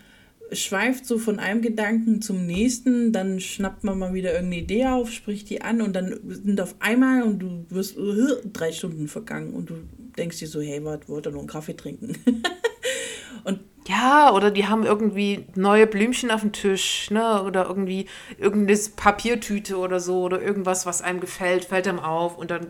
schweift 0.51 1.05
so 1.05 1.17
von 1.17 1.39
einem 1.39 1.61
Gedanken 1.61 2.21
zum 2.21 2.45
nächsten, 2.45 3.11
dann 3.11 3.39
schnappt 3.39 3.83
man 3.83 3.99
mal 3.99 4.13
wieder 4.13 4.33
irgendeine 4.33 4.63
Idee 4.63 4.85
auf, 4.87 5.11
spricht 5.11 5.49
die 5.49 5.61
an 5.61 5.81
und 5.81 5.95
dann 5.95 6.19
sind 6.23 6.59
auf 6.61 6.75
einmal 6.79 7.23
und 7.23 7.39
du 7.39 7.65
wirst 7.69 7.97
drei 8.53 8.71
Stunden 8.71 9.07
vergangen 9.07 9.53
und 9.53 9.69
du 9.69 9.75
denkst 10.17 10.39
dir 10.39 10.47
so, 10.47 10.61
hey, 10.61 10.83
was, 10.83 11.07
wollte 11.07 11.31
nur 11.31 11.39
einen 11.39 11.47
Kaffee 11.47 11.75
trinken. 11.75 12.17
und 13.43 13.59
ja, 13.87 14.33
oder 14.33 14.51
die 14.51 14.67
haben 14.67 14.83
irgendwie 14.83 15.45
neue 15.55 15.87
Blümchen 15.87 16.29
auf 16.29 16.41
dem 16.41 16.51
Tisch, 16.51 17.09
ne? 17.09 17.41
Oder 17.43 17.67
irgendwie 17.67 18.07
irgendeine 18.37 18.77
Papiertüte 18.95 19.77
oder 19.77 19.99
so 19.99 20.23
oder 20.23 20.41
irgendwas, 20.41 20.85
was 20.85 21.01
einem 21.01 21.21
gefällt, 21.21 21.65
fällt 21.65 21.87
einem 21.87 21.99
auf 21.99 22.37
und 22.37 22.51
dann 22.51 22.67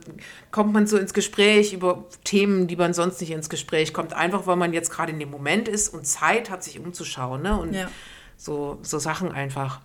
kommt 0.51 0.73
man 0.73 0.85
so 0.85 0.97
ins 0.97 1.13
Gespräch 1.13 1.73
über 1.73 2.05
Themen, 2.23 2.67
die 2.67 2.75
man 2.75 2.93
sonst 2.93 3.19
nicht 3.19 3.31
ins 3.31 3.49
Gespräch 3.49 3.93
kommt, 3.93 4.13
einfach 4.13 4.45
weil 4.45 4.57
man 4.57 4.73
jetzt 4.73 4.91
gerade 4.91 5.11
in 5.11 5.19
dem 5.19 5.31
Moment 5.31 5.67
ist 5.67 5.89
und 5.89 6.05
Zeit 6.05 6.51
hat, 6.51 6.63
sich 6.63 6.79
umzuschauen, 6.79 7.41
ne? 7.41 7.59
Und 7.59 7.73
ja. 7.73 7.89
so, 8.37 8.77
so 8.83 8.99
Sachen 8.99 9.31
einfach. 9.31 9.81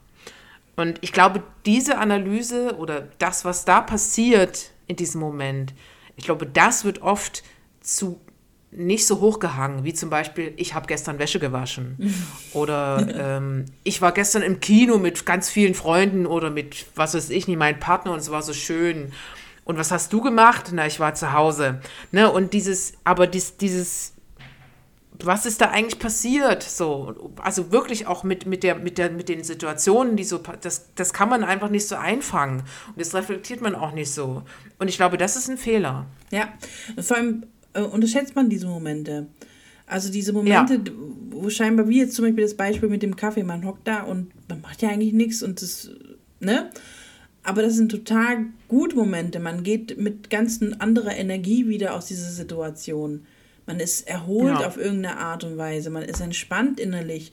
Und 0.76 0.98
ich 1.00 1.12
glaube, 1.12 1.42
diese 1.64 1.98
Analyse 1.98 2.76
oder 2.76 3.08
das, 3.18 3.44
was 3.44 3.64
da 3.64 3.80
passiert 3.80 4.70
in 4.86 4.96
diesem 4.96 5.20
Moment, 5.20 5.72
ich 6.16 6.24
glaube, 6.24 6.46
das 6.46 6.84
wird 6.84 7.00
oft 7.00 7.42
zu 7.80 8.20
nicht 8.74 9.06
so 9.06 9.20
hochgehangen, 9.20 9.84
wie 9.84 9.92
zum 9.92 10.08
Beispiel, 10.10 10.54
ich 10.56 10.74
habe 10.74 10.86
gestern 10.86 11.18
Wäsche 11.18 11.38
gewaschen. 11.38 12.14
oder 12.52 13.06
ähm, 13.14 13.66
ich 13.84 14.00
war 14.00 14.12
gestern 14.12 14.42
im 14.42 14.60
Kino 14.60 14.98
mit 14.98 15.24
ganz 15.26 15.50
vielen 15.50 15.74
Freunden 15.74 16.26
oder 16.26 16.50
mit, 16.50 16.86
was 16.96 17.14
weiß 17.14 17.30
ich 17.30 17.46
nicht, 17.48 17.58
meinem 17.58 17.78
Partner 17.78 18.12
und 18.12 18.18
es 18.18 18.30
war 18.30 18.42
so 18.42 18.54
schön. 18.54 19.12
Und 19.64 19.78
was 19.78 19.92
hast 19.92 20.12
du 20.12 20.20
gemacht? 20.20 20.70
Na, 20.72 20.86
ich 20.86 20.98
war 20.98 21.14
zu 21.14 21.32
Hause. 21.32 21.80
Ne? 22.10 22.30
Und 22.32 22.52
dieses, 22.52 22.94
aber 23.04 23.26
dies, 23.26 23.58
dieses, 23.58 24.14
was 25.22 25.46
ist 25.46 25.60
da 25.60 25.68
eigentlich 25.68 26.00
passiert? 26.00 26.62
So, 26.62 27.32
also 27.42 27.70
wirklich 27.70 28.06
auch 28.06 28.24
mit, 28.24 28.46
mit, 28.46 28.62
der, 28.62 28.76
mit, 28.76 28.98
der, 28.98 29.10
mit 29.10 29.28
den 29.28 29.44
Situationen, 29.44 30.16
die 30.16 30.24
so, 30.24 30.38
das, 30.38 30.94
das 30.94 31.12
kann 31.12 31.28
man 31.28 31.44
einfach 31.44 31.68
nicht 31.68 31.86
so 31.86 31.94
einfangen. 31.94 32.60
Und 32.88 33.00
das 33.00 33.14
reflektiert 33.14 33.60
man 33.60 33.74
auch 33.74 33.92
nicht 33.92 34.12
so. 34.12 34.42
Und 34.78 34.88
ich 34.88 34.96
glaube, 34.96 35.18
das 35.18 35.36
ist 35.36 35.48
ein 35.48 35.58
Fehler. 35.58 36.06
Ja, 36.30 36.48
vor 36.98 37.18
allem 37.18 37.46
äh, 37.74 37.82
unterschätzt 37.82 38.34
man 38.34 38.48
diese 38.48 38.66
Momente. 38.66 39.26
Also 39.86 40.10
diese 40.10 40.32
Momente, 40.32 40.74
ja. 40.74 40.92
wo 41.30 41.50
scheinbar, 41.50 41.88
wie 41.88 41.98
jetzt 41.98 42.14
zum 42.14 42.24
Beispiel 42.24 42.44
das 42.44 42.54
Beispiel 42.54 42.88
mit 42.88 43.02
dem 43.02 43.16
Kaffee, 43.16 43.42
man 43.42 43.64
hockt 43.64 43.86
da 43.86 44.02
und 44.02 44.30
man 44.48 44.60
macht 44.60 44.82
ja 44.82 44.88
eigentlich 44.88 45.12
nichts 45.12 45.42
und 45.42 45.60
das, 45.60 45.90
ne? 46.40 46.70
Aber 47.42 47.62
das 47.62 47.74
sind 47.74 47.90
total 47.90 48.46
gute 48.68 48.94
Momente. 48.96 49.40
Man 49.40 49.64
geht 49.64 49.98
mit 49.98 50.30
ganz 50.30 50.60
anderer 50.78 51.16
Energie 51.16 51.68
wieder 51.68 51.94
aus 51.94 52.06
dieser 52.06 52.30
Situation. 52.30 53.26
Man 53.66 53.80
ist 53.80 54.06
erholt 54.08 54.60
ja. 54.60 54.66
auf 54.66 54.76
irgendeine 54.76 55.18
Art 55.18 55.44
und 55.44 55.56
Weise. 55.56 55.90
Man 55.90 56.04
ist 56.04 56.20
entspannt 56.20 56.78
innerlich. 56.78 57.32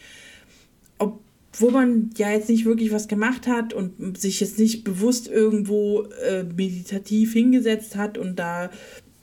Obwohl 0.97 1.71
man 1.71 2.09
ja 2.17 2.31
jetzt 2.31 2.49
nicht 2.49 2.65
wirklich 2.65 2.91
was 2.91 3.07
gemacht 3.07 3.47
hat 3.47 3.73
und 3.73 4.17
sich 4.17 4.39
jetzt 4.39 4.57
nicht 4.57 4.83
bewusst 4.83 5.27
irgendwo 5.27 6.03
äh, 6.27 6.43
meditativ 6.43 7.33
hingesetzt 7.33 7.95
hat 7.95 8.17
und 8.17 8.37
da 8.37 8.71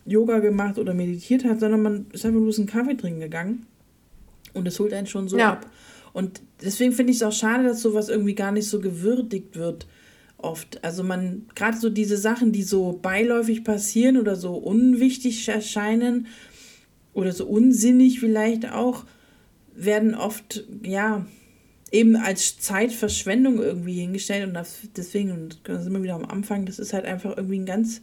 Yoga 0.06 0.38
gemacht 0.38 0.78
oder 0.78 0.94
meditiert 0.94 1.44
hat, 1.44 1.60
sondern 1.60 1.82
man 1.82 2.06
ist 2.12 2.24
einfach 2.24 2.40
bloß 2.40 2.58
einen 2.58 2.68
Kaffee 2.68 2.96
trinken 2.96 3.20
gegangen. 3.20 3.66
Und 4.54 4.66
es 4.66 4.78
holt 4.80 4.92
einen 4.92 5.06
schon 5.06 5.28
so 5.28 5.36
ja. 5.36 5.52
ab. 5.52 5.66
Und 6.12 6.40
deswegen 6.62 6.92
finde 6.92 7.12
ich 7.12 7.18
es 7.18 7.22
auch 7.22 7.32
schade, 7.32 7.64
dass 7.64 7.82
sowas 7.82 8.08
irgendwie 8.08 8.34
gar 8.34 8.52
nicht 8.52 8.68
so 8.68 8.80
gewürdigt 8.80 9.56
wird 9.56 9.86
oft. 10.38 10.82
Also 10.82 11.02
man, 11.02 11.46
gerade 11.54 11.76
so 11.76 11.90
diese 11.90 12.16
Sachen, 12.16 12.52
die 12.52 12.62
so 12.62 12.98
beiläufig 13.02 13.64
passieren 13.64 14.16
oder 14.16 14.36
so 14.36 14.54
unwichtig 14.54 15.46
erscheinen 15.48 16.26
oder 17.12 17.32
so 17.32 17.46
unsinnig 17.46 18.20
vielleicht 18.20 18.70
auch, 18.72 19.04
werden 19.74 20.14
oft, 20.14 20.64
ja, 20.82 21.26
eben 21.92 22.16
als 22.16 22.58
Zeitverschwendung 22.58 23.58
irgendwie 23.58 24.00
hingestellt. 24.00 24.46
Und 24.46 24.54
das, 24.54 24.78
deswegen, 24.96 25.32
und 25.32 25.60
da 25.64 25.80
sind 25.80 25.92
wir 25.92 26.02
wieder 26.02 26.14
am 26.14 26.24
Anfang, 26.24 26.66
das 26.66 26.78
ist 26.78 26.92
halt 26.92 27.04
einfach 27.04 27.36
irgendwie 27.36 27.58
ein 27.58 27.66
ganz 27.66 28.00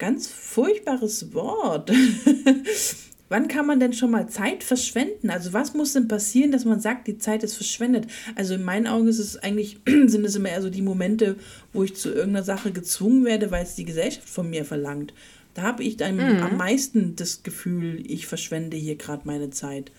ganz 0.00 0.26
furchtbares 0.26 1.32
Wort. 1.32 1.92
Wann 3.28 3.46
kann 3.46 3.64
man 3.64 3.78
denn 3.78 3.92
schon 3.92 4.10
mal 4.10 4.28
Zeit 4.28 4.64
verschwenden? 4.64 5.30
Also 5.30 5.52
was 5.52 5.72
muss 5.72 5.92
denn 5.92 6.08
passieren, 6.08 6.50
dass 6.50 6.64
man 6.64 6.80
sagt, 6.80 7.06
die 7.06 7.18
Zeit 7.18 7.44
ist 7.44 7.54
verschwendet? 7.54 8.08
Also 8.34 8.54
in 8.54 8.64
meinen 8.64 8.88
Augen 8.88 9.06
ist 9.06 9.20
es 9.20 9.36
eigentlich, 9.36 9.78
sind 9.86 10.24
es 10.24 10.34
immer 10.34 10.48
eher 10.48 10.62
so 10.62 10.70
die 10.70 10.82
Momente, 10.82 11.36
wo 11.72 11.84
ich 11.84 11.94
zu 11.94 12.08
irgendeiner 12.08 12.42
Sache 12.42 12.72
gezwungen 12.72 13.24
werde, 13.24 13.52
weil 13.52 13.62
es 13.62 13.76
die 13.76 13.84
Gesellschaft 13.84 14.28
von 14.28 14.50
mir 14.50 14.64
verlangt. 14.64 15.14
Da 15.54 15.62
habe 15.62 15.84
ich 15.84 15.96
dann 15.96 16.16
mhm. 16.16 16.42
am 16.42 16.56
meisten 16.56 17.14
das 17.14 17.44
Gefühl, 17.44 18.02
ich 18.04 18.26
verschwende 18.26 18.76
hier 18.76 18.96
gerade 18.96 19.22
meine 19.24 19.50
Zeit. 19.50 19.92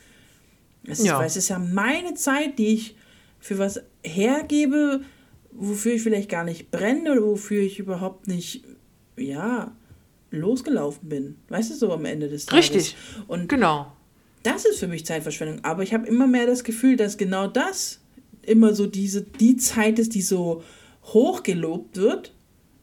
Es 0.84 1.04
ja. 1.04 1.14
ist, 1.14 1.20
weil 1.20 1.28
es 1.28 1.38
ist 1.38 1.50
ja 1.50 1.60
meine 1.60 2.16
Zeit, 2.16 2.60
die 2.60 2.74
ich 2.74 2.96
für 3.40 3.58
was 3.60 3.82
hergebe, 4.04 5.02
wofür 5.52 5.94
ich 5.94 6.02
vielleicht 6.02 6.30
gar 6.30 6.44
nicht 6.44 6.70
brenne 6.70 7.14
oder 7.14 7.24
wofür 7.24 7.62
ich 7.62 7.80
überhaupt 7.80 8.28
nicht 8.28 8.66
ja, 9.16 9.72
losgelaufen 10.32 11.08
bin. 11.10 11.36
Weißt 11.50 11.70
du, 11.72 11.76
so 11.76 11.92
am 11.94 12.06
Ende 12.06 12.28
des 12.30 12.46
Tages. 12.46 12.70
Richtig. 12.76 12.96
Und 13.28 13.48
Genau. 13.50 13.92
das 14.44 14.66
ist 14.66 14.80
für 14.80 14.88
mich 14.88 15.06
Zeitverschwendung. 15.06 15.64
Aber 15.64 15.84
ich 15.84 15.94
habe 15.94 16.08
immer 16.08 16.28
mehr 16.28 16.46
das 16.48 16.64
Gefühl, 16.64 16.96
dass 16.96 17.18
genau 17.18 17.48
das 17.48 18.00
immer 18.44 18.74
so 18.74 18.88
diese, 18.88 19.22
die 19.22 19.58
Zeit 19.58 20.00
ist, 20.00 20.16
die 20.16 20.22
so 20.22 20.64
hoch 21.04 21.44
gelobt 21.44 21.98
wird. 21.98 22.34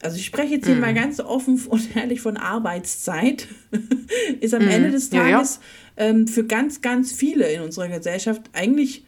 Also 0.01 0.17
ich 0.17 0.27
spreche 0.27 0.55
jetzt 0.55 0.67
hier 0.67 0.77
Mhm. 0.77 0.81
mal 0.83 0.95
ganz 0.95 1.19
offen 1.19 1.61
und 1.69 1.97
ehrlich 1.97 2.21
von 2.21 2.37
Arbeitszeit. 2.37 3.49
ist 4.41 4.55
am 4.55 4.69
Ende 4.69 4.91
des 4.91 5.11
Mhm. 5.11 5.17
Ja, 5.17 5.29
ja. 5.29 5.37
Tages 5.39 5.61
Ähm, 6.01 6.29
für 6.29 6.45
ganz, 6.45 6.81
ganz 6.81 7.11
viele 7.11 7.51
in 7.53 7.61
unserer 7.63 7.89
Gesellschaft 7.89 8.43
eigentlich 8.53 9.05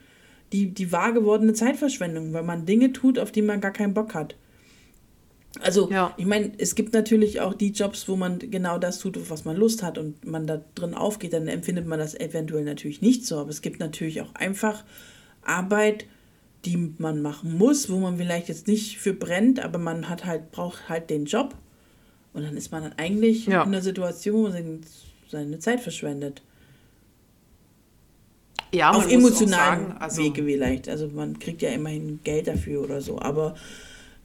die, 0.53 0.75
die 0.75 0.91
wahr 0.91 1.13
gewordene 1.13 1.53
Zeitverschwendung, 1.53 2.33
weil 2.33 2.43
man 2.43 2.67
Dinge 2.67 2.93
tut, 2.93 3.21
auf 3.21 3.31
die 3.31 3.43
man 3.43 3.61
gar 3.61 3.71
keinen 3.73 3.95
Bock 3.95 4.13
hat. 4.15 4.35
Also, 5.59 5.91
Ja. 5.91 6.15
ich 6.17 6.27
meine, 6.27 6.53
es 6.59 6.77
gibt 6.77 6.93
natürlich 6.93 7.41
auch 7.41 7.55
die 7.55 7.73
Jobs, 7.73 8.09
wo 8.09 8.15
man 8.15 8.39
genau 8.39 8.79
das 8.79 9.01
tut, 9.01 9.17
auf 9.19 9.31
was 9.31 9.45
man 9.45 9.57
Lust 9.57 9.83
hat 9.83 9.99
und 9.99 10.25
man 10.25 10.47
da 10.47 10.63
drin 10.77 10.95
aufgeht, 10.95 11.33
dann 11.33 11.49
empfindet 11.49 11.87
man 11.87 11.99
das 11.99 12.15
eventuell 12.15 12.63
natürlich 12.65 13.03
nicht 13.03 13.27
so. 13.27 13.39
Aber 13.39 13.51
es 13.51 13.61
gibt 13.61 13.81
natürlich 13.81 14.21
auch 14.23 14.33
einfach 14.35 14.85
Arbeit, 15.43 16.07
die 16.65 16.95
man 16.99 17.21
machen 17.23 17.57
muss, 17.59 17.91
wo 17.91 17.99
man 17.99 18.17
vielleicht 18.19 18.49
jetzt 18.49 18.69
nicht 18.69 18.99
für 18.99 19.13
brennt, 19.13 19.59
aber 19.65 19.79
man 19.79 20.09
hat 20.09 20.25
halt, 20.25 20.53
braucht 20.53 20.89
halt 20.89 21.11
den 21.11 21.25
Job. 21.25 21.55
Und 22.33 22.45
dann 22.45 22.57
ist 22.57 22.71
man 22.71 22.85
dann 22.85 22.93
eigentlich 22.97 23.47
Ja. 23.47 23.63
in 23.63 23.69
einer 23.69 23.83
Situation, 23.83 24.45
wo 24.45 24.49
man 24.51 24.81
seine- 25.29 25.59
Zeit 25.59 25.81
verschwendet. 25.81 26.43
Ja, 28.73 28.93
Auf 28.93 29.11
emotionalen 29.11 29.87
sagen, 29.89 29.97
also, 29.99 30.23
Wege 30.23 30.45
vielleicht. 30.45 30.89
Also 30.89 31.09
man 31.09 31.39
kriegt 31.41 31.61
ja 31.61 31.71
immerhin 31.71 32.21
Geld 32.23 32.47
dafür 32.47 32.83
oder 32.85 33.01
so. 33.01 33.19
Aber 33.19 33.57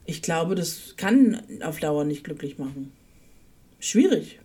ich 0.06 0.22
glaube, 0.22 0.54
das 0.54 0.94
kann 0.96 1.42
auf 1.62 1.78
Dauer 1.80 2.04
nicht 2.04 2.24
glücklich 2.24 2.58
machen. 2.58 2.92
Schwierig. 3.78 4.40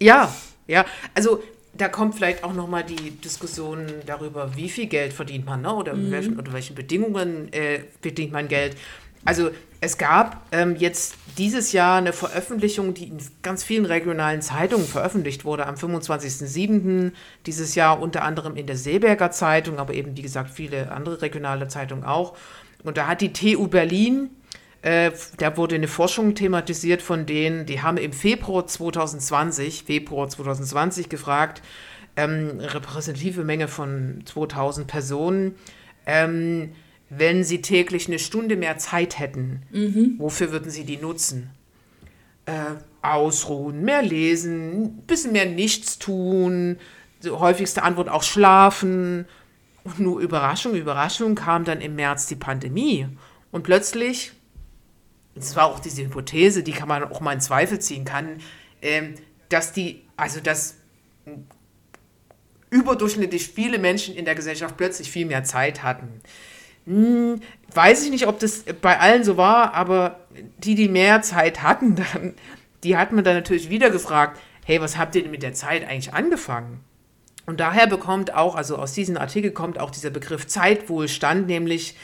Ja, 0.00 0.34
ja. 0.66 0.84
Also 1.14 1.42
da 1.72 1.88
kommt 1.88 2.14
vielleicht 2.16 2.44
auch 2.44 2.52
nochmal 2.52 2.84
die 2.84 3.10
Diskussion 3.12 3.86
darüber, 4.06 4.56
wie 4.56 4.68
viel 4.68 4.86
Geld 4.86 5.12
verdient 5.12 5.46
man, 5.46 5.62
ne? 5.62 5.74
oder 5.74 5.94
Mhm. 5.94 6.10
welchen, 6.10 6.38
unter 6.38 6.52
welchen 6.52 6.74
Bedingungen 6.74 7.52
äh, 7.52 7.80
verdient 8.00 8.32
man 8.32 8.48
Geld. 8.48 8.76
Also 9.24 9.50
es 9.82 9.98
gab 9.98 10.46
ähm, 10.50 10.76
jetzt 10.76 11.14
dieses 11.36 11.72
Jahr 11.72 11.98
eine 11.98 12.12
Veröffentlichung, 12.12 12.94
die 12.94 13.04
in 13.04 13.18
ganz 13.42 13.62
vielen 13.62 13.84
regionalen 13.84 14.40
Zeitungen 14.42 14.86
veröffentlicht 14.86 15.44
wurde, 15.44 15.66
am 15.66 15.74
25.07. 15.74 17.12
dieses 17.46 17.74
Jahr, 17.74 18.00
unter 18.00 18.22
anderem 18.22 18.56
in 18.56 18.66
der 18.66 18.76
Seeberger 18.76 19.30
Zeitung, 19.30 19.78
aber 19.78 19.94
eben, 19.94 20.16
wie 20.16 20.22
gesagt, 20.22 20.50
viele 20.50 20.90
andere 20.90 21.22
regionale 21.22 21.68
Zeitungen 21.68 22.04
auch. 22.04 22.36
Und 22.82 22.96
da 22.96 23.06
hat 23.06 23.20
die 23.20 23.32
TU 23.32 23.68
Berlin 23.68 24.30
äh, 24.82 25.10
da 25.36 25.56
wurde 25.56 25.74
eine 25.74 25.88
Forschung 25.88 26.34
thematisiert 26.34 27.02
von 27.02 27.26
denen, 27.26 27.66
die 27.66 27.82
haben 27.82 27.98
im 27.98 28.12
Februar 28.12 28.66
2020, 28.66 29.84
Februar 29.84 30.28
2020 30.28 31.08
gefragt, 31.08 31.62
ähm, 32.16 32.60
repräsentative 32.60 33.44
Menge 33.44 33.68
von 33.68 34.22
2000 34.24 34.86
Personen, 34.86 35.54
ähm, 36.06 36.72
wenn 37.10 37.44
sie 37.44 37.60
täglich 37.60 38.08
eine 38.08 38.18
Stunde 38.18 38.56
mehr 38.56 38.78
Zeit 38.78 39.18
hätten, 39.18 39.62
wofür 40.18 40.52
würden 40.52 40.70
sie 40.70 40.84
die 40.84 40.96
nutzen? 40.96 41.50
Äh, 42.46 42.76
ausruhen, 43.02 43.82
mehr 43.82 44.02
lesen, 44.02 44.84
ein 44.84 45.02
bisschen 45.06 45.32
mehr 45.32 45.46
nichts 45.46 45.98
tun, 45.98 46.78
so 47.20 47.40
häufigste 47.40 47.82
Antwort 47.82 48.08
auch 48.08 48.22
schlafen. 48.22 49.26
Und 49.84 49.98
nur 49.98 50.20
Überraschung, 50.20 50.74
Überraschung 50.74 51.34
kam 51.34 51.64
dann 51.64 51.80
im 51.80 51.96
März 51.96 52.26
die 52.26 52.36
Pandemie. 52.36 53.08
Und 53.50 53.62
plötzlich 53.62 54.32
das 55.40 55.56
war 55.56 55.66
auch 55.66 55.80
diese 55.80 56.02
Hypothese, 56.02 56.62
die 56.62 56.72
kann 56.72 56.88
man 56.88 57.04
auch 57.04 57.20
mal 57.20 57.32
in 57.32 57.40
Zweifel 57.40 57.78
ziehen 57.78 58.04
kann, 58.04 58.38
ähm, 58.82 59.14
dass 59.48 59.72
die, 59.72 60.02
also 60.16 60.40
dass 60.40 60.76
überdurchschnittlich 62.70 63.48
viele 63.48 63.78
Menschen 63.78 64.14
in 64.14 64.24
der 64.24 64.34
Gesellschaft 64.34 64.76
plötzlich 64.76 65.10
viel 65.10 65.26
mehr 65.26 65.44
Zeit 65.44 65.82
hatten. 65.82 66.20
Hm, 66.86 67.40
weiß 67.74 68.04
ich 68.04 68.10
nicht, 68.10 68.26
ob 68.26 68.38
das 68.38 68.64
bei 68.80 68.98
allen 68.98 69.24
so 69.24 69.36
war, 69.36 69.74
aber 69.74 70.20
die, 70.58 70.74
die 70.74 70.88
mehr 70.88 71.22
Zeit 71.22 71.62
hatten, 71.62 71.96
dann, 72.14 72.34
die 72.84 72.96
hat 72.96 73.12
man 73.12 73.24
dann 73.24 73.34
natürlich 73.34 73.70
wieder 73.70 73.90
gefragt, 73.90 74.40
hey, 74.64 74.80
was 74.80 74.96
habt 74.96 75.14
ihr 75.14 75.22
denn 75.22 75.30
mit 75.30 75.42
der 75.42 75.52
Zeit 75.52 75.86
eigentlich 75.86 76.14
angefangen? 76.14 76.80
Und 77.46 77.58
daher 77.58 77.86
bekommt 77.86 78.32
auch, 78.32 78.54
also 78.54 78.76
aus 78.76 78.92
diesem 78.92 79.16
Artikel 79.16 79.50
kommt 79.50 79.78
auch 79.78 79.90
dieser 79.90 80.10
Begriff 80.10 80.46
Zeitwohlstand, 80.46 81.48
nämlich 81.48 81.96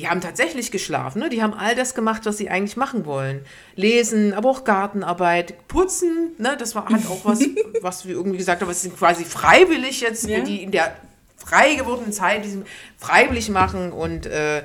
die 0.00 0.08
haben 0.08 0.22
tatsächlich 0.22 0.70
geschlafen, 0.70 1.18
ne? 1.18 1.28
die 1.28 1.42
haben 1.42 1.52
all 1.52 1.74
das 1.74 1.94
gemacht, 1.94 2.24
was 2.24 2.38
sie 2.38 2.48
eigentlich 2.48 2.78
machen 2.78 3.04
wollen. 3.04 3.44
Lesen, 3.76 4.32
aber 4.32 4.48
auch 4.48 4.64
Gartenarbeit, 4.64 5.68
putzen, 5.68 6.30
ne? 6.38 6.56
das 6.58 6.74
war, 6.74 6.88
hat 6.88 7.06
auch 7.06 7.22
was, 7.24 7.40
was 7.82 8.06
wir 8.06 8.14
irgendwie 8.14 8.38
gesagt 8.38 8.62
haben, 8.62 8.68
was 8.70 8.80
sind 8.80 8.96
quasi 8.96 9.26
freiwillig 9.26 10.00
jetzt, 10.00 10.26
Ja. 10.26 10.40
die 10.40 10.62
in 10.62 10.70
der 10.70 10.96
frei 11.36 11.74
gewordenen 11.74 12.12
Zeit, 12.14 12.46
die 12.46 12.62
freiwillig 12.96 13.50
machen 13.50 13.92
und 13.92 14.24
äh, 14.24 14.62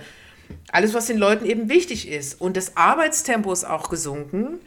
alles, 0.72 0.94
was 0.94 1.08
den 1.08 1.18
Leuten 1.18 1.46
eben 1.46 1.68
wichtig 1.68 2.08
ist. 2.08 2.40
Und 2.40 2.56
das 2.56 2.78
Arbeitstempo 2.78 3.52
ist 3.52 3.66
auch 3.66 3.90
gesunken. 3.90 4.60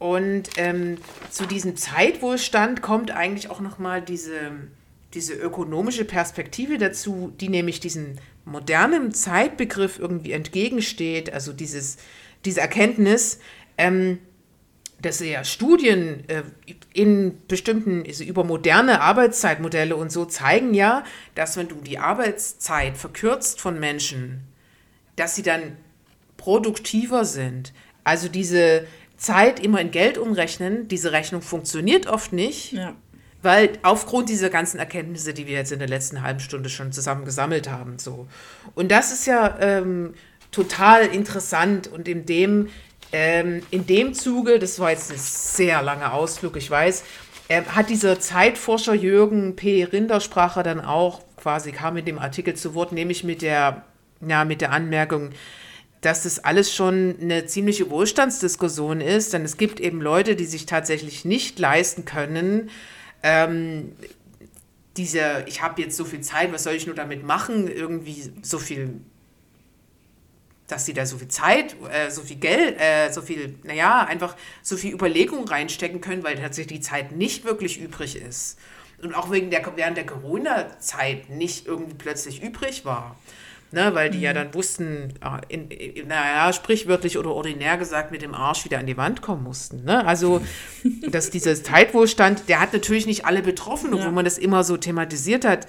Und 0.00 0.50
ähm, 0.56 0.98
zu 1.30 1.46
diesem 1.46 1.76
Zeitwohlstand 1.76 2.82
kommt 2.82 3.12
eigentlich 3.12 3.48
auch 3.48 3.60
nochmal 3.60 4.02
diese, 4.02 4.50
diese 5.12 5.34
ökonomische 5.34 6.04
Perspektive 6.04 6.78
dazu, 6.78 7.32
die 7.40 7.48
nämlich 7.48 7.78
diesem 7.78 8.16
modernen 8.44 9.12
Zeitbegriff 9.12 9.98
irgendwie 9.98 10.32
entgegensteht. 10.32 11.32
Also 11.32 11.52
dieses, 11.52 11.96
diese 12.44 12.60
Erkenntnis, 12.60 13.38
ähm, 13.78 14.18
dass 15.00 15.20
ja 15.20 15.44
Studien 15.44 16.24
äh, 16.28 16.42
in 16.92 17.38
bestimmten, 17.46 18.04
also 18.06 18.24
über 18.24 18.44
moderne 18.44 19.00
Arbeitszeitmodelle 19.00 19.96
und 19.96 20.10
so 20.10 20.24
zeigen 20.24 20.72
ja, 20.74 21.04
dass 21.34 21.56
wenn 21.56 21.68
du 21.68 21.76
die 21.76 21.98
Arbeitszeit 21.98 22.96
verkürzt 22.96 23.60
von 23.60 23.78
Menschen, 23.78 24.40
dass 25.16 25.36
sie 25.36 25.42
dann 25.42 25.76
produktiver 26.36 27.24
sind. 27.24 27.72
Also 28.02 28.28
diese 28.28 28.86
Zeit 29.16 29.60
immer 29.60 29.80
in 29.80 29.90
Geld 29.90 30.18
umrechnen, 30.18 30.88
diese 30.88 31.12
Rechnung 31.12 31.42
funktioniert 31.42 32.06
oft 32.06 32.32
nicht, 32.32 32.72
Ja. 32.72 32.96
Weil 33.44 33.78
aufgrund 33.82 34.28
dieser 34.28 34.50
ganzen 34.50 34.78
Erkenntnisse, 34.78 35.34
die 35.34 35.46
wir 35.46 35.54
jetzt 35.54 35.72
in 35.72 35.78
der 35.78 35.88
letzten 35.88 36.22
halben 36.22 36.40
Stunde 36.40 36.68
schon 36.68 36.92
zusammen 36.92 37.24
gesammelt 37.24 37.70
haben, 37.70 37.98
so. 37.98 38.26
Und 38.74 38.90
das 38.90 39.12
ist 39.12 39.26
ja 39.26 39.58
ähm, 39.60 40.14
total 40.50 41.06
interessant 41.06 41.86
und 41.88 42.08
in 42.08 42.26
dem, 42.26 42.68
ähm, 43.12 43.62
in 43.70 43.86
dem 43.86 44.14
Zuge, 44.14 44.58
das 44.58 44.80
war 44.80 44.90
jetzt 44.90 45.12
ein 45.12 45.18
sehr 45.18 45.82
langer 45.82 46.14
Ausflug, 46.14 46.56
ich 46.56 46.70
weiß, 46.70 47.04
ähm, 47.48 47.64
hat 47.74 47.90
dieser 47.90 48.18
Zeitforscher 48.18 48.94
Jürgen 48.94 49.54
P. 49.56 49.84
Rinderspracher 49.84 50.62
dann 50.62 50.80
auch 50.80 51.20
quasi 51.36 51.72
kam 51.72 51.96
in 51.98 52.06
dem 52.06 52.18
Artikel 52.18 52.54
zu 52.54 52.74
Wort, 52.74 52.92
nämlich 52.92 53.22
mit 53.22 53.42
der, 53.42 53.84
ja, 54.26 54.44
mit 54.46 54.62
der 54.62 54.72
Anmerkung, 54.72 55.30
dass 56.00 56.22
das 56.22 56.38
alles 56.38 56.74
schon 56.74 57.16
eine 57.20 57.46
ziemliche 57.46 57.90
Wohlstandsdiskussion 57.90 59.00
ist, 59.00 59.32
denn 59.32 59.42
es 59.42 59.56
gibt 59.56 59.80
eben 59.80 60.00
Leute, 60.00 60.36
die 60.36 60.44
sich 60.44 60.66
tatsächlich 60.66 61.24
nicht 61.24 61.58
leisten 61.58 62.04
können, 62.04 62.70
ähm, 63.24 63.96
diese, 64.98 65.44
ich 65.48 65.62
habe 65.62 65.80
jetzt 65.82 65.96
so 65.96 66.04
viel 66.04 66.20
Zeit, 66.20 66.52
was 66.52 66.62
soll 66.62 66.74
ich 66.74 66.86
nur 66.86 66.94
damit 66.94 67.24
machen, 67.24 67.66
irgendwie 67.68 68.30
so 68.42 68.58
viel, 68.58 69.00
dass 70.68 70.84
sie 70.84 70.92
da 70.92 71.06
so 71.06 71.16
viel 71.16 71.28
Zeit, 71.28 71.74
äh, 71.90 72.10
so 72.10 72.22
viel 72.22 72.36
Geld, 72.36 72.78
äh, 72.78 73.10
so 73.10 73.22
viel, 73.22 73.58
naja, 73.64 74.04
einfach 74.04 74.36
so 74.62 74.76
viel 74.76 74.92
Überlegung 74.92 75.48
reinstecken 75.48 76.02
können, 76.02 76.22
weil 76.22 76.36
tatsächlich 76.36 76.80
die 76.80 76.84
Zeit 76.84 77.12
nicht 77.12 77.44
wirklich 77.44 77.80
übrig 77.80 78.16
ist. 78.16 78.58
Und 79.02 79.14
auch 79.14 79.30
wegen 79.30 79.50
der, 79.50 79.64
während 79.74 79.96
der 79.96 80.06
Corona-Zeit 80.06 81.30
nicht 81.30 81.66
irgendwie 81.66 81.94
plötzlich 81.94 82.42
übrig 82.42 82.84
war. 82.84 83.16
Ne, 83.74 83.92
weil 83.92 84.08
die 84.08 84.20
ja 84.20 84.32
dann 84.32 84.54
wussten, 84.54 85.14
ah, 85.20 85.40
in, 85.48 85.68
in, 85.68 86.06
naja, 86.06 86.52
sprichwörtlich 86.52 87.18
oder 87.18 87.30
ordinär 87.30 87.76
gesagt, 87.76 88.12
mit 88.12 88.22
dem 88.22 88.32
Arsch 88.32 88.64
wieder 88.64 88.78
an 88.78 88.86
die 88.86 88.96
Wand 88.96 89.20
kommen 89.20 89.42
mussten. 89.42 89.82
Ne? 89.82 90.06
Also, 90.06 90.40
dass 91.10 91.30
dieser 91.30 91.60
Zeitwohlstand, 91.60 92.48
der 92.48 92.60
hat 92.60 92.72
natürlich 92.72 93.06
nicht 93.06 93.26
alle 93.26 93.42
betroffen, 93.42 93.88
obwohl 93.92 94.06
Ja. 94.06 94.12
man 94.12 94.24
das 94.24 94.38
immer 94.38 94.62
so 94.62 94.76
thematisiert 94.76 95.44
hat. 95.44 95.66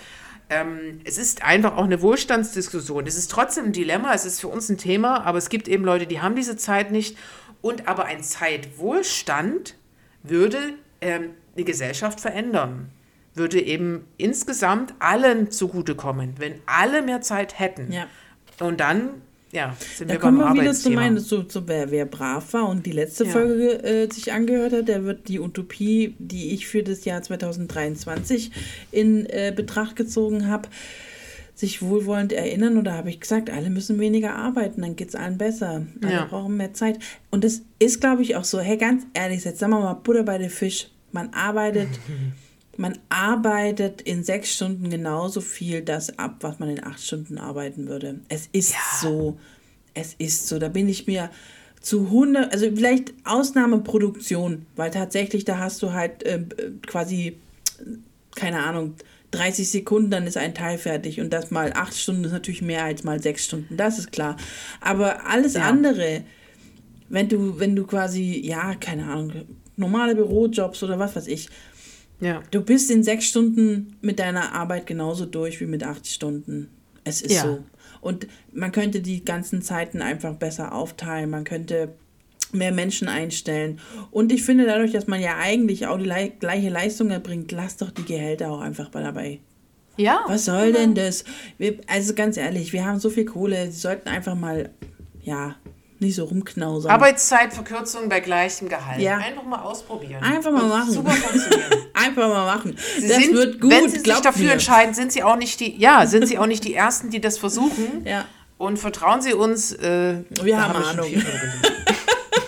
Ähm, 0.52 1.00
es 1.04 1.18
ist 1.18 1.44
einfach 1.44 1.76
auch 1.78 1.86
eine 1.86 2.00
Wohlstandsdiskussion. 2.04 3.08
Es 3.08 3.18
ist 3.18 3.32
trotzdem 3.32 3.66
ein 3.66 3.72
Dilemma, 3.74 4.14
es 4.14 4.26
ist 4.26 4.40
für 4.40 4.50
uns 4.50 4.70
ein 4.70 4.78
Thema, 4.78 5.26
aber 5.26 5.40
es 5.40 5.50
gibt 5.50 5.68
eben 5.68 5.84
Leute, 5.84 6.06
die 6.06 6.22
haben 6.22 6.36
diese 6.36 6.58
Zeit 6.58 6.92
nicht. 6.92 7.18
Und 7.62 7.88
aber 7.88 8.06
ein 8.06 8.22
Zeitwohlstand 8.22 9.74
würde 10.22 10.60
ähm, 11.02 11.32
eine 11.56 11.66
Gesellschaft 11.66 12.20
verändern 12.20 12.92
würde 13.36 13.62
eben 13.62 14.06
insgesamt 14.18 14.94
allen 15.00 15.52
zugutekommen, 15.52 16.36
wenn 16.40 16.56
alle 16.66 17.02
mehr 17.02 17.22
Zeit 17.22 17.60
hätten. 17.60 17.92
Ja. 17.92 18.08
Und 18.60 18.80
dann, 18.80 19.10
ja, 19.52 19.76
sind 19.96 20.10
Da 20.10 20.14
wir 20.16 20.20
kommen 20.20 20.38
wir 20.40 20.54
wieder 20.62 20.74
zu 20.74 20.90
meinen, 20.90 21.18
zu, 21.20 21.44
zu 21.44 21.68
wer, 21.68 21.92
wer 21.92 22.06
brav 22.06 22.54
war 22.54 22.68
und 22.70 22.86
die 22.86 22.92
letzte 22.92 23.26
Ja. 23.26 23.32
Folge 23.32 23.84
äh, 23.84 24.10
sich 24.12 24.32
angehört 24.32 24.74
hat, 24.74 24.88
der 24.88 25.04
wird 25.04 25.28
die 25.28 25.40
Utopie, 25.40 26.16
die 26.20 26.52
ich 26.54 26.68
für 26.68 26.84
das 26.84 27.04
Jahr 27.06 27.22
2023 27.22 28.52
in 28.92 29.26
äh, 29.26 29.52
Betracht 29.56 29.96
gezogen 29.96 30.48
habe, 30.48 30.70
sich 31.54 31.82
wohlwollend 31.82 32.34
erinnern 32.34 32.78
oder 32.78 32.94
habe 32.94 33.10
ich 33.10 33.22
gesagt, 33.22 33.50
alle 33.50 33.70
müssen 33.70 33.98
weniger 34.00 34.36
arbeiten, 34.36 34.82
dann 34.82 34.96
geht 34.98 35.10
es 35.10 35.16
allen 35.16 35.38
besser. 35.38 35.86
Alle 36.04 36.14
Ja. 36.14 36.26
brauchen 36.26 36.58
mehr 36.58 36.74
Zeit. 36.74 37.00
Und 37.32 37.44
das 37.46 37.62
ist, 37.80 38.02
glaube 38.02 38.22
ich, 38.24 38.36
auch 38.36 38.44
so. 38.44 38.60
Hey, 38.60 38.76
ganz 38.78 39.06
ehrlich, 39.14 39.44
jetzt 39.46 39.60
sagen 39.60 39.72
wir 39.72 39.80
mal 39.80 39.94
Butter 39.94 40.24
bei 40.24 40.38
den 40.38 40.50
Fisch. 40.50 40.90
Man 41.14 41.34
arbeitet, 41.34 41.88
man 42.78 42.98
arbeitet 43.10 44.02
in 44.02 44.24
sechs 44.24 44.54
Stunden 44.54 44.90
genauso 44.90 45.42
viel 45.42 45.82
das 45.82 46.18
ab, 46.20 46.38
was 46.42 46.60
man 46.60 46.70
in 46.70 46.84
acht 46.84 47.02
Stunden 47.02 47.38
arbeiten 47.38 47.88
würde. 47.88 48.20
Es 48.30 48.48
ist 48.52 48.72
Ja. 48.74 48.78
so. 49.02 49.38
Es 49.94 50.14
ist 50.18 50.48
so. 50.48 50.60
Da 50.60 50.68
bin 50.68 50.90
ich 50.90 51.08
mir 51.08 51.30
zu 51.82 52.08
100, 52.08 52.52
also 52.52 52.66
vielleicht 52.76 53.14
Ausnahmeproduktion, 53.24 54.66
weil 54.76 54.92
tatsächlich 54.92 55.46
da 55.46 55.60
hast 55.60 55.82
du 55.82 55.94
halt 55.94 56.24
äh, 56.24 56.42
quasi, 56.86 57.38
keine 58.36 58.64
Ahnung, 58.64 58.96
30 59.32 59.70
Sekunden, 59.70 60.12
dann 60.12 60.28
ist 60.28 60.38
ein 60.38 60.54
Teil 60.54 60.78
fertig 60.78 61.20
und 61.20 61.32
das 61.32 61.52
mal 61.52 61.74
acht 61.74 61.96
Stunden 61.98 62.24
ist 62.24 62.32
natürlich 62.32 62.62
mehr 62.62 62.84
als 62.86 63.04
mal 63.04 63.22
sechs 63.22 63.46
Stunden, 63.46 63.76
das 63.78 64.00
ist 64.00 64.12
klar. 64.12 64.38
Aber 64.82 65.26
alles 65.28 65.56
Ja. 65.56 65.64
andere, 65.64 66.24
wenn 67.10 67.28
du, 67.30 67.60
wenn 67.60 67.76
du 67.76 67.86
quasi, 67.86 68.42
ja, 68.44 68.76
keine 68.76 69.06
Ahnung, 69.06 69.34
normale 69.76 70.16
Bürojobs 70.16 70.82
oder 70.84 71.00
was 71.00 71.16
weiß 71.16 71.28
ich, 71.28 71.50
Ja. 72.22 72.42
du 72.52 72.62
bist 72.62 72.90
in 72.92 73.04
sechs 73.04 73.26
Stunden 73.26 73.98
mit 74.02 74.20
deiner 74.20 74.54
Arbeit 74.54 74.88
genauso 74.88 75.26
durch 75.26 75.60
wie 75.62 75.66
mit 75.66 75.84
acht 75.84 76.08
Stunden. 76.08 76.70
Es 77.04 77.22
ist 77.22 77.34
Ja. 77.36 77.42
so. 77.44 77.64
Und 78.02 78.28
man 78.54 78.72
könnte 78.72 79.02
die 79.02 79.26
ganzen 79.26 79.62
Zeiten 79.62 80.02
einfach 80.02 80.36
besser 80.36 80.74
aufteilen. 80.74 81.30
Man 81.30 81.44
könnte 81.44 81.90
mehr 82.52 82.72
Menschen 82.72 83.08
einstellen. 83.08 83.80
Und 84.12 84.32
ich 84.32 84.44
finde, 84.44 84.66
dadurch, 84.66 84.92
dass 84.92 85.08
man 85.08 85.20
ja 85.22 85.38
eigentlich 85.38 85.88
auch 85.88 85.98
die 85.98 86.06
lei- 86.06 86.32
gleiche 86.40 86.70
Leistung 86.70 87.10
erbringt, 87.10 87.52
lass 87.52 87.78
doch 87.78 87.92
die 87.92 88.06
Gehälter 88.06 88.52
auch 88.52 88.62
einfach 88.62 88.94
mal 88.94 89.04
dabei. 89.04 89.40
Ja. 89.98 90.24
Was 90.28 90.46
soll 90.46 90.72
denn 90.74 90.94
das? 90.94 91.26
Wir, 91.58 91.80
also 91.88 92.14
ganz 92.14 92.38
ehrlich, 92.38 92.72
wir 92.74 92.86
haben 92.86 93.00
so 93.00 93.10
viel 93.10 93.26
Kohle, 93.26 93.72
sie 93.72 93.80
sollten 93.80 94.08
einfach 94.10 94.36
mal, 94.36 94.70
ja, 95.22 95.56
nicht 96.00 96.16
so 96.16 96.26
rumknausern. 96.26 96.92
Arbeitszeitverkürzung 96.92 98.10
bei 98.10 98.20
gleichem 98.20 98.68
Gehalt. 98.70 99.02
Ja. 99.02 99.18
Einfach 99.18 99.44
mal 99.44 99.62
ausprobieren. 99.62 100.22
Einfach 100.22 100.52
mal 100.52 100.68
machen. 100.68 100.92
Super 100.92 101.12
funktionieren. 101.12 101.72
einfach 101.94 102.28
mal 102.28 102.46
machen. 102.56 102.78
Sie 103.00 103.08
das 103.08 103.18
sind, 103.18 103.34
wird 103.34 103.62
gut, 103.62 103.72
wenn 103.72 103.90
Sie 103.90 104.00
sich 104.00 104.20
dafür 104.20 104.46
mir. 104.46 104.52
entscheiden, 104.54 104.94
sind 104.94 105.12
Sie 105.12 105.24
auch 105.24 105.38
nicht 105.38 105.60
die, 105.60 105.78
ja, 105.78 106.06
sind 106.06 106.28
Sie 106.28 106.38
auch 106.38 106.48
nicht 106.48 106.64
die 106.64 106.74
Ersten, 106.74 107.10
die 107.10 107.22
das 107.22 107.38
versuchen. 107.38 108.06
Ja. 108.06 108.26
Und 108.58 108.78
vertrauen 108.78 109.22
Sie 109.22 109.34
uns. 109.34 109.74
Äh, 109.74 110.24
Wir 110.42 110.62
haben 110.62 110.76
schon 110.76 111.00
Ahnung. 111.00 111.08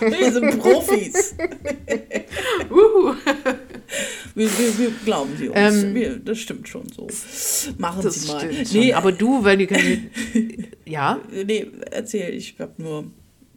Wir 0.00 0.32
sind 0.32 0.58
Profis. 0.60 1.34
wir, 4.34 4.58
wir, 4.58 4.78
wir 4.78 4.90
glauben 5.04 5.36
sie 5.36 5.48
uns. 5.48 5.58
Ähm, 5.58 5.94
wir, 5.94 6.18
das 6.18 6.38
stimmt 6.38 6.68
schon 6.68 6.84
so. 6.94 7.08
Machen 7.78 8.08
Sie 8.10 8.28
mal. 8.28 8.46
Nee, 8.46 8.64
schon. 8.64 8.94
Aber 8.94 9.12
du, 9.12 9.42
weil 9.44 9.56
die 9.56 9.66
können. 9.66 10.10
ja? 10.84 11.20
nee, 11.30 11.66
erzähl, 11.90 12.32
ich 12.34 12.54
hab 12.58 12.78
nur 12.78 13.04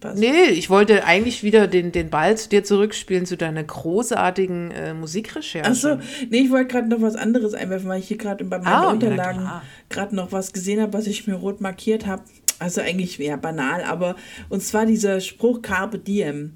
was. 0.04 0.18
Nee, 0.20 0.50
ich 0.50 0.70
wollte 0.70 1.06
eigentlich 1.06 1.44
wieder 1.44 1.68
den, 1.68 1.92
den 1.92 2.10
Ball 2.10 2.38
zu 2.38 2.50
dir 2.50 2.64
zurückspielen 2.64 3.26
zu 3.26 3.38
deiner 3.38 3.64
großartigen 3.64 4.72
äh, 4.72 4.94
Musikrecherche. 4.94 5.70
Achso, 5.70 5.98
nee, 6.30 6.40
ich 6.40 6.52
wollte 6.52 6.68
gerade 6.68 6.90
noch 6.90 7.02
was 7.02 7.16
anderes 7.16 7.54
einwerfen, 7.54 7.90
weil 7.90 8.00
ich 8.00 8.08
hier 8.08 8.18
gerade 8.18 8.44
bei 8.44 8.58
meinen 8.58 8.68
Ah, 8.68 8.90
Unterlagen 8.92 9.50
gerade 9.90 10.16
noch 10.16 10.32
was 10.32 10.54
gesehen 10.54 10.82
habe, 10.82 10.94
was 10.94 11.08
ich 11.08 11.28
mir 11.28 11.36
rot 11.36 11.62
markiert 11.62 12.06
habe. 12.06 12.24
Also 12.60 12.82
eigentlich 12.82 13.18
ja 13.18 13.38
banal, 13.38 13.84
aber 13.84 14.16
und 14.50 14.62
zwar 14.62 14.86
dieser 14.86 15.20
Spruch 15.20 15.62
Carpe 15.62 15.98
Diem. 15.98 16.54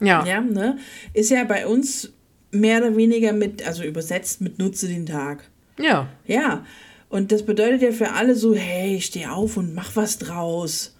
Ja. 0.00 0.24
Ja, 0.24 0.40
ne? 0.40 0.78
Ist 1.12 1.30
ja 1.30 1.44
bei 1.44 1.66
uns 1.66 2.12
mehr 2.52 2.78
oder 2.78 2.96
weniger 2.96 3.32
mit, 3.32 3.66
also 3.66 3.82
übersetzt 3.82 4.40
mit 4.40 4.58
Nutze 4.58 4.88
den 4.88 5.06
Tag. 5.06 5.50
Ja. 5.78 6.08
Ja, 6.26 6.64
und 7.08 7.32
das 7.32 7.44
bedeutet 7.44 7.82
ja 7.82 7.92
für 7.92 8.12
alle 8.12 8.34
so, 8.34 8.54
hey, 8.54 9.00
steh 9.00 9.26
auf 9.26 9.56
und 9.56 9.74
mach 9.74 9.96
was 9.96 10.18
draus. 10.18 10.96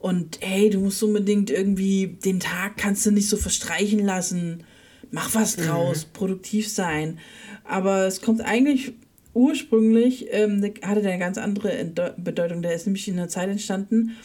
Und 0.00 0.38
hey, 0.40 0.70
du 0.70 0.80
musst 0.80 1.02
unbedingt 1.02 1.50
irgendwie, 1.50 2.18
den 2.24 2.40
Tag 2.40 2.76
kannst 2.76 3.04
du 3.06 3.10
nicht 3.12 3.28
so 3.28 3.36
verstreichen 3.36 4.04
lassen. 4.04 4.64
Mach 5.12 5.34
was 5.34 5.56
draus, 5.56 6.04
produktiv 6.06 6.68
sein. 6.68 7.18
Aber 7.64 8.06
es 8.06 8.20
kommt 8.22 8.40
eigentlich 8.40 8.94
ursprünglich, 9.34 10.26
ähm, 10.30 10.62
hatte 10.82 11.02
der 11.02 11.12
eine 11.12 11.18
ganz 11.18 11.38
andere 11.38 11.72
Ente- 11.72 12.14
Bedeutung. 12.16 12.62
Der 12.62 12.74
ist 12.74 12.86
nämlich 12.86 13.06
in 13.08 13.18
einer 13.18 13.28
Zeit 13.28 13.48
entstanden, 13.48 14.16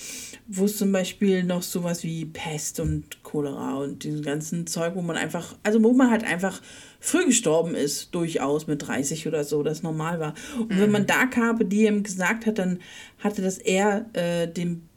wo 0.47 0.65
es 0.65 0.77
zum 0.77 0.91
Beispiel 0.91 1.43
noch 1.43 1.61
sowas 1.61 2.03
wie 2.03 2.25
Pest 2.25 2.79
und 2.79 3.21
Cholera 3.23 3.75
und 3.75 4.03
diesen 4.03 4.21
ganzen 4.21 4.67
Zeug, 4.67 4.93
wo 4.95 5.01
man 5.01 5.17
einfach, 5.17 5.55
also 5.63 5.83
wo 5.83 5.93
man 5.93 6.09
halt 6.09 6.23
einfach 6.23 6.61
früh 6.99 7.25
gestorben 7.25 7.75
ist, 7.75 8.15
durchaus 8.15 8.67
mit 8.67 8.87
30 8.87 9.27
oder 9.27 9.43
so, 9.43 9.61
das 9.61 9.83
normal 9.83 10.19
war. 10.19 10.33
Und 10.59 10.79
wenn 10.79 10.91
man 10.91 11.05
da 11.05 11.25
Carpe 11.25 11.65
Diem 11.65 12.03
gesagt 12.03 12.45
hat, 12.45 12.57
dann 12.59 12.79
hatte 13.19 13.41
das 13.41 13.57
eher 13.57 14.05
äh, 14.13 14.47
den, 14.47 14.87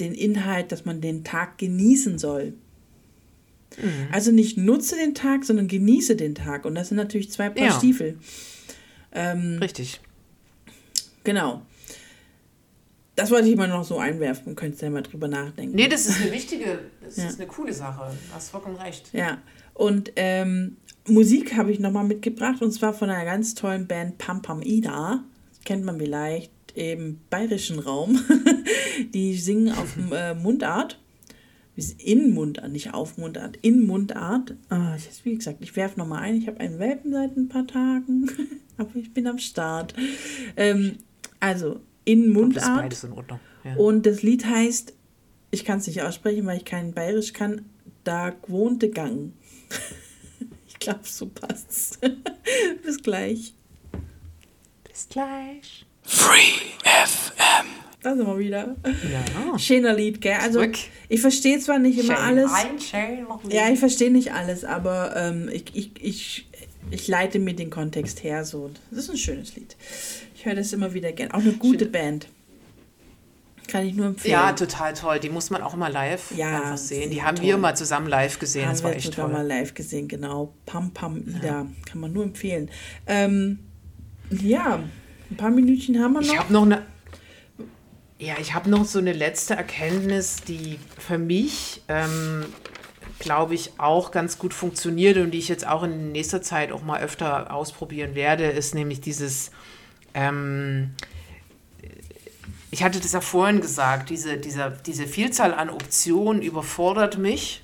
den 0.00 0.14
Inhalt, 0.14 0.72
dass 0.72 0.84
man 0.84 1.00
den 1.00 1.24
Tag 1.24 1.58
genießen 1.58 2.18
soll. 2.18 2.54
Also 4.10 4.32
nicht 4.32 4.56
nutze 4.56 4.96
den 4.96 5.14
Tag, 5.14 5.44
sondern 5.44 5.68
genieße 5.68 6.16
den 6.16 6.34
Tag. 6.34 6.64
Und 6.64 6.74
das 6.74 6.88
sind 6.88 6.96
natürlich 6.96 7.30
zwei 7.30 7.50
Paar 7.50 7.66
Ja. 7.66 7.72
Stiefel. 7.72 8.18
Ähm, 9.12 9.58
Richtig. 9.60 10.00
genau. 11.22 11.62
Das 13.14 13.30
wollte 13.30 13.48
ich 13.48 13.56
mal 13.56 13.68
noch 13.68 13.84
so 13.84 13.98
einwerfen. 13.98 14.54
Könntest 14.56 14.82
ja 14.82 14.90
mal 14.90 15.02
drüber 15.02 15.28
nachdenken. 15.28 15.74
Nee, 15.76 15.88
das 15.88 16.06
ist 16.06 16.20
eine 16.20 16.32
wichtige, 16.32 16.78
das 17.02 17.16
Ja. 17.16 17.26
ist 17.28 17.38
eine 17.40 17.48
coole 17.48 17.72
Sache. 17.72 18.10
Du 18.28 18.34
hast 18.34 18.50
vollkommen 18.50 18.76
recht. 18.76 19.10
Ja, 19.12 19.38
und 19.74 20.12
ähm, 20.16 20.76
Musik 21.06 21.56
habe 21.56 21.70
ich 21.72 21.78
nochmal 21.80 22.04
mitgebracht 22.04 22.62
und 22.62 22.70
zwar 22.72 22.94
von 22.94 23.10
einer 23.10 23.24
ganz 23.24 23.54
tollen 23.54 23.86
Band 23.86 24.18
Pam 24.18 24.40
Pam 24.42 24.62
Ida. 24.62 25.24
Kennt 25.64 25.84
man 25.84 25.98
vielleicht 25.98 26.52
im 26.72 27.20
bayerischen 27.30 27.78
Raum. 27.78 28.18
Die 29.14 29.34
singen 29.36 29.72
auf 29.72 29.94
äh, 30.12 30.34
Mundart. 30.34 30.98
In 31.98 32.34
Mundart, 32.34 32.72
nicht 32.72 32.92
auf 32.92 33.18
Mundart, 33.18 33.56
in 33.62 33.86
Mundart. 33.86 34.56
Ah, 34.68 34.96
ich, 34.96 35.24
wie 35.24 35.36
gesagt, 35.36 35.58
ich 35.60 35.76
werfe 35.76 35.96
nochmal 36.00 36.22
ein. 36.22 36.36
Ich 36.36 36.48
habe 36.48 36.58
einen 36.58 36.80
Welpen 36.80 37.12
seit 37.12 37.36
ein 37.36 37.48
paar 37.48 37.68
Tagen, 37.68 38.28
aber 38.76 38.96
ich 38.96 39.14
bin 39.14 39.28
am 39.28 39.38
Start. 39.38 39.94
Ähm, 40.56 40.96
also, 41.38 41.78
in 42.04 42.22
Das 42.22 42.28
ist 42.28 42.34
Mundart. 42.34 42.76
beides 42.78 43.04
in 43.04 43.12
Ordnung. 43.12 43.38
Ja. 43.62 43.76
Und 43.76 44.06
das 44.06 44.22
Lied 44.22 44.44
heißt, 44.44 44.92
ich 45.52 45.64
kann 45.64 45.78
es 45.78 45.86
nicht 45.86 46.02
aussprechen, 46.02 46.46
weil 46.46 46.56
ich 46.56 46.64
kein 46.64 46.94
Bayerisch 46.94 47.32
kann, 47.32 47.66
da 48.04 48.30
gewohnte 48.30 48.90
Gang. 48.90 49.32
Ich 50.66 50.78
glaube, 50.86 51.00
so 51.02 51.26
passt's. 51.26 51.98
Bis 52.84 53.02
gleich. 53.02 53.52
Bis 54.84 55.08
gleich. 55.08 55.84
Da 58.02 58.14
sind 58.14 58.26
wir 58.26 58.38
wieder. 58.38 58.76
Ja. 59.12 59.58
Schöner 59.58 59.92
Lied, 59.92 60.20
gell? 60.20 60.36
Also, 60.40 60.60
Zurück. 60.60 60.76
ich 61.08 61.20
verstehe 61.20 61.58
zwar 61.58 61.78
nicht 61.78 61.98
immer 61.98 62.18
alles. 62.18 62.50
Ein 62.52 62.78
schön 62.80 63.26
Ja, 63.50 63.68
ich 63.70 63.78
verstehe 63.78 64.10
nicht 64.10 64.32
alles, 64.32 64.64
aber 64.64 65.14
ähm, 65.16 65.50
ich, 65.52 65.64
ich, 65.74 65.90
ich, 66.02 66.48
ich 66.90 67.08
leite 67.08 67.38
mir 67.38 67.54
den 67.54 67.70
Kontext 67.70 68.22
her. 68.22 68.44
So. 68.44 68.70
Das 68.90 69.00
ist 69.00 69.10
ein 69.10 69.16
schönes 69.16 69.56
Lied. 69.56 69.76
Ich 70.34 70.46
höre 70.46 70.54
das 70.54 70.72
immer 70.72 70.94
wieder 70.94 71.12
gern. 71.12 71.32
Auch 71.32 71.40
eine 71.40 71.52
gute 71.52 71.86
Band. 71.86 72.28
Kann 73.66 73.84
ich 73.84 73.94
nur 73.94 74.06
empfehlen. 74.06 74.32
Ja, 74.32 74.52
total 74.52 74.94
toll. 74.94 75.18
Die 75.20 75.28
muss 75.28 75.50
man 75.50 75.60
auch 75.60 75.74
mal 75.76 75.92
live 75.92 76.32
Ja, 76.34 76.76
sehen. 76.78 77.10
Die 77.10 77.22
haben 77.22 77.36
toll. 77.36 77.44
wir 77.46 77.58
mal 77.58 77.76
zusammen 77.76 78.06
live 78.06 78.38
gesehen. 78.38 78.64
Haben 78.64 78.72
das 78.72 78.82
war 78.84 78.92
wir 78.92 78.96
echt 78.96 79.12
toll. 79.12 79.28
mal 79.28 79.46
live 79.46 79.74
gesehen, 79.74 80.08
genau. 80.08 80.54
Pam 80.64 80.92
Pam 80.92 81.18
Ida. 81.18 81.66
Kann 81.84 82.00
man 82.00 82.12
nur 82.12 82.24
empfehlen. 82.24 82.70
Ähm, 83.06 83.58
ja, 84.30 84.80
ein 85.30 85.36
paar 85.36 85.50
Minütchen 85.50 86.02
haben 86.02 86.14
wir 86.14 86.20
noch. 86.20 86.28
Ich 86.28 86.38
habe 86.38 86.52
noch 86.52 86.62
eine. 86.62 86.86
Ja, 88.18 88.34
ich 88.40 88.54
habe 88.54 88.68
noch 88.68 88.84
so 88.84 88.98
eine 88.98 89.12
letzte 89.12 89.54
Erkenntnis, 89.54 90.36
die 90.36 90.78
für 90.98 91.18
mich, 91.18 91.82
ähm, 91.86 92.44
glaube 93.20 93.54
ich, 93.54 93.78
auch 93.78 94.10
ganz 94.10 94.38
gut 94.38 94.52
funktioniert 94.52 95.18
und 95.18 95.30
die 95.30 95.38
ich 95.38 95.48
jetzt 95.48 95.66
auch 95.66 95.84
in 95.84 96.10
nächster 96.10 96.42
Zeit 96.42 96.72
auch 96.72 96.82
mal 96.82 97.00
öfter 97.00 97.54
ausprobieren 97.54 98.14
werde, 98.14 98.44
ist 98.46 98.74
nämlich 98.74 99.00
dieses. 99.00 99.50
Ähm, 100.14 100.90
ich 102.70 102.82
hatte 102.82 103.00
das 103.00 103.12
ja 103.12 103.20
vorhin 103.20 103.60
gesagt, 103.62 104.10
diese, 104.10 104.36
dieser, 104.36 104.70
diese 104.70 105.06
Vielzahl 105.06 105.54
an 105.54 105.70
Optionen 105.70 106.42
überfordert 106.42 107.16
mich. 107.16 107.62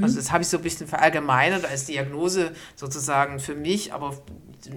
Also 0.00 0.16
das 0.16 0.32
habe 0.32 0.42
ich 0.42 0.48
so 0.48 0.56
ein 0.58 0.62
bisschen 0.62 0.86
verallgemeinert 0.86 1.64
als 1.64 1.86
Diagnose 1.86 2.52
sozusagen 2.76 3.38
für 3.38 3.54
mich, 3.54 3.92
aber 3.92 4.16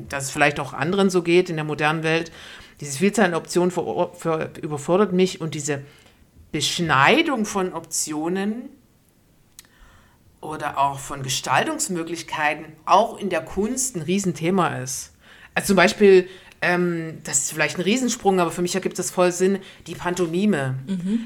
dass 0.10 0.26
es 0.26 0.32
vielleicht 0.32 0.60
auch 0.60 0.74
anderen 0.74 1.10
so 1.10 1.22
geht 1.24 1.50
in 1.50 1.56
der 1.56 1.66
modernen 1.66 2.04
Welt. 2.04 2.32
Diese 2.82 2.98
Vielzahl 2.98 3.26
an 3.26 3.34
Optionen 3.34 3.72
ver- 3.72 4.12
ver- 4.14 4.50
überfordert 4.62 5.14
mich 5.14 5.42
und 5.42 5.56
diese 5.56 5.82
Beschneidung 6.52 7.46
von 7.46 7.74
Optionen 7.74 8.70
oder 10.42 10.78
auch 10.78 11.00
von 11.00 11.24
Gestaltungsmöglichkeiten 11.24 12.66
auch 12.86 13.18
in 13.18 13.30
der 13.30 13.42
Kunst 13.42 13.96
ein 13.96 14.02
Riesenthema 14.02 14.78
ist. 14.78 15.14
Also 15.56 15.68
zum 15.68 15.76
Beispiel, 15.78 16.28
ähm, 16.62 17.18
das 17.24 17.40
ist 17.40 17.52
vielleicht 17.52 17.78
ein 17.78 17.82
Riesensprung, 17.82 18.40
aber 18.40 18.52
für 18.52 18.62
mich 18.62 18.76
ergibt 18.76 19.00
das 19.00 19.10
voll 19.10 19.32
Sinn, 19.32 19.60
die 19.88 19.96
Pantomime. 19.96 20.76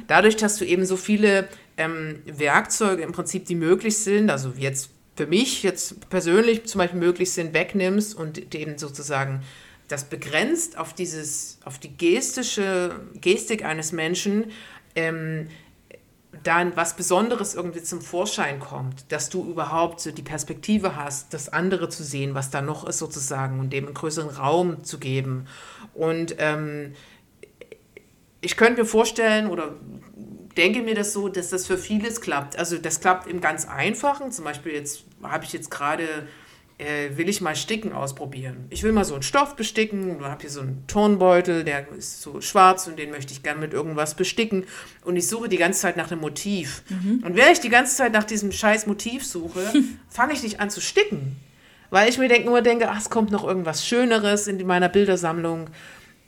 Dadurch, 0.07 0.37
dass 0.37 0.57
du 0.57 0.65
eben 0.65 0.85
so 0.85 0.95
viele 0.95 1.49
ähm, 1.77 2.19
Werkzeuge 2.25 3.03
im 3.03 3.11
Prinzip, 3.11 3.45
die 3.45 3.55
möglich 3.55 3.97
sind, 3.97 4.29
also 4.29 4.53
jetzt 4.57 4.89
für 5.16 5.28
mich 5.28 5.64
jetzt 5.64 6.09
persönlich 6.09 6.66
zum 6.66 6.80
Beispiel 6.80 6.99
möglich 6.99 7.32
sind, 7.32 7.53
wegnimmst 7.53 8.16
und 8.16 8.55
eben 8.55 8.78
sozusagen 8.78 9.41
das 9.88 10.05
begrenzt 10.05 10.78
auf 10.78 10.93
dieses, 10.93 11.59
auf 11.66 11.78
die 11.78 11.95
gestische 11.95 12.95
Gestik 13.16 13.66
eines 13.66 13.91
Menschen, 13.91 14.45
ähm, 14.95 15.47
dann 16.43 16.76
was 16.76 16.95
Besonderes 16.95 17.55
irgendwie 17.55 17.84
zum 17.84 18.01
Vorschein 18.01 18.59
kommt, 18.59 19.12
dass 19.12 19.30
du 19.30 19.43
überhaupt 19.49 19.99
so 19.99 20.12
die 20.12 20.22
Perspektive 20.22 20.95
hast, 20.95 21.34
das 21.34 21.49
andere 21.49 21.89
zu 21.89 22.03
sehen, 22.03 22.34
was 22.34 22.49
da 22.49 22.62
noch 22.62 22.88
ist 22.88 22.99
sozusagen 22.99 23.59
und 23.59 23.72
dem 23.72 23.86
einen 23.86 23.93
größeren 23.93 24.30
Raum 24.30 24.84
zu 24.84 24.97
geben. 24.97 25.45
Und 25.93 26.36
ähm, 26.39 26.93
ich 28.39 28.57
könnte 28.57 28.82
mir 28.82 28.88
vorstellen 28.88 29.47
oder 29.47 29.76
denke 30.57 30.81
mir 30.81 30.95
das 30.95 31.13
so, 31.13 31.29
dass 31.29 31.49
das 31.49 31.67
für 31.67 31.77
vieles 31.77 32.21
klappt. 32.21 32.57
Also 32.57 32.77
das 32.77 32.99
klappt 32.99 33.27
im 33.27 33.41
ganz 33.41 33.67
Einfachen. 33.67 34.31
Zum 34.31 34.45
Beispiel 34.45 34.73
jetzt 34.73 35.03
habe 35.23 35.45
ich 35.45 35.53
jetzt 35.53 35.71
gerade 35.71 36.27
äh, 36.81 37.15
will 37.15 37.29
ich 37.29 37.41
mal 37.41 37.55
Sticken 37.55 37.93
ausprobieren. 37.93 38.65
Ich 38.69 38.83
will 38.83 38.91
mal 38.91 39.05
so 39.05 39.13
einen 39.13 39.23
Stoff 39.23 39.55
besticken. 39.55 40.17
Ich 40.19 40.25
habe 40.25 40.41
hier 40.41 40.49
so 40.49 40.61
einen 40.61 40.83
Turnbeutel, 40.87 41.63
der 41.63 41.87
ist 41.91 42.21
so 42.21 42.41
schwarz 42.41 42.87
und 42.87 42.97
den 42.97 43.11
möchte 43.11 43.33
ich 43.33 43.43
gerne 43.43 43.59
mit 43.59 43.73
irgendwas 43.73 44.15
besticken. 44.15 44.65
Und 45.05 45.15
ich 45.15 45.27
suche 45.27 45.47
die 45.47 45.57
ganze 45.57 45.81
Zeit 45.81 45.95
nach 45.95 46.11
einem 46.11 46.21
Motiv. 46.21 46.83
Mhm. 46.89 47.23
Und 47.23 47.35
während 47.35 47.53
ich 47.53 47.59
die 47.59 47.69
ganze 47.69 47.95
Zeit 47.95 48.13
nach 48.13 48.23
diesem 48.23 48.51
scheiß 48.51 48.87
Motiv 48.87 49.25
suche, 49.25 49.71
fange 50.09 50.33
ich 50.33 50.43
nicht 50.43 50.59
an 50.59 50.69
zu 50.69 50.81
sticken. 50.81 51.37
Weil 51.91 52.09
ich 52.09 52.17
mir 52.17 52.29
denk, 52.29 52.45
nur 52.45 52.61
denke, 52.61 52.89
ach, 52.89 52.99
es 52.99 53.09
kommt 53.09 53.31
noch 53.31 53.43
irgendwas 53.43 53.85
Schöneres 53.85 54.47
in 54.47 54.65
meiner 54.65 54.89
Bildersammlung. 54.89 55.69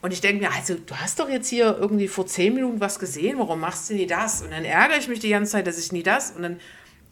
Und 0.04 0.12
ich 0.12 0.20
denke 0.20 0.44
mir, 0.44 0.52
also 0.52 0.76
du 0.76 0.96
hast 0.98 1.22
doch 1.22 1.30
jetzt 1.30 1.48
hier 1.48 1.78
irgendwie 1.80 2.10
vor 2.10 2.28
zehn 2.28 2.54
Minuten 2.54 2.82
was 2.82 3.00
gesehen, 3.00 3.40
warum 3.40 3.62
machst 3.62 3.90
du 3.90 3.94
nie 3.94 4.06
das? 4.06 4.42
Und 4.42 4.52
dann 4.52 4.66
ärgere 4.66 4.98
ich 4.98 5.08
mich 5.08 5.22
die 5.22 5.30
ganze 5.30 5.54
Zeit, 5.54 5.66
dass 5.66 5.78
ich 5.78 5.94
nie 5.94 6.04
das. 6.04 6.32
Und 6.32 6.42
dann 6.42 6.60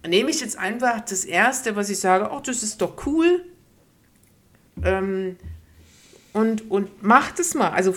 nehme 0.05 0.29
ich 0.29 0.41
jetzt 0.41 0.57
einfach 0.57 0.99
das 0.99 1.23
Erste, 1.23 1.77
was 1.77 1.89
ich 1.89 1.99
sage, 1.99 2.29
oh, 2.33 2.41
das 2.41 2.63
ist 2.63 2.81
doch 2.81 3.05
cool. 3.05 3.45
Ähm, 4.83 5.37
und, 6.33 6.69
und 6.69 7.01
mach 7.01 7.31
das 7.31 7.53
mal. 7.53 7.69
Also 7.69 7.95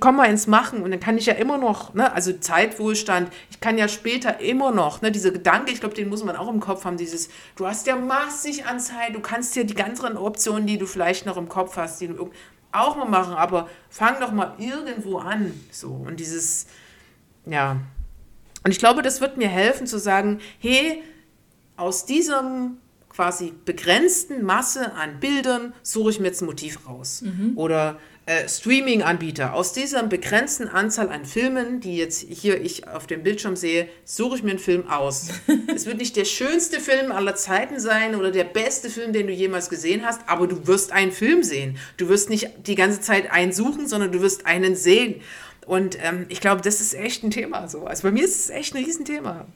komm 0.00 0.16
mal 0.16 0.24
ins 0.24 0.48
Machen 0.48 0.82
und 0.82 0.90
dann 0.90 0.98
kann 0.98 1.16
ich 1.16 1.26
ja 1.26 1.34
immer 1.34 1.58
noch, 1.58 1.94
ne, 1.94 2.12
also 2.12 2.32
Zeitwohlstand, 2.32 3.32
ich 3.52 3.60
kann 3.60 3.78
ja 3.78 3.86
später 3.86 4.40
immer 4.40 4.72
noch, 4.72 5.00
ne, 5.02 5.12
diese 5.12 5.32
Gedanke, 5.32 5.70
ich 5.70 5.78
glaube, 5.78 5.94
den 5.94 6.08
muss 6.08 6.24
man 6.24 6.34
auch 6.34 6.52
im 6.52 6.58
Kopf 6.58 6.84
haben, 6.84 6.96
dieses, 6.96 7.28
du 7.54 7.68
hast 7.68 7.86
ja 7.86 7.94
massig 7.94 8.66
an 8.66 8.80
Zeit, 8.80 9.14
du 9.14 9.20
kannst 9.20 9.54
ja 9.54 9.62
die 9.62 9.76
ganzen 9.76 10.16
Optionen, 10.16 10.66
die 10.66 10.78
du 10.78 10.86
vielleicht 10.86 11.26
noch 11.26 11.36
im 11.36 11.48
Kopf 11.48 11.76
hast, 11.76 12.00
die 12.00 12.08
du 12.08 12.30
auch 12.72 12.96
mal 12.96 13.06
machen, 13.06 13.34
aber 13.34 13.68
fang 13.88 14.20
doch 14.20 14.32
mal 14.32 14.54
irgendwo 14.58 15.18
an, 15.18 15.52
so, 15.70 15.88
und 15.88 16.20
dieses, 16.20 16.66
ja, 17.44 17.80
und 18.64 18.72
ich 18.72 18.78
glaube, 18.78 19.02
das 19.02 19.20
wird 19.20 19.36
mir 19.36 19.48
helfen 19.48 19.86
zu 19.86 19.98
sagen, 19.98 20.40
hey, 20.58 21.02
aus 21.76 22.04
diesem 22.04 22.78
quasi 23.08 23.54
begrenzten 23.64 24.44
Masse 24.44 24.92
an 24.92 25.20
Bildern 25.20 25.72
suche 25.82 26.10
ich 26.10 26.20
mir 26.20 26.26
jetzt 26.26 26.42
ein 26.42 26.46
Motiv 26.46 26.86
raus. 26.86 27.22
Mhm. 27.22 27.52
Oder 27.56 27.98
äh, 28.26 28.48
Streaming-Anbieter. 28.48 29.54
Aus 29.54 29.72
dieser 29.72 30.02
begrenzten 30.02 30.68
Anzahl 30.68 31.10
an 31.10 31.24
Filmen, 31.24 31.80
die 31.80 31.96
jetzt 31.96 32.26
hier 32.28 32.60
ich 32.60 32.88
auf 32.88 33.06
dem 33.06 33.22
Bildschirm 33.22 33.54
sehe, 33.54 33.88
suche 34.04 34.36
ich 34.36 34.42
mir 34.42 34.50
einen 34.50 34.58
Film 34.58 34.88
aus. 34.88 35.28
es 35.74 35.86
wird 35.86 35.98
nicht 35.98 36.16
der 36.16 36.24
schönste 36.24 36.80
Film 36.80 37.12
aller 37.12 37.36
Zeiten 37.36 37.78
sein 37.78 38.16
oder 38.16 38.32
der 38.32 38.42
beste 38.42 38.90
Film, 38.90 39.12
den 39.12 39.28
du 39.28 39.32
jemals 39.32 39.70
gesehen 39.70 40.04
hast, 40.04 40.22
aber 40.26 40.48
du 40.48 40.66
wirst 40.66 40.90
einen 40.90 41.12
Film 41.12 41.44
sehen. 41.44 41.78
Du 41.98 42.08
wirst 42.08 42.28
nicht 42.28 42.50
die 42.66 42.74
ganze 42.74 43.00
Zeit 43.00 43.30
einen 43.30 43.52
suchen, 43.52 43.86
sondern 43.86 44.10
du 44.10 44.20
wirst 44.20 44.44
einen 44.44 44.74
sehen. 44.74 45.22
Und 45.64 45.96
ähm, 46.02 46.26
ich 46.28 46.40
glaube, 46.40 46.62
das 46.62 46.80
ist 46.80 46.94
echt 46.94 47.22
ein 47.22 47.30
Thema. 47.30 47.68
So. 47.68 47.84
Also 47.84 48.02
bei 48.02 48.10
mir 48.10 48.24
ist 48.24 48.40
es 48.40 48.50
echt 48.50 48.74
ein 48.74 48.84
Riesenthema. 48.84 49.46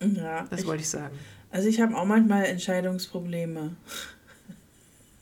Ja, 0.00 0.46
das 0.50 0.66
wollte 0.66 0.82
ich 0.82 0.88
sagen. 0.90 1.18
Also 1.50 1.66
ich 1.68 1.80
habe 1.80 1.96
auch 1.96 2.04
manchmal 2.04 2.44
Entscheidungsprobleme. 2.44 3.74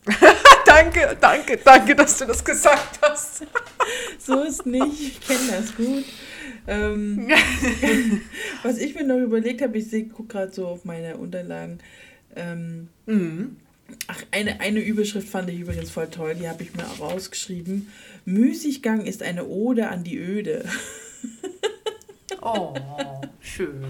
danke, 0.66 1.16
danke, 1.20 1.58
danke, 1.64 1.94
dass 1.94 2.18
du 2.18 2.26
das 2.26 2.44
gesagt 2.44 2.98
hast. 3.02 3.44
so 4.18 4.42
ist 4.42 4.66
nicht, 4.66 5.00
ich 5.00 5.20
kenne 5.20 5.50
das 5.50 5.74
gut. 5.76 6.04
Ähm, 6.66 7.28
was 8.62 8.78
ich 8.78 8.94
mir 8.94 9.04
noch 9.04 9.18
überlegt 9.18 9.62
habe, 9.62 9.78
ich 9.78 9.90
gucke 10.10 10.28
gerade 10.28 10.52
so 10.52 10.66
auf 10.66 10.84
meine 10.84 11.16
Unterlagen. 11.16 11.78
Ähm, 12.34 12.88
mhm. 13.06 13.56
Ach, 14.08 14.20
eine, 14.32 14.60
eine 14.60 14.80
Überschrift 14.80 15.28
fand 15.28 15.48
ich 15.48 15.60
übrigens 15.60 15.90
voll 15.90 16.08
toll, 16.08 16.34
die 16.34 16.48
habe 16.48 16.62
ich 16.64 16.74
mir 16.74 16.84
auch 16.84 17.00
rausgeschrieben. 17.00 17.88
Müßiggang 18.24 19.06
ist 19.06 19.22
eine 19.22 19.46
Ode 19.46 19.88
an 19.88 20.02
die 20.02 20.18
Öde. 20.18 20.64
Oh, 22.42 22.74
schön. 23.40 23.84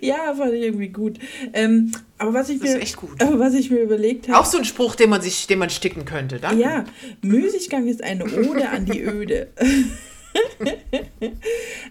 Ja, 0.00 0.34
fand 0.34 0.54
ich 0.54 0.62
irgendwie 0.62 0.88
gut. 0.88 1.18
Ähm, 1.52 1.92
aber 2.18 2.34
was 2.34 2.48
ich 2.48 2.58
das 2.58 2.70
mir, 2.70 2.76
ist 2.76 2.82
echt 2.82 2.96
gut. 2.96 3.12
Was 3.20 3.54
ich 3.54 3.70
mir 3.70 3.80
überlegt 3.80 4.28
habe. 4.28 4.38
Auch 4.38 4.44
so 4.44 4.58
ein 4.58 4.64
Spruch, 4.64 4.94
den 4.94 5.10
man 5.10 5.20
sich, 5.20 5.46
den 5.46 5.58
man 5.58 5.70
sticken 5.70 6.04
könnte, 6.04 6.38
danke. 6.38 6.62
Ja, 6.62 6.84
Müßiggang 7.22 7.88
ist 7.88 8.02
eine 8.02 8.24
Ode 8.24 8.68
an 8.68 8.86
die 8.86 9.02
Öde. 9.02 9.48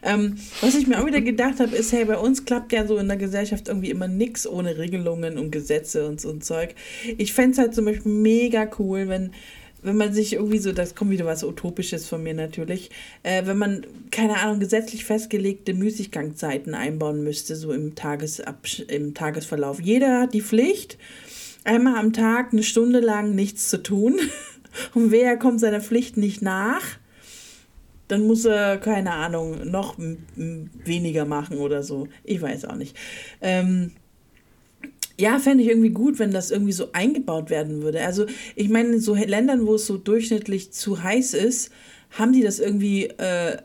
ähm, 0.04 0.38
was 0.62 0.76
ich 0.76 0.88
mir 0.88 1.02
auch 1.02 1.06
wieder 1.06 1.22
gedacht 1.22 1.60
habe, 1.60 1.76
ist, 1.76 1.92
hey, 1.92 2.06
bei 2.06 2.18
uns 2.18 2.46
klappt 2.46 2.74
ja 2.74 2.86
so 2.86 2.98
in 2.98 3.08
der 3.08 3.18
Gesellschaft 3.18 3.68
irgendwie 3.68 3.90
immer 3.90 4.08
nichts 4.08 4.48
ohne 4.48 4.78
Regelungen 4.78 5.38
und 5.38 5.52
Gesetze 5.52 6.08
und 6.08 6.20
so 6.20 6.30
ein 6.30 6.42
Zeug. 6.42 6.76
Ich 7.18 7.34
fände 7.34 7.52
es 7.52 7.58
halt 7.58 7.76
zum 7.76 7.86
Beispiel 7.86 8.12
mega 8.12 8.70
cool, 8.80 9.08
wenn 9.08 9.32
wenn 9.84 9.98
man 9.98 10.14
sich 10.14 10.34
irgendwie 10.34 10.60
so, 10.60 10.72
das 10.72 10.96
kommt 10.96 11.12
wieder 11.12 11.26
was 11.26 11.44
Utopisches 11.44 12.08
von 12.08 12.22
mir 12.22 12.34
natürlich, 12.34 12.92
äh, 13.24 13.46
wenn 13.46 13.58
man, 13.58 13.86
keine 14.12 14.40
Ahnung, 14.40 14.60
gesetzlich 14.60 15.06
festgelegte 15.06 15.74
Müßiggangzeiten 15.74 16.74
einbauen 16.74 17.24
müsste, 17.24 17.56
so 17.56 17.72
im, 17.72 17.96
Tagesabsch 17.96 18.82
im 18.82 19.14
Tagesverlauf. 19.14 19.82
Jeder 19.82 20.22
hat 20.22 20.34
die 20.34 20.42
Pflicht, 20.42 20.98
einmal 21.64 21.98
am 21.98 22.14
Tag 22.14 22.54
eine 22.54 22.64
Stunde 22.64 23.00
lang 23.00 23.36
nichts 23.36 23.70
zu 23.70 23.82
tun. 23.82 24.20
Und 24.94 25.12
wer 25.12 25.38
kommt 25.38 25.60
seiner 25.60 25.82
Pflicht 25.82 26.16
nicht 26.16 26.42
nach, 26.42 26.84
dann 28.08 28.26
muss 28.28 28.46
er, 28.46 28.78
keine 28.78 29.12
Ahnung, 29.12 29.70
noch 29.70 29.96
weniger 30.36 31.26
machen 31.26 31.58
oder 31.58 31.82
so. 31.82 32.08
Ich 32.24 32.42
weiß 32.42 32.66
auch 32.66 32.76
nicht. 32.76 32.96
Ähm, 33.42 33.92
ja, 35.22 35.38
fände 35.38 35.64
ich 35.64 35.70
irgendwie 35.70 35.92
gut, 35.92 36.18
wenn 36.18 36.32
das 36.32 36.50
irgendwie 36.50 36.72
so 36.72 36.90
eingebaut 36.94 37.50
werden 37.52 37.84
würde. 37.84 38.04
Also, 38.04 38.26
ich 38.56 38.70
meine, 38.70 38.90
in 38.94 39.00
so 39.00 39.14
Ländern, 39.14 39.68
wo 39.68 39.76
es 39.76 39.86
so 39.86 39.98
durchschnittlich 39.98 40.72
zu 40.72 41.04
heiß 41.04 41.36
ist, 41.36 41.72
haben 42.10 42.34
die 42.34 42.42
das 42.42 42.60
irgendwie 42.60 43.06
äh, 43.06 43.58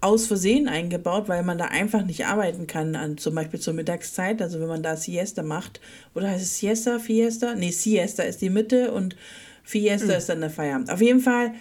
aus 0.00 0.26
Versehen 0.26 0.68
eingebaut, 0.68 1.28
weil 1.28 1.42
man 1.42 1.56
da 1.56 1.64
einfach 1.64 2.04
nicht 2.04 2.26
arbeiten 2.26 2.66
kann, 2.66 2.94
an, 2.94 3.16
zum 3.16 3.34
Beispiel 3.34 3.58
zur 3.58 3.72
Mittagszeit. 3.72 4.42
Also, 4.42 4.60
wenn 4.60 4.68
man 4.68 4.82
da 4.82 4.96
Siesta 4.96 5.42
macht, 5.42 5.80
oder 6.14 6.28
heißt 6.28 6.42
es 6.42 6.58
Siesta, 6.58 6.98
Fiesta? 6.98 7.54
Nee, 7.54 7.70
Siesta 7.70 8.22
ist 8.24 8.42
die 8.42 8.50
Mitte 8.50 8.92
und 8.92 9.16
Fiesta 9.64 10.12
mhm. 10.12 10.18
ist 10.18 10.28
dann 10.28 10.40
der 10.40 10.50
Feierabend. 10.50 10.90
Auf 10.90 11.00
jeden 11.00 11.20
Fall, 11.20 11.54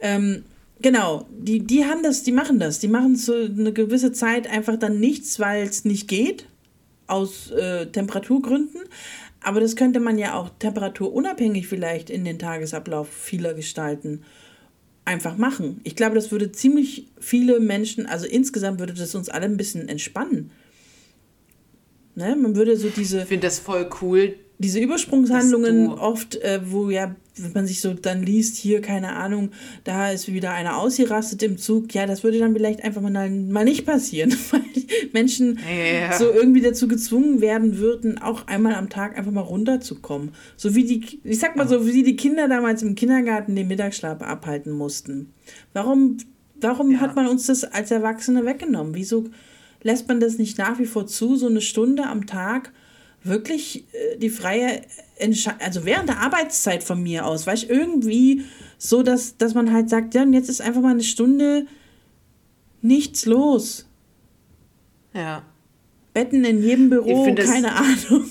ähm, 0.00 0.44
Genau, 0.80 1.26
die, 1.36 1.58
die 1.58 1.86
haben 1.86 2.04
das, 2.04 2.22
die 2.22 2.30
machen 2.30 2.60
das. 2.60 2.78
Die 2.78 2.86
machen 2.86 3.16
so 3.16 3.34
eine 3.34 3.72
gewisse 3.72 4.12
Zeit 4.12 4.48
einfach 4.48 4.76
dann 4.76 5.00
nichts, 5.00 5.40
weil 5.40 5.64
es 5.64 5.84
nicht 5.84 6.06
geht 6.06 6.46
aus 7.08 7.50
äh, 7.50 7.86
Temperaturgründen. 7.86 8.82
Aber 9.40 9.60
das 9.60 9.76
könnte 9.76 10.00
man 10.00 10.18
ja 10.18 10.34
auch 10.34 10.50
temperaturunabhängig 10.58 11.68
vielleicht 11.68 12.10
in 12.10 12.24
den 12.24 12.38
Tagesablauf 12.38 13.08
vieler 13.08 13.54
gestalten. 13.54 14.22
Einfach 15.04 15.36
machen. 15.36 15.80
Ich 15.84 15.96
glaube, 15.96 16.16
das 16.16 16.30
würde 16.30 16.52
ziemlich 16.52 17.08
viele 17.18 17.60
Menschen, 17.60 18.06
also 18.06 18.26
insgesamt 18.26 18.78
würde 18.78 18.92
das 18.92 19.14
uns 19.14 19.28
alle 19.28 19.46
ein 19.46 19.56
bisschen 19.56 19.88
entspannen. 19.88 20.50
Ne? 22.14 22.36
Man 22.36 22.56
würde 22.56 22.76
so 22.76 22.88
diese. 22.90 23.22
Ich 23.22 23.28
finde 23.28 23.46
das 23.46 23.58
voll 23.58 23.88
cool, 24.02 24.34
diese 24.58 24.80
Übersprungshandlungen 24.80 25.88
oft, 25.88 26.36
äh, 26.36 26.60
wo 26.64 26.90
ja, 26.90 27.14
wenn 27.36 27.52
man 27.52 27.66
sich 27.66 27.80
so 27.80 27.94
dann 27.94 28.24
liest, 28.24 28.56
hier, 28.56 28.80
keine 28.80 29.14
Ahnung, 29.14 29.50
da 29.84 30.10
ist 30.10 30.32
wieder 30.32 30.50
einer 30.50 30.78
ausgerastet 30.78 31.44
im 31.44 31.58
Zug, 31.58 31.94
ja, 31.94 32.06
das 32.06 32.24
würde 32.24 32.40
dann 32.40 32.54
vielleicht 32.54 32.82
einfach 32.82 33.00
mal, 33.00 33.30
mal 33.30 33.64
nicht 33.64 33.86
passieren, 33.86 34.34
weil 34.50 34.62
Menschen 35.12 35.60
ja. 35.68 36.18
so 36.18 36.28
irgendwie 36.30 36.60
dazu 36.60 36.88
gezwungen 36.88 37.40
werden 37.40 37.78
würden, 37.78 38.18
auch 38.18 38.48
einmal 38.48 38.74
am 38.74 38.88
Tag 38.88 39.16
einfach 39.16 39.30
mal 39.30 39.42
runterzukommen. 39.42 40.30
So 40.56 40.74
wie 40.74 40.84
die, 40.84 41.20
ich 41.22 41.38
sag 41.38 41.54
mal 41.54 41.68
so, 41.68 41.86
wie 41.86 42.02
die 42.02 42.16
Kinder 42.16 42.48
damals 42.48 42.82
im 42.82 42.96
Kindergarten 42.96 43.54
den 43.54 43.68
Mittagsschlaf 43.68 44.22
abhalten 44.22 44.72
mussten. 44.72 45.32
Warum, 45.72 46.18
warum 46.60 46.90
ja. 46.90 47.00
hat 47.00 47.14
man 47.14 47.28
uns 47.28 47.46
das 47.46 47.62
als 47.62 47.92
Erwachsene 47.92 48.44
weggenommen? 48.44 48.96
Wieso 48.96 49.30
lässt 49.84 50.08
man 50.08 50.18
das 50.18 50.36
nicht 50.38 50.58
nach 50.58 50.80
wie 50.80 50.86
vor 50.86 51.06
zu, 51.06 51.36
so 51.36 51.46
eine 51.46 51.60
Stunde 51.60 52.06
am 52.06 52.26
Tag? 52.26 52.72
Wirklich 53.28 53.84
äh, 53.92 54.16
die 54.18 54.30
freie 54.30 54.82
Entscheidung, 55.16 55.60
also 55.60 55.84
während 55.84 56.08
der 56.08 56.20
Arbeitszeit 56.20 56.82
von 56.82 57.02
mir 57.02 57.26
aus, 57.26 57.46
weißt 57.46 57.64
du, 57.64 57.66
irgendwie 57.68 58.44
so, 58.78 59.02
dass, 59.02 59.36
dass 59.36 59.54
man 59.54 59.72
halt 59.72 59.90
sagt, 59.90 60.14
ja, 60.14 60.22
und 60.22 60.32
jetzt 60.32 60.48
ist 60.48 60.60
einfach 60.60 60.80
mal 60.80 60.90
eine 60.90 61.02
Stunde 61.02 61.66
nichts 62.80 63.26
los. 63.26 63.86
Ja. 65.12 65.42
Betten 66.14 66.44
in 66.44 66.62
jedem 66.62 66.90
Büro, 66.90 67.24
keine 67.34 67.74
Ahnung. 67.74 68.24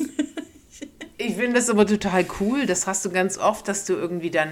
ich 1.18 1.36
finde 1.36 1.54
das 1.54 1.70
aber 1.70 1.86
total 1.86 2.26
cool. 2.40 2.66
Das 2.66 2.88
hast 2.88 3.06
du 3.06 3.10
ganz 3.10 3.38
oft, 3.38 3.68
dass 3.68 3.86
du 3.86 3.94
irgendwie 3.94 4.32
dann 4.32 4.50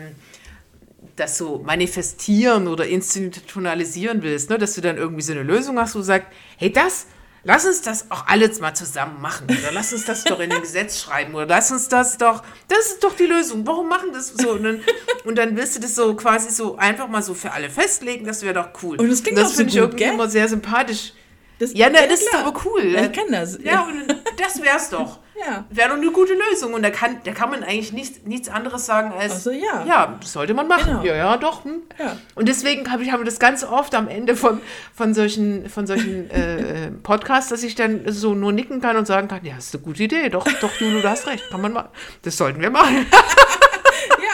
das 1.15 1.37
so 1.37 1.61
manifestieren 1.65 2.67
oder 2.67 2.87
institutionalisieren 2.87 4.21
willst, 4.21 4.49
ne? 4.49 4.57
dass 4.57 4.73
du 4.75 4.81
dann 4.81 4.97
irgendwie 4.97 5.21
so 5.21 5.31
eine 5.31 5.43
Lösung 5.43 5.79
hast, 5.79 5.95
wo 5.95 5.99
du 5.99 6.05
sagst, 6.05 6.27
hey, 6.57 6.71
das, 6.71 7.07
lass 7.45 7.63
uns 7.65 7.81
das 7.81 8.11
auch 8.11 8.27
alles 8.27 8.59
mal 8.59 8.73
zusammen 8.73 9.21
machen. 9.21 9.45
Oder 9.49 9.71
lass 9.71 9.93
uns 9.93 10.03
das 10.03 10.25
doch 10.25 10.39
in 10.41 10.51
ein 10.51 10.61
Gesetz 10.61 10.99
schreiben. 11.01 11.33
Oder 11.33 11.45
lass 11.45 11.71
uns 11.71 11.87
das 11.87 12.17
doch, 12.17 12.43
das 12.67 12.87
ist 12.87 13.03
doch 13.03 13.15
die 13.15 13.25
Lösung. 13.25 13.65
Warum 13.65 13.87
machen 13.87 14.09
das 14.11 14.29
so? 14.29 14.51
Und 14.51 14.63
dann, 14.63 14.81
und 15.23 15.37
dann 15.37 15.55
wirst 15.55 15.77
du 15.77 15.79
das 15.79 15.95
so 15.95 16.13
quasi 16.15 16.49
so 16.49 16.75
einfach 16.75 17.07
mal 17.07 17.21
so 17.21 17.33
für 17.33 17.51
alle 17.53 17.69
festlegen. 17.69 18.25
Das 18.25 18.41
wäre 18.41 18.53
doch 18.55 18.69
cool. 18.83 18.97
Und 18.99 19.09
das 19.09 19.23
klingt 19.23 19.39
auch 19.39 19.45
so 19.47 19.55
finde 19.55 19.69
ich 19.69 19.75
gut, 19.75 19.83
irgendwie 19.83 20.03
gell? 20.03 20.13
immer 20.13 20.27
sehr 20.27 20.49
sympathisch. 20.49 21.13
Das, 21.59 21.71
Ja, 21.73 21.89
na, 21.89 22.05
das 22.05 22.19
ist 22.19 22.29
klar. 22.29 22.45
aber 22.45 22.61
cool. 22.65 22.85
Ja, 22.85 23.05
ich 23.05 23.13
kann 23.13 23.31
das. 23.31 23.57
Ja, 23.63 23.83
und 23.83 24.13
das 24.37 24.61
wär's 24.61 24.89
doch. 24.89 25.19
Ja. 25.39 25.65
Wäre 25.69 25.89
doch 25.89 25.97
eine 25.97 26.11
gute 26.11 26.33
Lösung. 26.33 26.73
Und 26.73 26.83
da 26.83 26.89
kann, 26.89 27.17
da 27.23 27.31
kann 27.31 27.49
man 27.49 27.63
eigentlich 27.63 27.91
nicht, 27.91 28.25
nichts 28.25 28.47
anderes 28.49 28.86
sagen 28.86 29.11
als, 29.11 29.33
Ach 29.36 29.39
so, 29.39 29.51
ja. 29.51 29.86
ja, 29.86 30.15
das 30.19 30.31
sollte 30.33 30.53
man 30.53 30.67
machen. 30.67 30.86
Genau. 31.01 31.03
Ja, 31.03 31.15
ja, 31.15 31.38
doch. 31.38 31.65
Hm. 31.65 31.81
Ja. 31.99 32.17
Und 32.36 32.47
deswegen 32.47 32.91
habe 32.91 33.03
ich 33.03 33.11
habe 33.11 33.23
das 33.25 33.39
ganz 33.39 33.63
oft 33.63 33.95
am 33.95 34.07
Ende 34.07 34.36
von, 34.36 34.61
von 34.93 35.13
solchen, 35.13 35.69
von 35.69 35.88
solchen 35.88 36.29
äh, 36.31 36.86
äh, 36.86 36.91
Podcasts, 36.91 37.49
dass 37.49 37.63
ich 37.63 37.75
dann 37.75 38.01
so 38.07 38.33
nur 38.33 38.51
nicken 38.51 38.81
kann 38.81 38.95
und 38.97 39.07
sagen 39.07 39.27
kann, 39.27 39.43
ja, 39.43 39.55
das 39.55 39.65
ist 39.67 39.75
eine 39.75 39.83
gute 39.83 40.03
Idee. 40.03 40.29
Doch, 40.29 40.47
doch, 40.61 40.73
Julu, 40.79 41.01
du 41.01 41.09
hast 41.09 41.27
recht. 41.27 41.49
Kann 41.49 41.61
man 41.61 41.73
mal. 41.73 41.89
Das 42.21 42.38
sollten 42.38 42.61
wir 42.61 42.69
machen. 42.69 43.05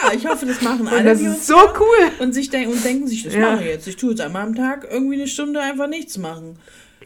Ja, 0.04 0.12
ich 0.12 0.26
hoffe, 0.26 0.46
das 0.46 0.60
machen 0.62 0.88
alle. 0.88 0.98
Und 0.98 1.04
das 1.06 1.20
ist 1.20 1.46
so 1.46 1.56
cool. 1.78 2.10
Und 2.18 2.32
sich 2.32 2.50
denken, 2.50 2.72
und 2.72 2.84
denken 2.84 3.06
sich, 3.06 3.22
das 3.22 3.34
Ja. 3.34 3.52
mache 3.52 3.62
ich 3.62 3.68
jetzt. 3.68 3.86
Ich 3.86 3.96
tue 3.96 4.10
jetzt 4.10 4.20
einmal 4.20 4.42
am 4.42 4.54
Tag 4.54 4.86
irgendwie 4.90 5.14
eine 5.14 5.28
Stunde 5.28 5.60
einfach 5.60 5.86
nichts 5.86 6.18
machen. 6.18 6.58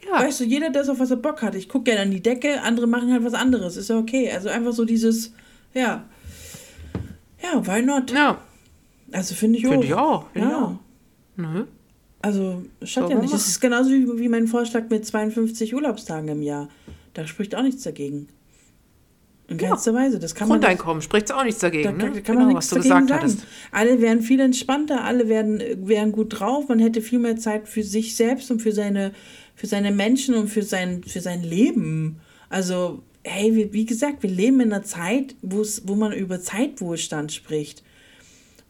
Ja. 0.07 0.21
Weißt 0.21 0.41
du, 0.41 0.45
jeder 0.45 0.71
das, 0.71 0.89
auf 0.89 0.99
was 1.01 1.11
er 1.11 1.17
Bock 1.17 1.43
hat. 1.43 1.55
Ich 1.55 1.69
gucke 1.69 1.85
gerne 1.85 2.03
an 2.03 2.11
die 2.11 2.23
Decke, 2.23 2.63
andere 2.63 2.87
machen 2.87 3.13
halt 3.13 3.25
was 3.25 3.35
anderes. 3.35 3.77
Ist 3.77 3.89
ja 3.91 3.99
okay. 3.99 4.31
Also 4.31 4.49
einfach 4.49 4.73
so 4.73 4.85
dieses, 4.85 5.33
ja. 5.75 6.05
Ja, 7.43 7.67
why 7.67 7.83
not? 7.83 8.11
Ja, 8.13 8.41
Also 9.13 9.35
finde 9.35 9.59
ich 9.59 9.67
auch. 9.67 9.71
finde 9.71 9.87
ich 9.87 9.95
auch. 9.95 10.31
Finde 10.33 10.49
ich 10.49 10.53
Ja. 10.55 10.63
auch. 10.65 10.75
Nö. 11.37 11.65
Also, 12.23 12.65
schadet 12.83 13.11
ja 13.11 13.19
nicht. 13.19 13.33
Es 13.35 13.47
ist 13.47 13.61
genauso 13.61 13.91
wie, 13.91 14.19
wie 14.19 14.29
mein 14.29 14.47
Vorschlag 14.49 14.85
mit 14.91 15.05
52 15.07 15.75
Urlaubstagen 15.75 16.29
im 16.29 16.43
Jahr. 16.43 16.69
Da 17.15 17.27
spricht 17.27 17.55
auch 17.55 17.63
nichts 17.63 17.83
dagegen. 17.83 18.29
In 19.49 19.59
Ja. 19.59 19.69
keinster 19.69 19.95
Weise. 19.95 20.19
Das 20.19 20.35
kann. 20.35 20.49
Grundeinkommen 20.49 21.03
spricht 21.03 21.33
auch 21.33 21.45
nichts 21.45 21.61
Da, 21.61 21.69
dagegen. 21.69 21.99
da 21.99 22.09
ne? 22.09 22.21
kann 22.23 22.35
man 22.37 22.45
genau, 22.45 22.59
nichts 22.59 22.73
was 22.73 22.83
du 22.83 22.89
dagegen 22.89 23.07
gesagt 23.07 23.09
sagen. 23.09 23.23
hattest. 23.43 23.47
Alle 23.73 24.01
wären 24.01 24.21
viel 24.23 24.41
entspannter, 24.41 25.05
alle 25.05 25.29
wären, 25.29 25.63
wären 25.87 26.13
gut 26.13 26.41
drauf. 26.41 26.69
Man 26.69 26.79
hätte 26.81 27.01
viel 27.01 27.19
mehr 27.21 27.37
Zeit 27.37 27.69
für 27.69 27.83
sich 27.85 28.17
selbst 28.17 28.51
und 28.51 28.61
für 28.61 28.73
seine, 28.73 29.13
für 29.55 29.67
seine 29.69 29.93
Menschen 29.93 30.35
und 30.35 30.49
für 30.49 30.63
sein, 30.63 31.05
für 31.05 31.21
sein 31.21 31.43
Leben. 31.45 32.19
Also, 32.49 33.03
hey, 33.23 33.55
wie, 33.55 33.73
wie 33.73 33.87
gesagt, 33.87 34.23
wir 34.23 34.31
leben 34.31 34.61
in 34.61 34.73
einer 34.73 34.83
Zeit, 34.83 35.37
wo 35.43 35.95
man 35.95 36.13
über 36.13 36.41
Zeitwohlstand 36.41 37.33
spricht. 37.33 37.83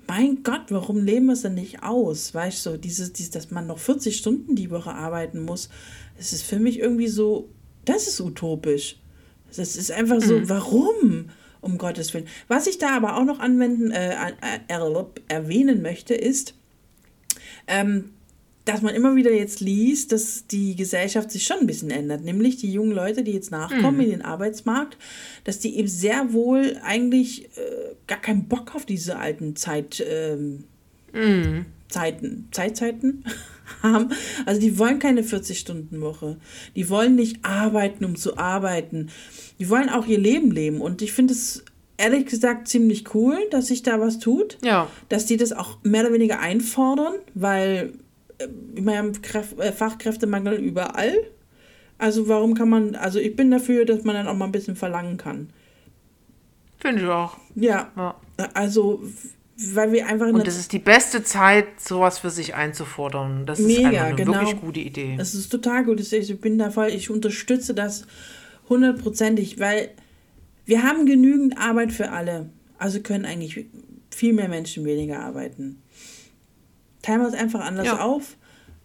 Mein 0.08 0.42
Gott, 0.44 0.66
warum 0.68 1.02
leben 1.04 1.26
wir 1.26 1.32
es 1.32 1.42
denn 1.42 1.54
nicht 1.54 1.82
aus? 1.82 2.32
Weißt 2.34 2.64
du, 2.66 2.76
dieses, 2.78 3.12
dieses, 3.12 3.30
dass 3.32 3.50
man 3.50 3.66
noch 3.66 3.78
40 3.78 4.16
Stunden 4.16 4.54
die 4.54 4.70
Woche 4.70 4.92
arbeiten 4.94 5.42
muss, 5.42 5.68
das 6.16 6.32
ist 6.32 6.42
für 6.42 6.60
mich 6.60 6.78
irgendwie 6.78 7.08
so, 7.08 7.48
das 7.84 8.06
ist 8.06 8.20
utopisch. 8.20 8.98
Das 9.56 9.76
ist 9.76 9.90
einfach 9.90 10.20
so, 10.20 10.48
warum? 10.48 11.30
Um 11.60 11.78
Gottes 11.78 12.14
Willen. 12.14 12.26
Was 12.48 12.66
ich 12.66 12.78
da 12.78 12.90
aber 12.96 13.16
auch 13.16 13.24
noch 13.24 13.40
anwenden, 13.40 13.90
äh, 13.90 14.10
äh, 14.14 14.32
er- 14.68 15.10
erwähnen 15.28 15.82
möchte, 15.82 16.14
ist, 16.14 16.54
ähm, 17.66 18.10
dass 18.64 18.82
man 18.82 18.94
immer 18.94 19.14
wieder 19.14 19.32
jetzt 19.32 19.60
liest, 19.60 20.10
dass 20.12 20.46
die 20.48 20.74
Gesellschaft 20.76 21.30
sich 21.30 21.44
schon 21.44 21.58
ein 21.60 21.66
bisschen 21.66 21.90
ändert. 21.90 22.22
Nämlich 22.24 22.56
die 22.56 22.72
jungen 22.72 22.90
Leute, 22.92 23.22
die 23.22 23.32
jetzt 23.32 23.50
nachkommen 23.52 24.00
in 24.00 24.10
den 24.10 24.22
Arbeitsmarkt, 24.22 24.96
dass 25.44 25.58
die 25.60 25.76
eben 25.78 25.86
sehr 25.88 26.32
wohl 26.32 26.76
eigentlich 26.84 27.44
äh, 27.56 27.94
gar 28.08 28.20
keinen 28.20 28.48
Bock 28.48 28.74
auf 28.74 28.84
diese 28.84 29.18
alten 29.18 29.54
Zeit, 29.56 30.04
ähm, 30.08 30.64
Zeiten, 31.88 32.48
Zeitzeiten 32.50 33.24
haben. 33.82 34.10
Also 34.44 34.60
die 34.60 34.78
wollen 34.78 34.98
keine 34.98 35.22
40-Stunden-Woche. 35.22 36.36
Die 36.74 36.88
wollen 36.88 37.14
nicht 37.14 37.44
arbeiten, 37.44 38.04
um 38.04 38.16
zu 38.16 38.38
arbeiten. 38.38 39.08
Die 39.58 39.68
wollen 39.70 39.88
auch 39.88 40.06
ihr 40.06 40.18
Leben 40.18 40.50
leben. 40.50 40.80
Und 40.80 41.02
ich 41.02 41.12
finde 41.12 41.32
es 41.34 41.64
ehrlich 41.96 42.26
gesagt 42.26 42.68
ziemlich 42.68 43.14
cool, 43.14 43.38
dass 43.50 43.68
sich 43.68 43.82
da 43.82 44.00
was 44.00 44.18
tut. 44.18 44.58
Ja. 44.62 44.88
Dass 45.08 45.26
die 45.26 45.36
das 45.36 45.52
auch 45.52 45.78
mehr 45.82 46.02
oder 46.04 46.12
weniger 46.12 46.40
einfordern, 46.40 47.14
weil 47.34 47.94
äh, 48.38 48.48
wir 48.74 48.98
haben 48.98 49.12
äh, 49.58 49.72
Fachkräftemangel 49.72 50.54
überall. 50.54 51.14
Also 51.98 52.28
warum 52.28 52.54
kann 52.54 52.68
man, 52.68 52.94
also 52.94 53.18
ich 53.18 53.34
bin 53.36 53.50
dafür, 53.50 53.86
dass 53.86 54.04
man 54.04 54.14
dann 54.14 54.28
auch 54.28 54.36
mal 54.36 54.44
ein 54.44 54.52
bisschen 54.52 54.76
verlangen 54.76 55.16
kann. 55.16 55.48
Finde 56.78 57.02
ich 57.02 57.08
auch. 57.08 57.38
Ja, 57.54 57.90
Ja. 57.96 58.14
also 58.52 59.02
weil 59.58 59.92
wir 59.92 60.06
einfach 60.06 60.26
in 60.26 60.34
Und 60.34 60.46
das 60.46 60.58
ist 60.58 60.72
die 60.72 60.78
beste 60.78 61.22
Zeit, 61.22 61.80
sowas 61.80 62.18
für 62.18 62.30
sich 62.30 62.54
einzufordern. 62.54 63.46
Das 63.46 63.58
ist 63.58 63.66
Mega, 63.66 63.88
einfach 63.88 64.06
eine 64.06 64.16
genau. 64.16 64.32
wirklich 64.34 64.60
gute 64.60 64.80
Idee. 64.80 65.14
Das 65.16 65.34
ist 65.34 65.48
total 65.48 65.84
gut. 65.84 66.00
Ich 66.00 66.40
bin 66.40 66.58
da 66.58 66.70
voll, 66.70 66.88
ich 66.88 67.08
unterstütze 67.10 67.74
das 67.74 68.06
hundertprozentig, 68.68 69.58
weil 69.58 69.90
wir 70.66 70.82
haben 70.82 71.06
genügend 71.06 71.58
Arbeit 71.58 71.92
für 71.92 72.10
alle. 72.10 72.50
Also 72.78 73.00
können 73.00 73.24
eigentlich 73.24 73.66
viel 74.10 74.34
mehr 74.34 74.48
Menschen 74.48 74.84
weniger 74.84 75.20
arbeiten. 75.20 75.82
Teilen 77.02 77.20
wir 77.20 77.28
es 77.28 77.34
einfach 77.34 77.60
anders 77.60 77.86
Ja. 77.86 78.00
auf. 78.00 78.36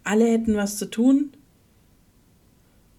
Alle 0.04 0.26
hätten 0.26 0.56
was 0.56 0.78
zu 0.78 0.86
tun. 0.86 1.32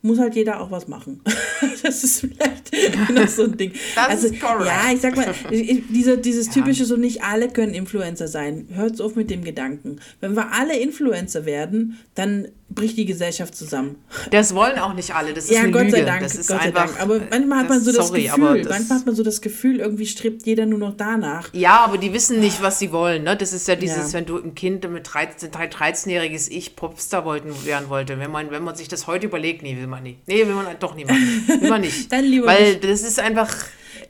Muss 0.06 0.20
halt 0.20 0.36
jeder 0.36 0.60
auch 0.60 0.70
was 0.70 0.90
machen. 0.90 1.22
das 1.84 2.04
ist 2.04 2.20
vielleicht 2.20 3.10
noch 3.12 3.28
so 3.30 3.44
ein 3.44 3.56
Ding. 3.58 3.72
Das 3.96 4.08
also, 4.10 4.28
ist 4.28 4.42
korrekt. 4.42 4.66
Ja, 4.66 4.92
ich 4.94 5.00
sag 5.00 5.16
mal, 5.16 5.34
diese, 5.50 6.18
dieses 6.18 6.50
typische, 6.50 6.84
so 6.86 6.98
nicht 6.98 7.24
alle 7.24 7.48
können 7.48 7.74
Influencer 7.74 8.28
sein. 8.28 8.68
Hört 8.74 9.00
auf 9.02 9.16
mit 9.16 9.30
dem 9.30 9.44
Gedanken. 9.46 10.00
Wenn 10.20 10.36
wir 10.36 10.52
alle 10.52 10.78
Influencer 10.78 11.46
werden, 11.46 11.98
dann 12.16 12.50
bricht 12.70 12.98
die 12.98 13.06
Gesellschaft 13.06 13.56
zusammen. 13.56 13.96
Das 14.32 14.56
wollen 14.56 14.80
auch 14.80 14.94
nicht 14.96 15.14
alle. 15.16 15.34
Das 15.34 15.46
ist 15.46 15.52
Ja, 15.52 15.62
eine 15.62 15.72
Gott 15.72 15.84
Lüge. 15.84 15.98
sei 15.98 16.02
Dank, 16.04 16.22
Das 16.24 16.36
ist 16.36 16.48
Gott 16.48 16.58
sei 16.60 16.66
einfach, 16.68 16.86
Dank. 16.88 17.00
Aber 17.02 17.22
manchmal 17.30 17.60
hat 17.60 17.70
man 17.70 17.80
so 17.82 17.92
das 17.92 18.08
sorry, 18.08 18.24
Gefühl, 18.24 18.64
das- 18.64 18.70
manchmal 18.78 19.00
hat 19.00 19.06
man 19.06 19.16
so 19.16 19.24
das 19.24 19.42
Gefühl, 19.42 19.80
irgendwie 19.80 20.06
strebt 20.08 20.46
jeder 20.46 20.66
nur 20.66 20.80
noch 20.80 20.98
danach. 20.98 21.54
Ja, 21.54 21.78
aber 21.82 21.98
die 22.00 22.12
wissen 22.14 22.40
nicht, 22.40 22.62
was 22.64 22.80
sie 22.80 22.92
wollen. 22.92 23.24
Ne? 23.24 23.38
Das 23.38 23.54
ist 23.54 23.68
ja 23.68 23.76
dieses, 23.76 24.12
Ja. 24.12 24.20
wenn 24.20 24.26
du 24.26 24.38
ein 24.38 24.56
Kind 24.56 24.90
mit 24.92 25.08
13, 25.14 25.52
13-jähriges 25.52 26.50
Ich 26.50 26.76
Popstar 26.76 27.24
wollten, 27.26 27.52
werden 27.66 27.90
wollte. 27.90 28.18
Wenn 28.20 28.32
man, 28.32 28.50
wenn 28.52 28.64
man 28.64 28.76
sich 28.76 28.88
das 28.88 29.06
heute 29.08 29.28
überlegt, 29.28 29.62
nee, 29.62 29.78
will 29.78 29.88
man 29.94 30.04
nicht. 30.04 30.28
Nee, 30.28 30.46
will 30.46 30.56
man 30.56 30.66
doch 30.80 30.96
nicht 30.96 31.08
machen. 31.08 31.62
Will 31.62 31.70
man 31.70 31.82
nicht. 31.82 32.12
Dann 32.12 32.26
lieber 32.26 32.48
Weil 32.48 32.72
nicht. 32.72 32.84
das 32.84 33.04
ist 33.04 33.20
einfach. 33.20 33.54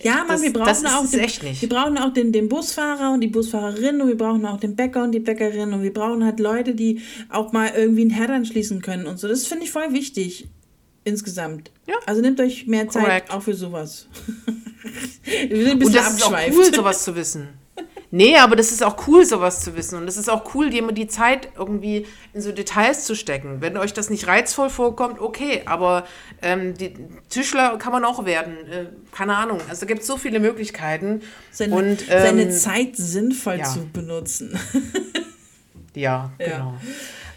Ja, 0.01 0.17
Mann, 0.17 0.27
das, 0.29 0.41
wir 0.41 0.51
brauchen 0.51 0.67
das 0.67 0.79
ist 0.79 0.93
auch 0.93 1.09
den. 1.09 1.61
Wir 1.61 1.69
brauchen 1.69 1.97
auch 1.97 2.13
den, 2.13 2.31
den 2.33 2.49
Busfahrer 2.49 3.13
und 3.13 3.21
die 3.21 3.27
Busfahrerin 3.27 4.01
und 4.01 4.09
wir 4.09 4.17
brauchen 4.17 4.45
auch 4.45 4.59
den 4.59 4.75
Bäcker 4.75 5.03
und 5.03 5.13
die 5.13 5.19
Bäckerin 5.19 5.71
und 5.73 5.81
wir 5.81 5.93
brauchen 5.93 6.25
halt 6.25 6.39
Leute, 6.39 6.75
die 6.75 7.01
auch 7.29 7.53
mal 7.53 7.71
irgendwie 7.73 8.01
einen 8.01 8.11
Herd 8.11 8.31
anschließen 8.31 8.81
können 8.81 9.07
und 9.07 9.17
so. 9.17 9.27
Das 9.27 9.45
finde 9.45 9.63
ich 9.63 9.71
voll 9.71 9.93
wichtig 9.93 10.47
insgesamt. 11.05 11.71
Ja. 11.87 11.95
Also 12.05 12.21
nehmt 12.21 12.39
euch 12.39 12.67
mehr 12.67 12.89
Zeit 12.89 13.03
Correct. 13.03 13.31
auch 13.31 13.41
für 13.43 13.53
sowas. 13.53 14.07
wir 15.23 15.57
sind 15.57 15.71
ein 15.71 15.79
bisschen 15.79 15.95
Und 15.95 16.05
das 16.05 16.13
ist 16.15 16.23
auch 16.23 16.37
cool, 16.51 16.73
sowas 16.73 17.03
zu 17.03 17.15
wissen. 17.15 17.47
Nee, 18.15 18.37
aber 18.37 18.55
das 18.55 18.71
ist 18.71 18.83
auch 18.83 19.07
cool, 19.07 19.25
sowas 19.25 19.61
zu 19.61 19.75
wissen. 19.75 19.97
Und 19.97 20.07
es 20.07 20.17
ist 20.17 20.29
auch 20.29 20.53
cool, 20.53 20.69
dir 20.69 20.83
die 20.91 21.07
Zeit 21.07 21.49
irgendwie 21.57 22.05
in 22.35 22.41
so 22.41 22.51
Details 22.51 23.05
zu 23.05 23.15
stecken. 23.15 23.57
Wenn 23.59 23.75
euch 23.75 23.91
das 23.91 24.11
nicht 24.11 24.27
reizvoll 24.27 24.69
vorkommt, 24.69 25.19
okay. 25.19 25.63
Aber 25.65 26.05
ähm, 26.43 26.75
die 26.75 26.93
Tischler 27.29 27.79
kann 27.79 27.91
man 27.91 28.05
auch 28.05 28.23
werden. 28.23 28.53
Äh, 28.71 28.85
keine 29.11 29.35
Ahnung. 29.35 29.61
Also 29.67 29.81
da 29.81 29.87
gibt 29.87 30.01
es 30.01 30.07
so 30.07 30.17
viele 30.17 30.39
Möglichkeiten. 30.39 31.21
seine, 31.49 31.73
und, 31.73 32.01
seine 32.01 32.43
ähm, 32.43 32.51
Zeit 32.51 32.97
sinnvoll 32.97 33.57
ja. 33.57 33.65
zu 33.65 33.87
benutzen. 33.91 34.59
Ja, 35.95 36.31
Ja. 36.39 36.45
genau. 36.45 36.73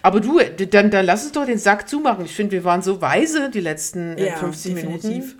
Aber 0.00 0.20
du, 0.20 0.40
dann, 0.40 0.90
dann 0.90 1.04
lass 1.04 1.24
uns 1.24 1.32
doch 1.32 1.44
den 1.44 1.58
Sack 1.58 1.90
zumachen. 1.90 2.24
Ich 2.24 2.34
finde, 2.34 2.52
wir 2.52 2.64
waren 2.64 2.80
so 2.80 3.02
weise 3.02 3.50
die 3.50 3.60
letzten 3.60 4.16
äh, 4.16 4.34
50 4.34 4.74
Minuten. 4.74 5.38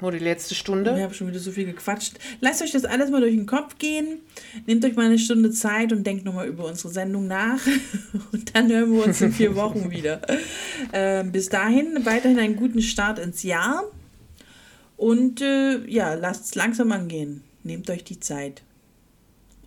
Oder 0.00 0.18
die 0.18 0.24
letzte 0.24 0.56
Stunde. 0.56 0.92
Ich 0.96 1.02
habe 1.02 1.14
schon 1.14 1.28
wieder 1.28 1.38
so 1.38 1.52
viel 1.52 1.66
gequatscht. 1.66 2.18
Lasst 2.40 2.62
euch 2.62 2.72
das 2.72 2.84
alles 2.84 3.10
mal 3.10 3.20
durch 3.20 3.34
den 3.34 3.46
Kopf 3.46 3.78
gehen. 3.78 4.18
Nehmt 4.66 4.84
euch 4.84 4.96
mal 4.96 5.06
eine 5.06 5.18
Stunde 5.20 5.52
Zeit 5.52 5.92
und 5.92 6.04
denkt 6.04 6.24
nochmal 6.24 6.48
über 6.48 6.64
unsere 6.64 6.92
Sendung 6.92 7.28
nach. 7.28 7.60
Und 8.32 8.54
dann 8.54 8.70
hören 8.70 8.92
wir 8.92 9.04
uns 9.04 9.20
in 9.20 9.32
vier 9.32 9.54
Wochen 9.56 9.90
wieder. 9.90 10.20
Ähm, 10.92 11.30
bis 11.30 11.48
dahin 11.48 12.04
weiterhin 12.04 12.40
einen 12.40 12.56
guten 12.56 12.82
Start 12.82 13.20
ins 13.20 13.44
Jahr. 13.44 13.84
Und 14.96 15.40
äh, 15.40 15.86
ja, 15.86 16.14
lasst 16.14 16.46
es 16.46 16.54
langsam 16.56 16.90
angehen. 16.90 17.42
Nehmt 17.62 17.88
euch 17.88 18.02
die 18.02 18.18
Zeit. 18.18 18.62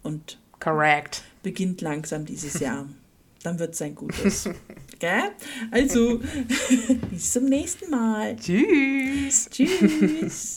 Und 0.03 0.39
Correct. 0.59 1.23
beginnt 1.41 1.81
langsam 1.81 2.25
dieses 2.25 2.59
Jahr. 2.59 2.87
Dann 3.43 3.59
wird 3.59 3.73
es 3.73 3.81
ein 3.81 3.95
gutes. 3.95 4.49
Gell? 4.99 5.31
Also, 5.71 6.19
bis 7.11 7.33
zum 7.33 7.45
nächsten 7.45 7.89
Mal. 7.89 8.35
Tschüss. 8.35 9.47
Tschüss. 9.49 10.55